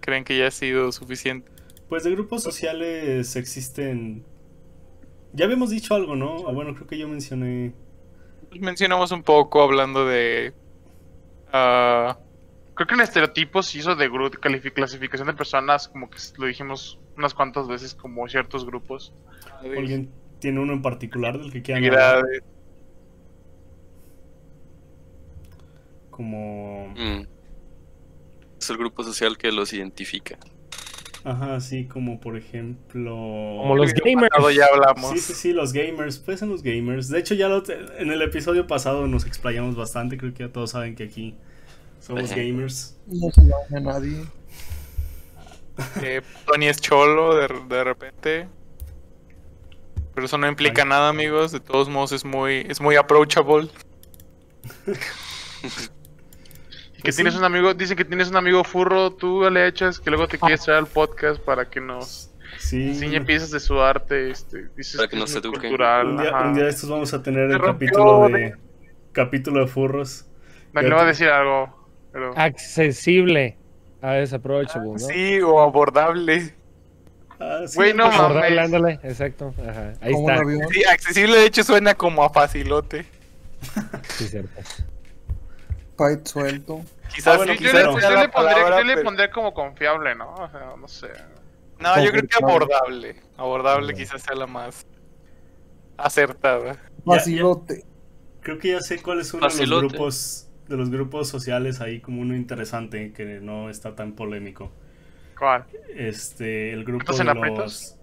[0.00, 1.49] ¿Creen que ya ha sido suficiente?
[1.90, 4.24] Pues de grupos sociales existen...
[5.32, 6.36] Ya habíamos dicho algo, ¿no?
[6.36, 7.72] O bueno, creo que yo mencioné...
[8.48, 10.54] Pues mencionamos un poco hablando de...
[11.52, 12.16] ah,
[12.74, 16.46] Creo que en estereotipos y eso de gru- califi- clasificación de personas, como que lo
[16.46, 19.12] dijimos unas cuantas veces como ciertos grupos.
[19.60, 22.18] ¿Alguien tiene uno en particular del que quieran hablar?
[22.18, 22.44] Actividades.
[26.10, 26.94] Como...
[26.96, 27.26] Mm.
[28.60, 30.38] Es el grupo social que los identifica.
[31.24, 33.10] Ajá, sí, como por ejemplo...
[33.10, 34.30] Como los gamers.
[34.56, 35.10] ya hablamos.
[35.12, 37.08] Sí, sí, sí, los gamers, pues en los gamers.
[37.08, 40.52] De hecho, ya lo te- en el episodio pasado nos explayamos bastante, creo que ya
[40.52, 41.34] todos saben que aquí
[42.00, 42.40] somos Ajá.
[42.40, 42.96] gamers.
[43.06, 43.42] No se
[43.76, 44.24] a nadie.
[46.02, 48.48] Eh, Tony es cholo de, de repente.
[50.14, 50.88] Pero eso no implica Ay.
[50.88, 51.52] nada, amigos.
[51.52, 53.68] De todos modos es muy, es muy approachable.
[57.00, 57.38] Y que Pues tienes sí.
[57.38, 60.60] un amigo, dicen que tienes un amigo furro, tú le echas, que luego te quieres
[60.60, 62.88] traer al podcast para que nos Sí.
[62.90, 65.60] enseñe piezas de su arte, este, dices Para que es nos eduque.
[65.60, 66.48] cultural, Un día, ajá.
[66.48, 68.54] un día de estos vamos a tener el rompió capítulo de- de
[69.12, 70.26] capítulo de furros.
[70.74, 73.56] Daniel va a decir algo, pero Accesible
[74.02, 74.98] a ese approachable, ¿no?
[74.98, 76.54] Sí, o abordable.
[77.40, 78.20] Ah, sí, Güey, no mames.
[78.20, 79.54] Abordable, ándale, exacto.
[79.66, 79.94] Ajá.
[80.02, 80.42] Ahí está.
[80.70, 83.06] Sí, accesible de hecho suena como a facilote.
[84.08, 84.50] Sí, cierto.
[86.00, 86.80] Fight suelto.
[87.14, 89.30] Quizás, Ah, bueno, Sí, yo, le, yo la le pondré, palabra, yo le pero- pondré
[89.30, 90.32] como confiable, ¿no?
[90.34, 91.08] O sea, no sé.
[91.78, 93.16] No, yo creo que abordable.
[93.36, 94.86] Abordable quizás sea la más
[95.96, 96.76] acertada.
[97.04, 97.84] Facilote.
[98.40, 102.00] Creo que ya sé cuál es uno de los grupos de los grupos sociales ahí
[102.00, 104.70] como uno interesante que no está tan polémico.
[105.38, 105.64] ¿Cuál?
[105.96, 107.96] Este, el grupo ¿Estás de los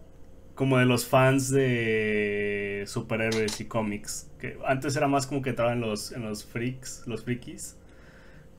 [0.54, 5.72] como de los fans de superhéroes y cómics, que antes era más como que entraba
[5.74, 7.78] en los en los freaks, los frikis.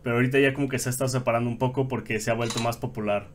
[0.08, 2.60] Pero ahorita ya como que se ha estado separando un poco porque se ha vuelto
[2.60, 3.26] más popular.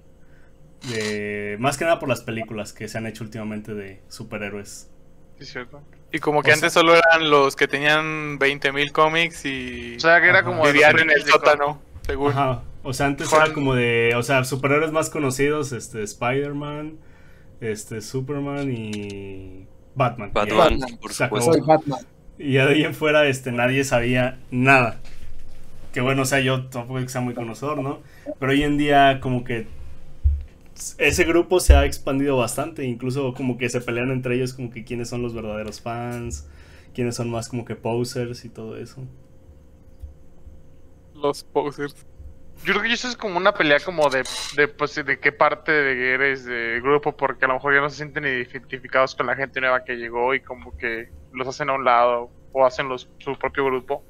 [0.90, 4.90] De, más que nada por las películas que se han hecho últimamente de superhéroes.
[5.38, 5.84] Sí, cierto.
[6.12, 10.20] Y como que O antes solo eran los que tenían 20.000 cómics y O sea,
[10.20, 10.48] que era Ajá.
[10.48, 10.64] como...
[10.64, 12.32] vivían en el sótano, según.
[12.32, 12.64] Ajá.
[12.82, 16.98] O sea, antes Juan- era como de, o sea, superhéroes más conocidos, este Spider-Man,
[17.62, 20.32] este Superman y Batman.
[20.34, 20.98] Batman, Batman.
[21.00, 21.54] por supuesto.
[21.54, 22.00] Soy Batman.
[22.40, 25.00] Y ya de ahí en fuera, este, nadie sabía nada.
[25.94, 28.02] Que bueno, o sea, yo tampoco que sea muy conocedor, ¿no?
[28.40, 29.68] Pero hoy en día como que
[30.98, 34.84] ese grupo se ha expandido bastante, incluso como que se pelean entre ellos como que
[34.84, 36.50] quiénes son los verdaderos fans,
[36.96, 39.04] quiénes son más como que posers y todo eso.
[41.14, 41.96] Los posers.
[42.64, 44.24] Yo creo que eso es como una pelea como de,
[44.56, 47.90] de, pues, de qué parte de eres del grupo, porque a lo mejor ya no
[47.90, 51.74] se sienten identificados con la gente nueva que llegó y como que los hacen a
[51.74, 54.04] un lado o hacen su propio grupo.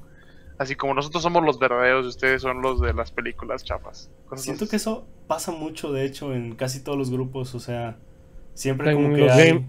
[0.58, 4.10] Así como nosotros somos los verdaderos y ustedes son los de las películas chapas.
[4.26, 4.70] Cosas Siento así.
[4.70, 7.96] que eso pasa mucho, de hecho, en casi todos los grupos, o sea,
[8.54, 9.48] siempre En como que los hay...
[9.52, 9.66] game-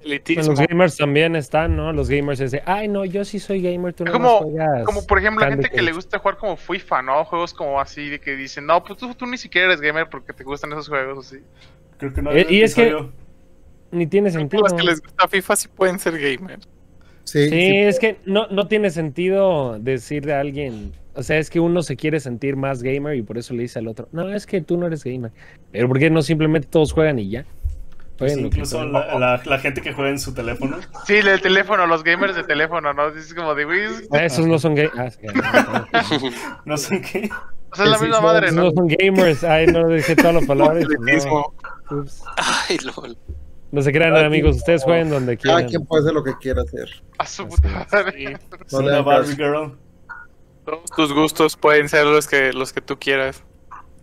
[0.00, 0.52] Elitismo.
[0.52, 1.92] Los gamers también están, ¿no?
[1.92, 4.84] Los gamers de, ay, no, yo sí soy gamer, tú Es no como- juegas.
[4.84, 5.96] Como por ejemplo la Candy gente que le Crush".
[6.04, 7.24] gusta jugar como FIFA, ¿no?
[7.24, 10.32] Juegos como así de que dicen, no, pues tú, tú ni siquiera eres gamer porque
[10.32, 11.42] te gustan esos juegos así.
[11.98, 13.08] Creo que no Eh, hay y es que-
[13.90, 14.62] Ni tiene sentido.
[14.62, 16.68] Los que les gusta FIFA sí pueden ser gamers.
[17.28, 20.92] Sí, Sí, sí, es que no, no tiene sentido decirle a alguien.
[21.14, 23.78] O sea, es que uno se quiere sentir más gamer y por eso le dice
[23.80, 25.32] al otro, no, es que tú no eres gamer.
[25.72, 27.44] Pero ¿por qué no simplemente todos juegan y ya?
[28.16, 30.78] pues, Jueguen lo que incluso la, la- la gente que juega en su teléfono.
[31.06, 33.08] Sí, el teléfono, los gamers de teléfono, ¿no?
[33.08, 33.64] Es como de,
[34.12, 35.18] Ah, Esos no son gamers.
[36.64, 37.30] No sé qué.
[37.72, 38.64] o sea, es la misma sí, madre, Esos ¿no?
[38.64, 39.44] no son gamers.
[39.44, 40.84] Ay, no dije todas las palabras.
[41.04, 41.54] Elitismo.
[41.90, 42.04] No.
[42.36, 43.16] Ay, lol.
[43.70, 44.56] No se crean, amigos.
[44.56, 45.68] Ustedes jueguen donde Cada quieran.
[45.70, 46.88] quien puede hacer lo que quiera hacer.
[47.18, 48.36] A su puta madre.
[48.38, 48.56] Sí.
[48.72, 49.34] No una Barbie.
[49.36, 49.78] Girl.
[50.64, 53.42] Todos tus gustos pueden ser los que, los que tú quieras.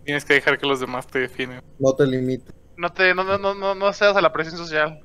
[0.04, 1.62] Tienes que dejar que los demás te definen.
[1.78, 2.54] No te limites.
[2.76, 5.00] No te, no, no, no, no, no seas a la presión social.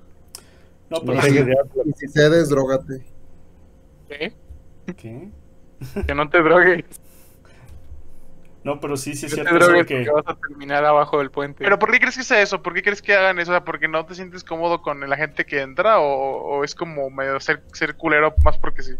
[0.89, 1.31] No, No pero sí.
[1.33, 1.45] sea.
[1.85, 3.03] Y si cedes, drogate.
[4.09, 4.33] ¿Qué?
[4.97, 5.29] ¿Qué?
[6.05, 6.85] Que no te drogues.
[8.63, 10.09] No, pero sí, sí es te cierto que...
[10.09, 11.63] vas a terminar abajo del puente.
[11.63, 12.61] Pero ¿por qué crees que sea eso?
[12.61, 13.51] ¿Por qué crees que hagan eso?
[13.51, 15.99] O sea, ¿Porque no te sientes cómodo con la gente que entra?
[15.99, 18.93] ¿O, o es como medio ser, ser culero más porque sí?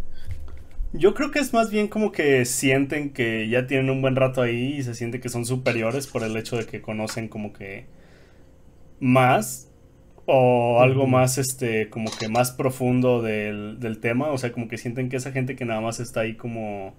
[0.94, 4.42] Yo creo que es más bien como que sienten que ya tienen un buen rato
[4.42, 7.86] ahí y se siente que son superiores por el hecho de que conocen como que
[9.00, 9.70] más
[10.26, 14.78] o algo más este como que más profundo del, del tema, o sea, como que
[14.78, 16.96] sienten que esa gente que nada más está ahí como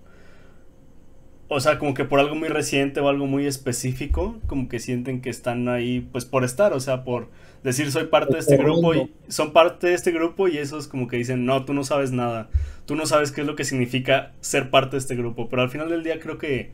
[1.52, 5.20] o sea, como que por algo muy reciente o algo muy específico, como que sienten
[5.20, 7.28] que están ahí pues por estar, o sea, por
[7.62, 11.06] decir soy parte de este grupo y son parte de este grupo y esos como
[11.08, 12.48] que dicen, "No, tú no sabes nada."
[12.86, 15.70] Tú no sabes qué es lo que significa ser parte de este grupo, pero al
[15.70, 16.72] final del día creo que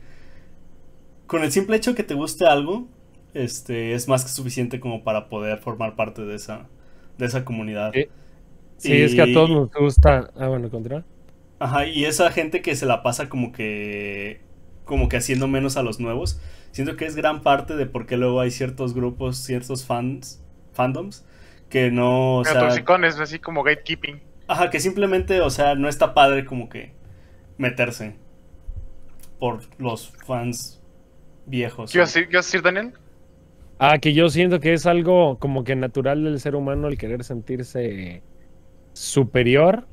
[1.27, 2.87] con el simple hecho de que te guste algo,
[3.33, 6.67] este es más que suficiente como para poder formar parte de esa
[7.17, 7.91] de esa comunidad.
[7.93, 8.05] Sí.
[8.77, 10.31] Sí, es que a Y- todos nos gusta.
[10.37, 11.03] Ah, bueno, continúa.
[11.59, 14.39] Ajá, y esa gente que se la pasa como que
[14.89, 16.41] como que haciendo menos a los nuevos,
[16.71, 20.43] siento que es gran parte de por qué luego hay ciertos grupos, ciertos fans,
[20.73, 21.23] fandoms
[21.69, 24.19] que no, o Pero sea, toxicones, así como gatekeeping.
[24.47, 26.91] Ajá, que simplemente, o sea, no está padre como que
[27.59, 28.15] meterse
[29.37, 30.81] por los fans
[31.45, 31.91] viejos.
[31.91, 32.93] ¿Qué ibas a decir, qué ibas a decir, Daniel?
[33.77, 37.23] Ah, que yo siento que es algo como que natural del ser humano el querer
[37.23, 38.23] sentirse
[38.93, 39.87] superior.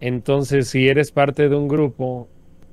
[0.00, 2.28] Entonces, si eres parte de un grupo,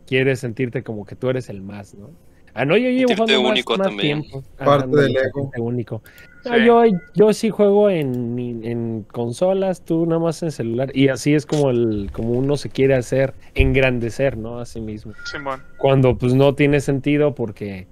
[0.09, 2.09] quieres sentirte como que tú eres el más, ¿no?
[2.55, 4.21] Ah, no, yo llevo jugando más- único más también.
[4.23, 4.43] tiempo.
[4.57, 5.51] Parte ándale, del ego.
[5.59, 6.01] único.
[6.45, 6.65] No, Sí.
[6.65, 6.81] yo,
[7.13, 10.89] yo sí juego en, en consolas, tú nada más en celular.
[10.95, 14.59] Y así es como, el, como uno se quiere hacer, engrandecer, ¿no?
[14.59, 15.13] A sí mismo.
[15.31, 15.61] Simón.
[15.77, 17.85] Cuando pues no tiene sentido porque,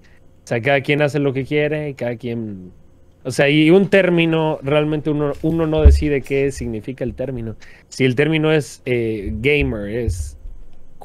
[0.44, 2.72] o sea, cada quien hace lo que quiere y cada quien...
[3.24, 7.56] O sea, y un término, realmente uno, uno no decide qué significa el término.
[7.90, 10.37] Si el término es eh, gamer, es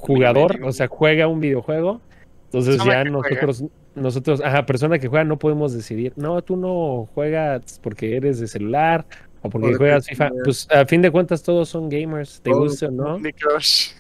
[0.03, 2.01] jugador, o sea, juega un videojuego,
[2.47, 3.11] entonces Persona ya juega.
[3.41, 3.65] nosotros,
[3.95, 8.47] nosotros, ajá, persona que juega no podemos decidir, no, tú no juegas porque eres de
[8.49, 9.07] celular
[9.43, 10.31] o porque juegas FIFA.
[10.45, 13.05] Pues a fin de cuentas todos son gamers, te guste o no.
[13.15, 13.91] Candy Crush.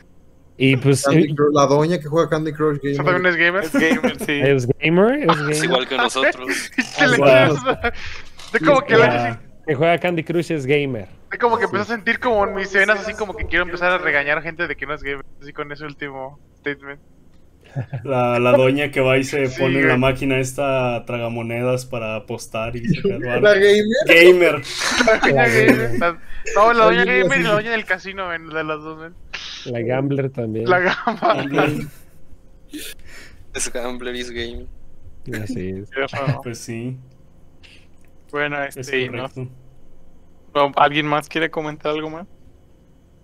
[0.58, 2.92] Y pues Candy eh, Crush- la doña que juega Candy Crush Gamer.
[2.94, 3.64] ¿Eso también es gamer?
[3.64, 4.40] Es gamer, sí.
[4.42, 5.64] es gamer, es Es gamer.
[5.64, 6.70] igual que nosotros.
[7.00, 7.56] Le Wow.
[8.66, 8.96] como que,
[9.66, 11.08] que juega Candy Crush es gamer.
[11.38, 13.98] Como que empezó a sentir como en mis venas así como que quiero empezar a
[13.98, 15.24] regañar a gente de que no es gamer.
[15.40, 17.00] Así con ese último statement.
[18.04, 22.16] La, la doña que va y se Sí, pone en la máquina esta tragamonedas para
[22.16, 23.84] apostar y sacar La gamer.
[24.06, 24.62] Gamer.
[25.06, 25.98] La doña gamer.
[25.98, 26.18] La-
[26.54, 29.14] No, la doña gamer y la doña del casino, ven, de las dos, ven.
[29.66, 30.68] La Gambler también.
[30.68, 31.46] La gama.
[33.54, 34.66] Es Gambler is Game.
[35.42, 35.90] Así es.
[36.42, 36.98] Pues sí,
[38.30, 39.28] Bueno, es este, ¿no?
[40.76, 42.26] ¿Alguien más quiere comentar algo más?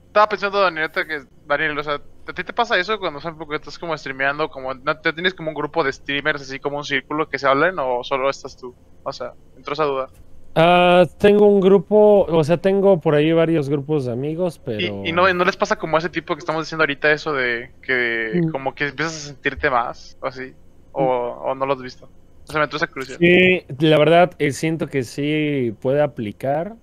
[0.07, 3.79] Estaba pensando, Daniel, que Daniel, o sea, ¿a ti te pasa eso cuando, por estás
[3.79, 7.29] como streameando, como, ¿no te tienes como un grupo de streamers, así como un círculo
[7.29, 8.75] que se hablen, o solo estás tú?
[9.03, 10.09] O sea, entró esa duda.
[10.55, 15.05] Ah, tengo un grupo, o sea, tengo por ahí varios grupos de amigos, pero...
[15.05, 17.71] Y, y no, no les pasa como ese tipo que estamos diciendo ahorita, eso de
[17.83, 18.51] que Mm.
[18.51, 20.55] como que empiezas a sentirte más, o así,
[20.93, 22.09] o, o no lo has visto.
[22.49, 23.19] O sea, me entró esa curiosidad.
[23.21, 26.75] Sí, la verdad, eh, siento que sí puede aplicar.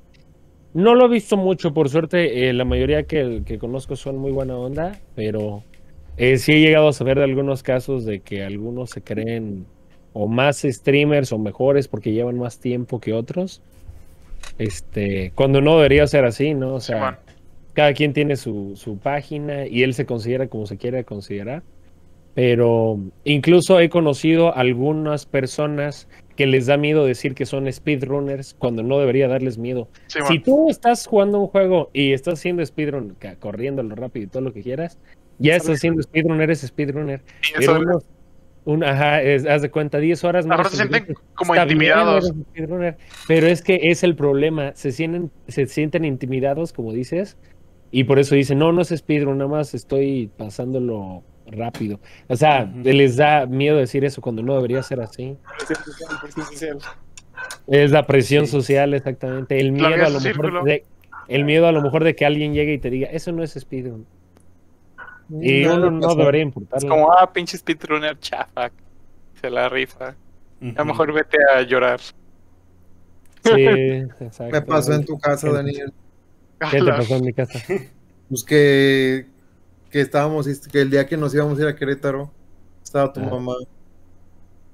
[0.76, 4.34] No lo he visto mucho, por suerte, eh, la mayoría que, que conozco son muy
[4.34, 5.64] buena onda, pero
[6.18, 9.66] eh, sí he llegado a saber de algunos casos de que algunos se creen
[10.12, 13.62] o más streamers o mejores porque llevan más tiempo que otros.
[14.58, 16.76] Este, cuando no debería ser así, ¿no?
[16.76, 17.22] O sea,
[17.72, 21.64] cada quien tiene su, su página y él se considera como se quiere considerar.
[22.34, 28.84] Pero incluso he conocido algunas personas que les da miedo decir que son speedrunners cuando
[28.84, 29.88] no debería darles miedo.
[30.28, 34.42] Si tú estás jugando un juego y estás haciendo speedrun, corriendo lo rápido y todo
[34.42, 34.98] lo que quieras,
[35.40, 37.22] ya estás haciendo speedrun, eres speedrunner.
[37.58, 38.04] Pero eso-
[38.66, 40.58] un, ajá, es- haz de cuenta, 10 horas más.
[40.58, 42.34] mejor se sienten como bien, intimidados.
[42.52, 42.98] speedrunner,
[43.28, 44.72] pero es que es el problema.
[44.76, 47.38] Se sienten, se sienten intimidados, como dices,
[47.92, 52.00] y por eso dicen, no, no es speedrun, nada más estoy pasándolo rápido.
[52.28, 55.38] O sea, les da miedo decir eso cuando no debería ser así.
[56.22, 56.78] presión social.
[57.68, 59.60] Es la presión social, exactamente.
[59.60, 60.86] El miedo a es lo mejor de,
[61.28, 63.54] el miedo a lo mejor de que alguien llegue y te diga, eso no es
[63.54, 64.06] speedrun.
[65.42, 66.16] Y No, uno no no pasa.
[66.18, 66.90] debería Es importarle.
[66.90, 68.72] como, ah, pinche speedrunner chafa.
[69.42, 70.10] Se la rifa.
[70.62, 72.00] A lo mejor vete a llorar.
[73.44, 73.52] Sí,
[74.22, 74.52] exacto.
[74.52, 75.92] Me pasó en tu casa, Daniel.
[76.72, 77.60] ¿Qué te pasó en mi casa?
[78.30, 79.26] Pues que,
[79.96, 82.30] que estábamos, que el día que nos íbamos a ir a Querétaro,
[82.84, 83.30] estaba tu Ah.
[83.30, 83.54] mamá.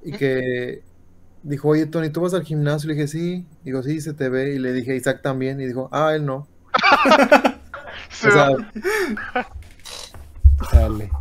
[0.04, 0.82] Y que
[1.44, 2.88] dijo, oye, Tony, ¿tú vas al gimnasio?
[2.88, 3.46] Le dije, sí.
[3.64, 4.56] Digo, sí, se te ve.
[4.56, 5.62] Y le dije, Isaac también.
[5.62, 6.48] Y dijo, ah, él no.
[8.10, 8.50] Sí, O sea,
[10.74, 11.12] Dale.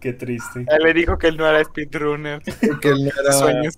[0.00, 0.66] Qué triste.
[0.68, 2.42] Él le dijo que él no era speedrunner.
[2.82, 3.74] que él no era Sueños.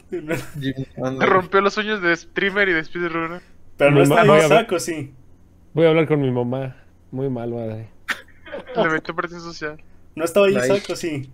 [1.21, 3.43] Rompió los sueños de streamer y de speedrunner.
[3.77, 5.15] Pero no está mamá- voy a ver- Isaac, ¿o sí?
[5.75, 6.75] Voy a hablar con mi mamá.
[7.11, 7.91] Muy mal, madre.
[8.77, 9.81] Le metió presión social.
[10.15, 10.57] ¿No estaba ahí.
[10.57, 11.31] Isaac o sí?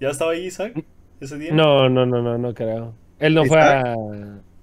[0.00, 0.84] ¿Ya estaba ahí Isaac
[1.20, 1.52] ese día?
[1.52, 2.94] No, no, no, no, no creo.
[3.18, 3.94] Él no fue a...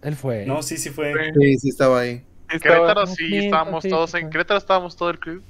[0.01, 0.45] Él fue.
[0.45, 1.13] No, sí, sí fue.
[1.33, 2.23] Sí, sí, estaba ahí.
[2.47, 4.17] Querétaro Estaba- sí, Sí, estábamos sí, todos sí.
[4.17, 5.41] en Querétaro estábamos todo el crew.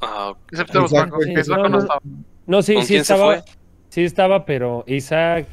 [0.00, 0.38] Ah, ok.
[0.50, 1.78] Excepto los Exacto, bancos, sí, Paco no, no no.
[1.80, 2.00] estaba.
[2.46, 3.34] No, sí, ¿Con sí quién se estaba.
[3.42, 3.52] fue?
[3.90, 5.46] Sí estaba, pero Isaac.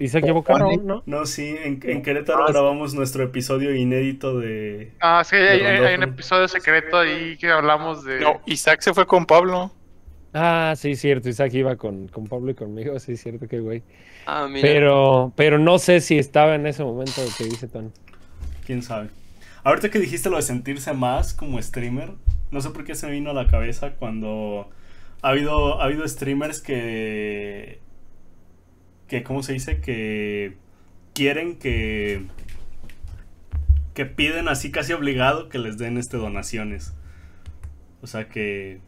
[0.00, 1.02] Isaac llevó carro, Juan, ¿no?
[1.06, 4.92] No, sí, en, en Querétaro Ah, grabamos nuestro episodio inédito de...
[5.00, 8.20] Ah, sí, hay, hay- hay un episodio secreto ahí que hablamos de.
[8.20, 9.72] No, Isaac se fue con Pablo.
[10.34, 11.28] Ah, sí, cierto.
[11.28, 12.98] Isaac iba con, con Pablo y conmigo.
[13.00, 13.82] Sí, cierto, qué güey.
[14.26, 14.60] Ah, mira.
[14.62, 17.90] Pero, pero no sé si estaba en ese momento que dice Tony.
[18.66, 19.08] ¿Quién sabe?
[19.64, 22.10] Ahorita que dijiste lo de sentirse más como streamer,
[22.50, 24.68] no sé por qué se me vino a la cabeza cuando
[25.22, 27.80] ha habido, ha habido streamers que...
[29.08, 29.80] que ¿Cómo se dice?
[29.80, 30.54] Que
[31.14, 32.22] quieren que...
[33.94, 36.92] que piden así casi obligado que les den este donaciones.
[38.02, 38.80] O sea que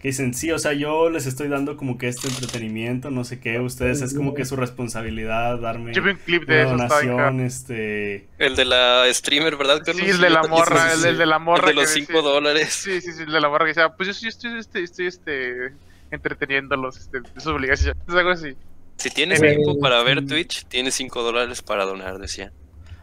[0.00, 3.40] que dicen, sí, o sea, yo les estoy dando como que este entretenimiento, no sé
[3.40, 6.94] qué, ustedes es como que su responsabilidad darme Yo vi un clip de una eso,
[6.96, 8.28] donación, este...
[8.36, 10.04] El de la streamer, ¿verdad, Carlos?
[10.04, 11.70] Sí, el de la Yo- morra, el, sí, el de la morra.
[11.70, 12.68] El de los que 5 dice- dólares.
[12.74, 15.06] Sí, sí, sí, el de la morra que decía, pues yo, sí estoy, este, estoy,
[15.06, 15.72] este,
[16.10, 18.54] entreteniéndolos, este, sus obligaciones, es algo así.
[18.96, 20.26] Si tienes Eh, tiempo para ver sí.
[20.26, 22.52] Twitch, tienes 5 dólares para donar, decía.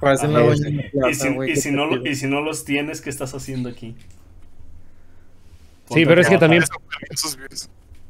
[0.01, 0.13] La
[1.09, 2.11] y, si, güey, y ¿qué si te no, lo- pido?
[2.11, 3.95] y si no los tienes, ¿qué estás haciendo aquí?
[5.89, 6.63] Sí, pero es que también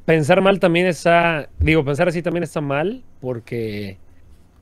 [0.05, 3.97] pensar mal también está, digo, pensar así también está mal, porque,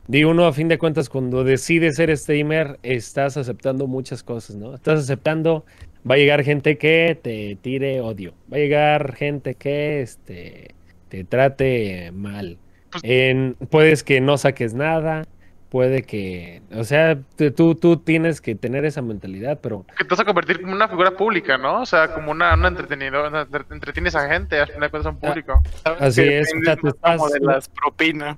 [0.07, 4.73] digo, uno a fin de cuentas cuando decide ser streamer, estás aceptando muchas cosas, ¿no?
[4.75, 5.65] Estás aceptando,
[6.09, 10.73] va a llegar gente que te tire odio, va a llegar gente que, este,
[11.09, 12.57] te trate mal.
[12.91, 15.23] Pues- En, puedes que no saques nada,
[15.69, 20.09] puede que, o sea, te- tú, tú tienes que tener esa mentalidad, pero Que te
[20.09, 21.81] vas a convertir como una figura pública, ¿no?
[21.81, 25.61] O sea, como una, una entretenidora, entretienes a gente, al final de cuentas son público.
[25.83, 26.01] ¿Sabes?
[26.01, 28.37] Así Que es, o sea, te más como estás- de las propinas.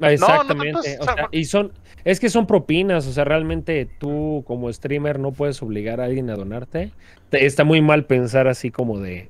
[0.00, 0.96] Ah, Exactamente.
[1.00, 1.72] o o sea, y son,
[2.04, 6.30] es que son propinas, o sea, realmente tú como streamer no puedes obligar a alguien
[6.30, 6.92] a donarte.
[7.30, 9.28] Te- está muy mal pensar así como de,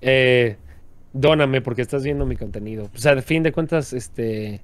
[0.00, 0.56] eh,
[1.12, 2.90] dóname porque estás viendo mi contenido.
[2.94, 4.60] O sea, al fin de cuentas, este,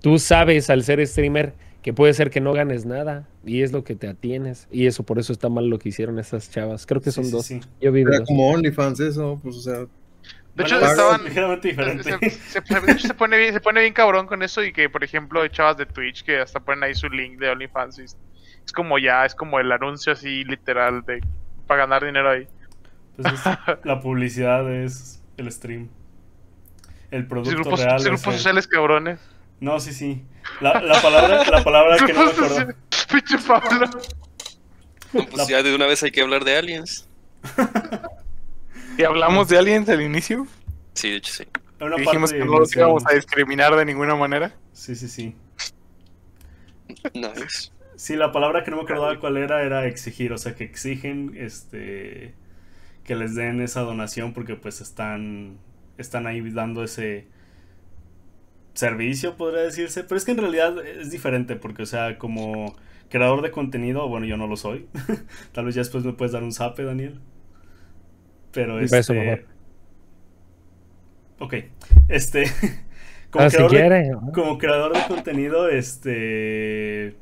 [0.00, 3.84] tú sabes al ser streamer que puede ser que no ganes nada y es lo
[3.84, 6.86] que te atienes y eso por eso está mal lo que hicieron estas chavas.
[6.86, 7.46] Creo que Sí, son sí, dos.
[7.46, 7.60] sí.
[7.80, 8.26] Yo vi Era dos.
[8.28, 9.78] como OnlyFans eso, pues o sea,
[10.56, 11.20] De hecho, estaban...
[11.22, 14.72] Se, se- se- de hecho, se pone bien, se pone bien cabrón con eso y
[14.72, 18.00] que, por ejemplo, hay chavas de Twitch que hasta ponen ahí su link de OnlyFans.
[18.00, 18.16] y es,
[18.66, 21.20] es como ya, es como el anuncio así literal de
[21.68, 22.48] para ganar dinero ahí.
[23.16, 23.40] Pues es-
[23.84, 25.88] la publicidad es el stream.
[27.10, 27.98] El Sí, producto grupos, real.
[28.00, 29.18] sí, es grupos el- sociales cabrones.
[29.60, 30.22] No, sí, sí.
[30.60, 32.74] La, la palabra, la palabra que no me acuerdo.
[33.12, 33.86] Pinche Pablo.
[35.12, 37.08] No, pues La- ya de una vez hay que hablar de aliens.
[38.98, 40.46] ¿Y hablamos de aliens al inicio?
[40.94, 41.44] Sí, de hecho sí.
[41.80, 44.54] Una Dijimos que no los íbamos a discriminar de ninguna manera.
[44.72, 45.34] Sí, sí, sí.
[47.14, 47.70] Nice.
[47.96, 51.34] Sí, la palabra que no me acordaba cuál era era exigir, o sea, que exigen
[51.36, 52.34] este
[53.08, 55.56] que les den esa donación porque pues están
[55.96, 57.26] están ahí dando ese
[58.74, 62.76] servicio, podría decirse, pero es que en realidad es diferente porque o sea, como
[63.08, 64.86] creador de contenido, bueno, yo no lo soy.
[65.52, 67.18] Tal vez ya después me puedes dar un zape, Daniel.
[68.52, 69.46] Pero Un beso, este.
[71.40, 71.54] Ok,
[72.08, 72.44] este
[73.30, 77.16] como Ah, si creador de- como creador de contenido, este.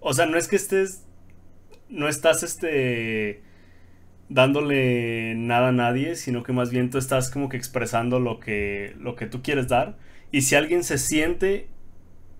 [0.00, 1.06] O sea, no es que estés.
[1.88, 3.42] No estás, este.
[4.30, 8.94] Dándole nada a nadie, sino que más bien tú estás como que expresando lo que,
[8.98, 9.96] lo que tú quieres dar.
[10.32, 11.68] Y si alguien se siente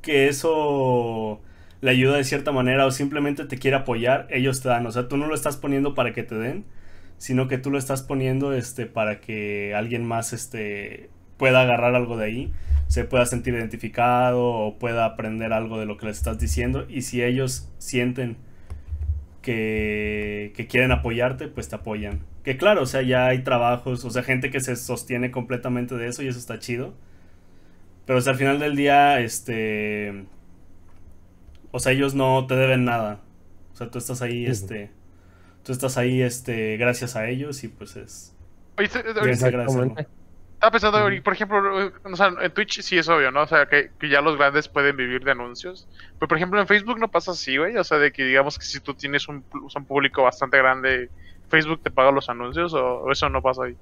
[0.00, 1.42] que eso
[1.80, 4.86] le ayuda de cierta manera o simplemente te quiere apoyar, ellos te dan.
[4.86, 6.64] O sea, tú no lo estás poniendo para que te den,
[7.18, 12.16] sino que tú lo estás poniendo este, para que alguien más este, pueda agarrar algo
[12.16, 12.52] de ahí,
[12.86, 16.86] se pueda sentir identificado o pueda aprender algo de lo que les estás diciendo.
[16.88, 18.36] Y si ellos sienten
[19.42, 22.20] que, que quieren apoyarte, pues te apoyan.
[22.44, 26.08] Que claro, o sea, ya hay trabajos, o sea, gente que se sostiene completamente de
[26.08, 26.94] eso y eso está chido.
[28.06, 30.24] Pero o sea, al final del día, este...
[31.70, 33.20] O sea, ellos no te deben nada.
[33.72, 34.90] O sea, tú estás ahí, este...
[35.64, 38.34] Tú estás ahí, este, gracias a ellos y pues es...
[38.78, 40.19] Oye, se-.
[40.60, 43.44] Estaba pensando, por ejemplo, o sea, en Twitch sí es obvio, ¿no?
[43.44, 45.88] O sea, que, que ya los grandes pueden vivir de anuncios.
[46.18, 47.78] Pero, por ejemplo, en Facebook no pasa así, güey.
[47.78, 49.42] O sea, de que digamos que si tú tienes un,
[49.88, 51.08] público bastante grande,
[51.48, 53.76] Facebook te paga los anuncios o, o eso no pasa ahí.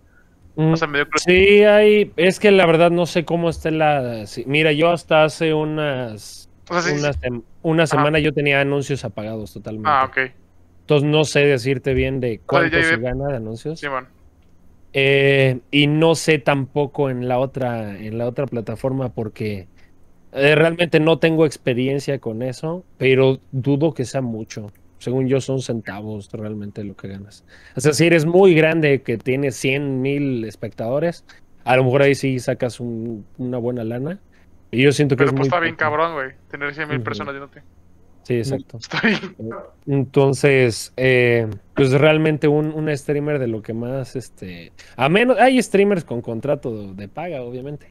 [0.55, 0.89] Mm, O sea.
[1.17, 4.27] Sí, hay, es que la verdad no sé cómo está la...
[4.27, 7.19] sí, mira, yo hasta hace unas, O sea, sí, una, sí.
[7.21, 9.91] sem- una semana yo tenía anuncios apagados totalmente.
[9.91, 10.19] Ah, ok.
[10.83, 13.81] Entonces no sé decirte bien de cuánto ya se gana de anuncios.
[13.81, 14.07] Sí, man.
[14.93, 19.69] Eh, y no sé tampoco en la otra, en la otra plataforma porque
[20.33, 24.73] eh, realmente no tengo experiencia con eso, pero dudo que sea mucho.
[24.99, 27.45] Según yo son centavos realmente lo que ganas.
[27.77, 31.25] O sea, si eres muy grande que tienes 100 mil espectadores,
[31.65, 34.21] a lo mejor ahí sí sacas un- una buena lana.
[34.71, 36.33] Y yo siento que Pero es pues muy está bien cabrón, güey.
[36.51, 37.63] Tener 100 mil personas viéndote.
[38.29, 38.77] Sí, exacto.
[38.77, 39.35] Está bien.
[39.87, 45.63] Entonces, eh, pues realmente un, un streamer de lo que más, este, a menos, hay
[45.63, 47.91] streamers con contrato de paga, obviamente,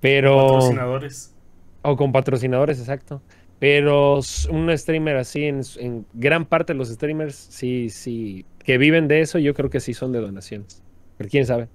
[0.00, 1.34] pero, Patrocinadores.
[1.80, 3.22] o con patrocinadores, exacto,
[3.58, 4.20] pero
[4.50, 9.38] un streamer así, en, gran parte de los streamers, sí, sí, que viven de eso,
[9.38, 10.82] yo creo que sí son de donaciones,
[11.16, 11.70] pero quién sabe.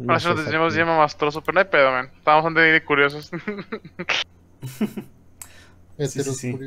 [0.00, 0.78] No eso lo decimos exactamente.
[0.78, 2.10] llama mastroso, pero no hay pedo, man.
[2.18, 3.30] Estábamos bastante de curiosos.
[5.98, 6.58] Sí, sí,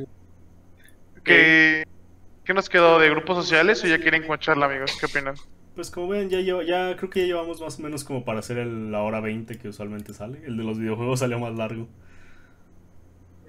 [2.44, 4.98] ¿Qué nos quedó de grupos sociales o ya quieren con charla, amigos?
[5.00, 5.36] ¿Qué opinan?
[5.76, 8.40] Pues como ven, ya, lleva- ya creo que ya llevamos más o menos como para
[8.40, 10.42] hacer el- la hora 20 que usualmente sale.
[10.46, 11.88] El de los videojuegos salió más largo.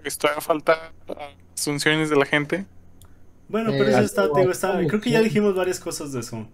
[0.04, 0.92] Esto falta
[1.54, 2.66] asunciones de la gente.
[3.48, 6.20] Bueno, Eh, pero eso al- está, digo, está, creo que ya dijimos varias cosas de
[6.20, 6.46] eso.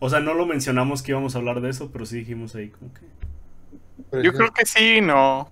[0.00, 2.68] O sea, no lo mencionamos que íbamos a hablar de eso, pero sí dijimos ahí
[2.68, 4.22] como que...
[4.22, 5.50] Yo creo que sí, no.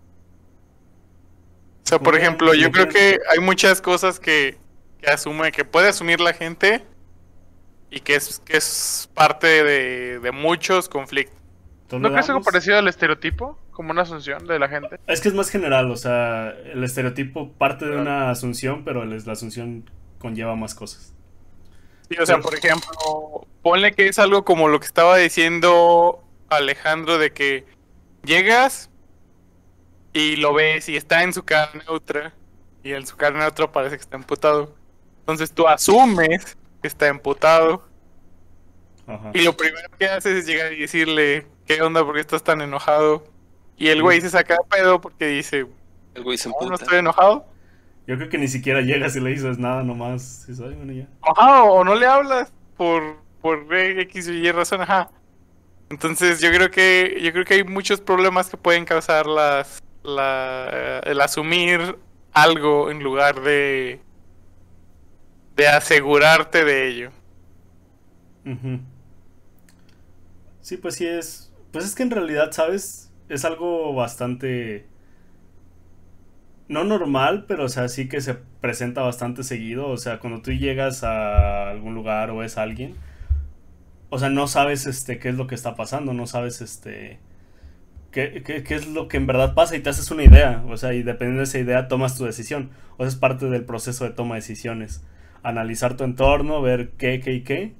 [1.86, 4.58] O sea, por ejemplo, yo creo que hay muchas cosas que,
[5.00, 6.84] que asume, que puede asumir la gente
[7.92, 11.38] y que es, que es parte de, de muchos conflictos.
[11.92, 13.56] ¿No crees algo parecido al estereotipo?
[13.70, 14.98] Como una asunción de la gente.
[15.06, 19.32] Es que es más general, o sea, el estereotipo parte de una asunción, pero la
[19.32, 19.88] asunción
[20.18, 21.14] conlleva más cosas.
[22.10, 27.18] Sí, o sea, por ejemplo, ponle que es algo como lo que estaba diciendo Alejandro
[27.18, 27.64] de que
[28.24, 28.90] llegas
[30.16, 32.32] y lo ves y está en su cara neutra
[32.82, 34.74] y en su cara neutra parece que está emputado.
[35.20, 37.82] Entonces tú asumes que está emputado
[39.06, 39.30] Ajá.
[39.34, 42.04] y lo primero que haces es llegar y decirle, ¿qué onda?
[42.04, 43.24] ¿Por qué estás tan enojado?
[43.76, 45.66] Y el güey se saca de pedo porque dice,
[46.14, 46.84] El güey se no, no emputa.
[46.84, 47.46] estoy enojado.
[48.06, 50.46] Yo creo que ni siquiera llegas y le dices nada nomás.
[50.48, 51.08] "Ay, bueno, ya".
[51.22, 55.10] Ajá, o no le hablas por, por X o Y razón, ajá.
[55.90, 61.20] Entonces yo creo que yo creo que hay muchos problemas que pueden causar las el
[61.20, 61.98] asumir
[62.32, 64.00] algo en lugar de
[65.56, 67.10] de asegurarte de ello.
[68.44, 68.80] Ujú.
[70.60, 71.52] Sí, pues sí es.
[71.72, 73.10] Pues es que en realidad, ¿sabes?
[73.28, 74.86] Es algo bastante.
[76.68, 79.88] No normal, pero o sea, sí que se presenta bastante seguido.
[79.88, 82.96] O sea, cuando tú llegas a algún lugar o ves a alguien.
[84.10, 87.18] O sea, no sabes este qué es lo que está pasando, no sabes este.
[88.16, 90.64] Qué, qué- es lo que en verdad pasa y te haces una idea.
[90.70, 92.70] O sea, y dependiendo de esa idea tomas tu decisión.
[92.96, 95.04] O sea, es parte del proceso de toma de decisiones.
[95.42, 97.74] Analizar tu entorno, ver qué, qué y qué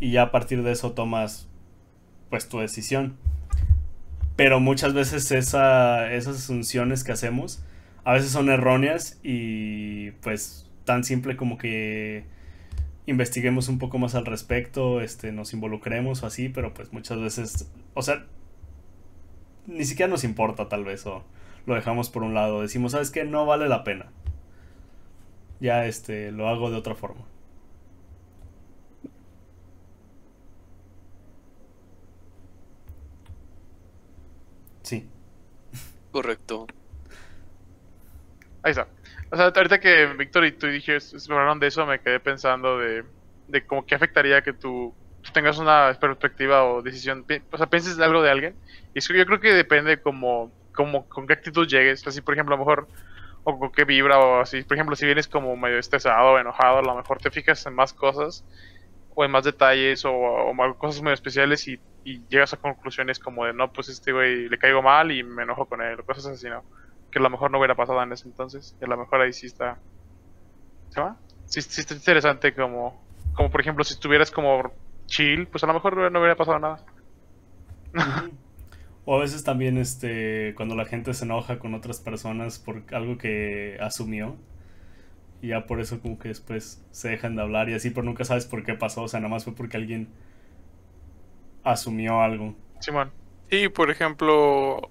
[0.00, 1.48] y ya a partir de eso tomas
[2.28, 3.14] pues tu decisión.
[4.34, 7.62] Pero muchas veces esa, esas asunciones que hacemos
[8.04, 12.24] a veces son erróneas y pues tan simple como que
[13.06, 17.70] investiguemos un poco más al respecto, este, nos involucremos o así, pero pues muchas veces,
[17.94, 18.26] o sea,
[19.68, 21.24] ni siquiera nos importa tal vez o
[21.66, 23.24] lo dejamos por un lado, decimos, ¿sabes qué?
[23.24, 24.06] No vale la pena.
[25.60, 27.24] Ya este, lo hago de otra forma.
[34.82, 35.08] Sí.
[36.10, 36.66] Correcto.
[38.62, 38.88] Ahí está.
[39.30, 43.04] O sea, ahorita que Víctor y tú dijiste, hablaron de eso, me quedé pensando de,
[43.48, 47.98] de cómo que afectaría que tú, tú tengas una perspectiva o decisión, o sea, pienses
[48.00, 48.56] algo de alguien.
[48.98, 52.06] Y eso yo creo que depende como, como con qué actitud llegues.
[52.06, 52.88] Así, por ejemplo, a lo mejor,
[53.44, 54.62] o con qué vibra, o así.
[54.62, 57.74] Por ejemplo, si vienes como medio estresado o enojado, a lo mejor te fijas en
[57.74, 58.44] más cosas,
[59.14, 63.44] o en más detalles, o, o cosas muy especiales y, y llegas a conclusiones como
[63.44, 66.26] de, no, pues este güey le caigo mal y me enojo con él, o cosas
[66.26, 66.62] así, ¿no?
[67.10, 68.76] que a lo mejor no hubiera pasado en ese entonces.
[68.80, 69.78] Y a lo mejor ahí sí está.
[70.90, 71.16] ¿Se llama?
[71.46, 73.02] Sí, sí está interesante como.
[73.34, 74.72] Como por ejemplo, si estuvieras como
[75.06, 76.84] chill, pues a lo mejor no hubiera pasado nada.
[79.10, 83.16] O a veces también este cuando la gente se enoja con otras personas por algo
[83.16, 84.36] que asumió
[85.40, 88.26] y ya por eso como que después se dejan de hablar y así, pero nunca
[88.26, 90.08] sabes por qué pasó, o sea, nada más fue porque alguien
[91.64, 92.54] asumió algo.
[92.80, 93.10] Simón.
[93.50, 94.90] Sí, por ejemplo,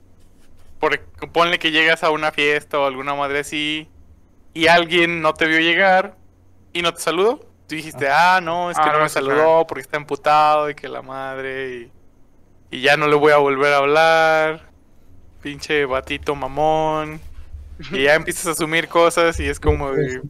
[0.80, 1.00] por,
[1.32, 3.88] ponle que llegas a una fiesta o alguna madre así
[4.56, 6.18] y alguien no te vio llegar
[6.74, 7.42] y no te saludó.
[7.68, 10.74] Tú dijiste, ah, no, es que Ah, no no, me saludó porque está emputado y
[10.74, 11.92] que la madre y,
[12.72, 14.72] y ya no le voy a volver a hablar.
[15.42, 17.22] Pinche batito mamón.
[17.92, 20.22] Y ya empiezas a asumir cosas y es como de,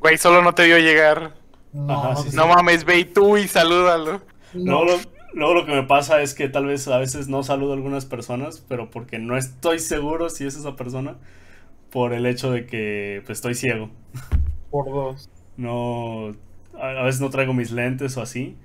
[0.00, 1.34] güey, solo no te vio llegar.
[1.72, 2.36] No, Ajá, sí, sí.
[2.36, 4.22] No mames, ve y tú y salúdalo.
[4.52, 4.84] no.
[4.84, 5.00] Luego, lo,
[5.32, 8.06] luego lo que me pasa es que tal vez a veces no saludo a algunas
[8.06, 11.18] personas, pero porque no estoy seguro si es esa persona,
[11.90, 13.90] por el hecho de que pues, estoy ciego.
[14.70, 15.30] por dos.
[15.56, 16.28] No,
[16.74, 18.56] a, a veces no traigo mis lentes o así.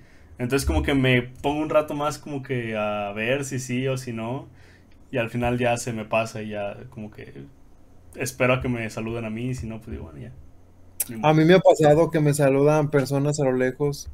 [0.41, 3.95] Entonces como que me pongo un rato más como que a ver si sí o
[3.95, 4.47] si no.
[5.11, 7.43] Y al final ya se me pasa y ya como que
[8.15, 10.31] espero a que me saluden a mí y si no, pues digo, bueno, ya.
[11.21, 14.09] A mí me ha pasado que me saludan personas a lo lejos.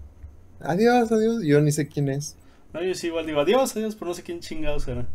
[0.59, 1.43] Adiós, adiós.
[1.45, 2.35] Yo ni sé quién es.
[2.73, 5.05] No, yo sí igual digo adiós, adiós, pero no sé quién chingados será.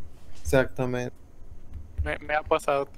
[0.40, 1.14] Exactamente.
[2.02, 2.88] Me, me ha pasado.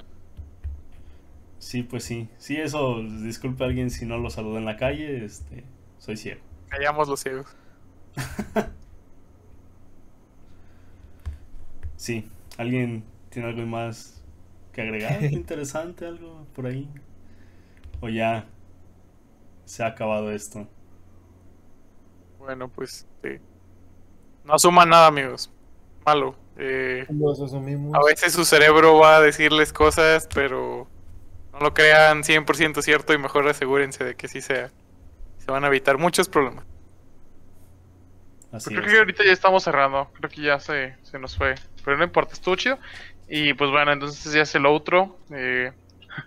[1.58, 2.28] Sí, pues sí.
[2.38, 5.64] Sí, eso, disculpe a alguien si no lo saludo en la calle, este,
[5.98, 6.40] soy ciego.
[6.68, 7.56] Callamos los ciegos.
[11.96, 12.28] Sí,
[12.58, 14.22] ¿alguien tiene algo más
[14.72, 15.22] que agregar?
[15.32, 16.88] Interesante, algo por ahí.
[18.00, 18.46] O ya
[19.64, 20.66] se ha acabado esto.
[22.38, 23.38] Bueno, pues sí.
[24.44, 25.50] No asuman nada, amigos.
[26.04, 26.36] Malo.
[26.58, 27.94] Eh, Los asumimos.
[27.94, 30.86] a veces su cerebro va a decirles cosas, pero
[31.52, 34.70] no lo crean 100% cierto y mejor asegúrense de que sí sea.
[35.38, 36.64] Se van a evitar muchos problemas.
[38.54, 38.92] Así creo es.
[38.92, 40.10] que ahorita ya estamos cerrando.
[40.14, 41.54] Creo que ya se, se nos fue.
[41.84, 42.78] Pero no importa, estuvo chido.
[43.28, 45.18] Y pues bueno, entonces ya es el outro.
[45.34, 45.72] Eh,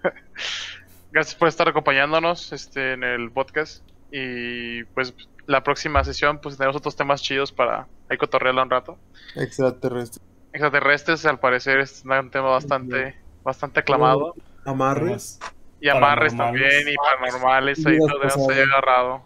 [1.12, 3.84] gracias por estar acompañándonos este, en el podcast.
[4.12, 5.14] Y pues
[5.46, 8.98] la próxima sesión, pues tenemos otros temas chidos para ahí cotorrearla un rato.
[9.36, 10.24] Extraterrestre.
[10.54, 14.34] Extraterrestres, al parecer, es un tema bastante, bastante aclamado.
[14.66, 15.40] Amarres.
[15.80, 16.72] Y amarres Paranormales.
[16.74, 18.68] también, y paranormales, ahí Vidas lo tenemos ahí pasadas.
[18.72, 19.26] agarrado.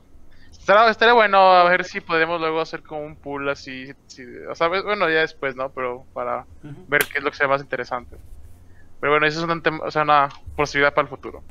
[0.62, 4.54] Estará, estaría bueno a ver si podemos luego hacer como un pool así, si- o
[4.54, 5.70] sea, bueno, ya después, ¿no?
[5.72, 6.46] Pero para
[6.88, 8.16] ver qué es lo que sea más interesante.
[9.00, 11.44] Pero bueno, eso es un tema- o sea, una posibilidad para el futuro.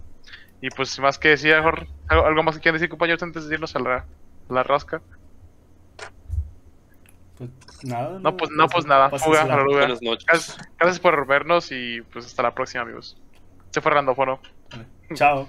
[0.62, 3.48] Y pues, sin más que decir, mejor, algo, algo más que quieran decir, compañeros, antes
[3.48, 5.02] de irnos a la, a la rasca.
[7.36, 7.50] Pues
[7.84, 8.18] nada.
[8.20, 9.64] No, pues, no, pues nada, fuga, la.
[9.64, 10.24] Buenas noches.
[10.26, 13.16] Gracias, gracias por vernos y pues hasta la próxima, amigos.
[13.70, 14.40] Se fue Randofono.
[15.14, 15.48] Chao.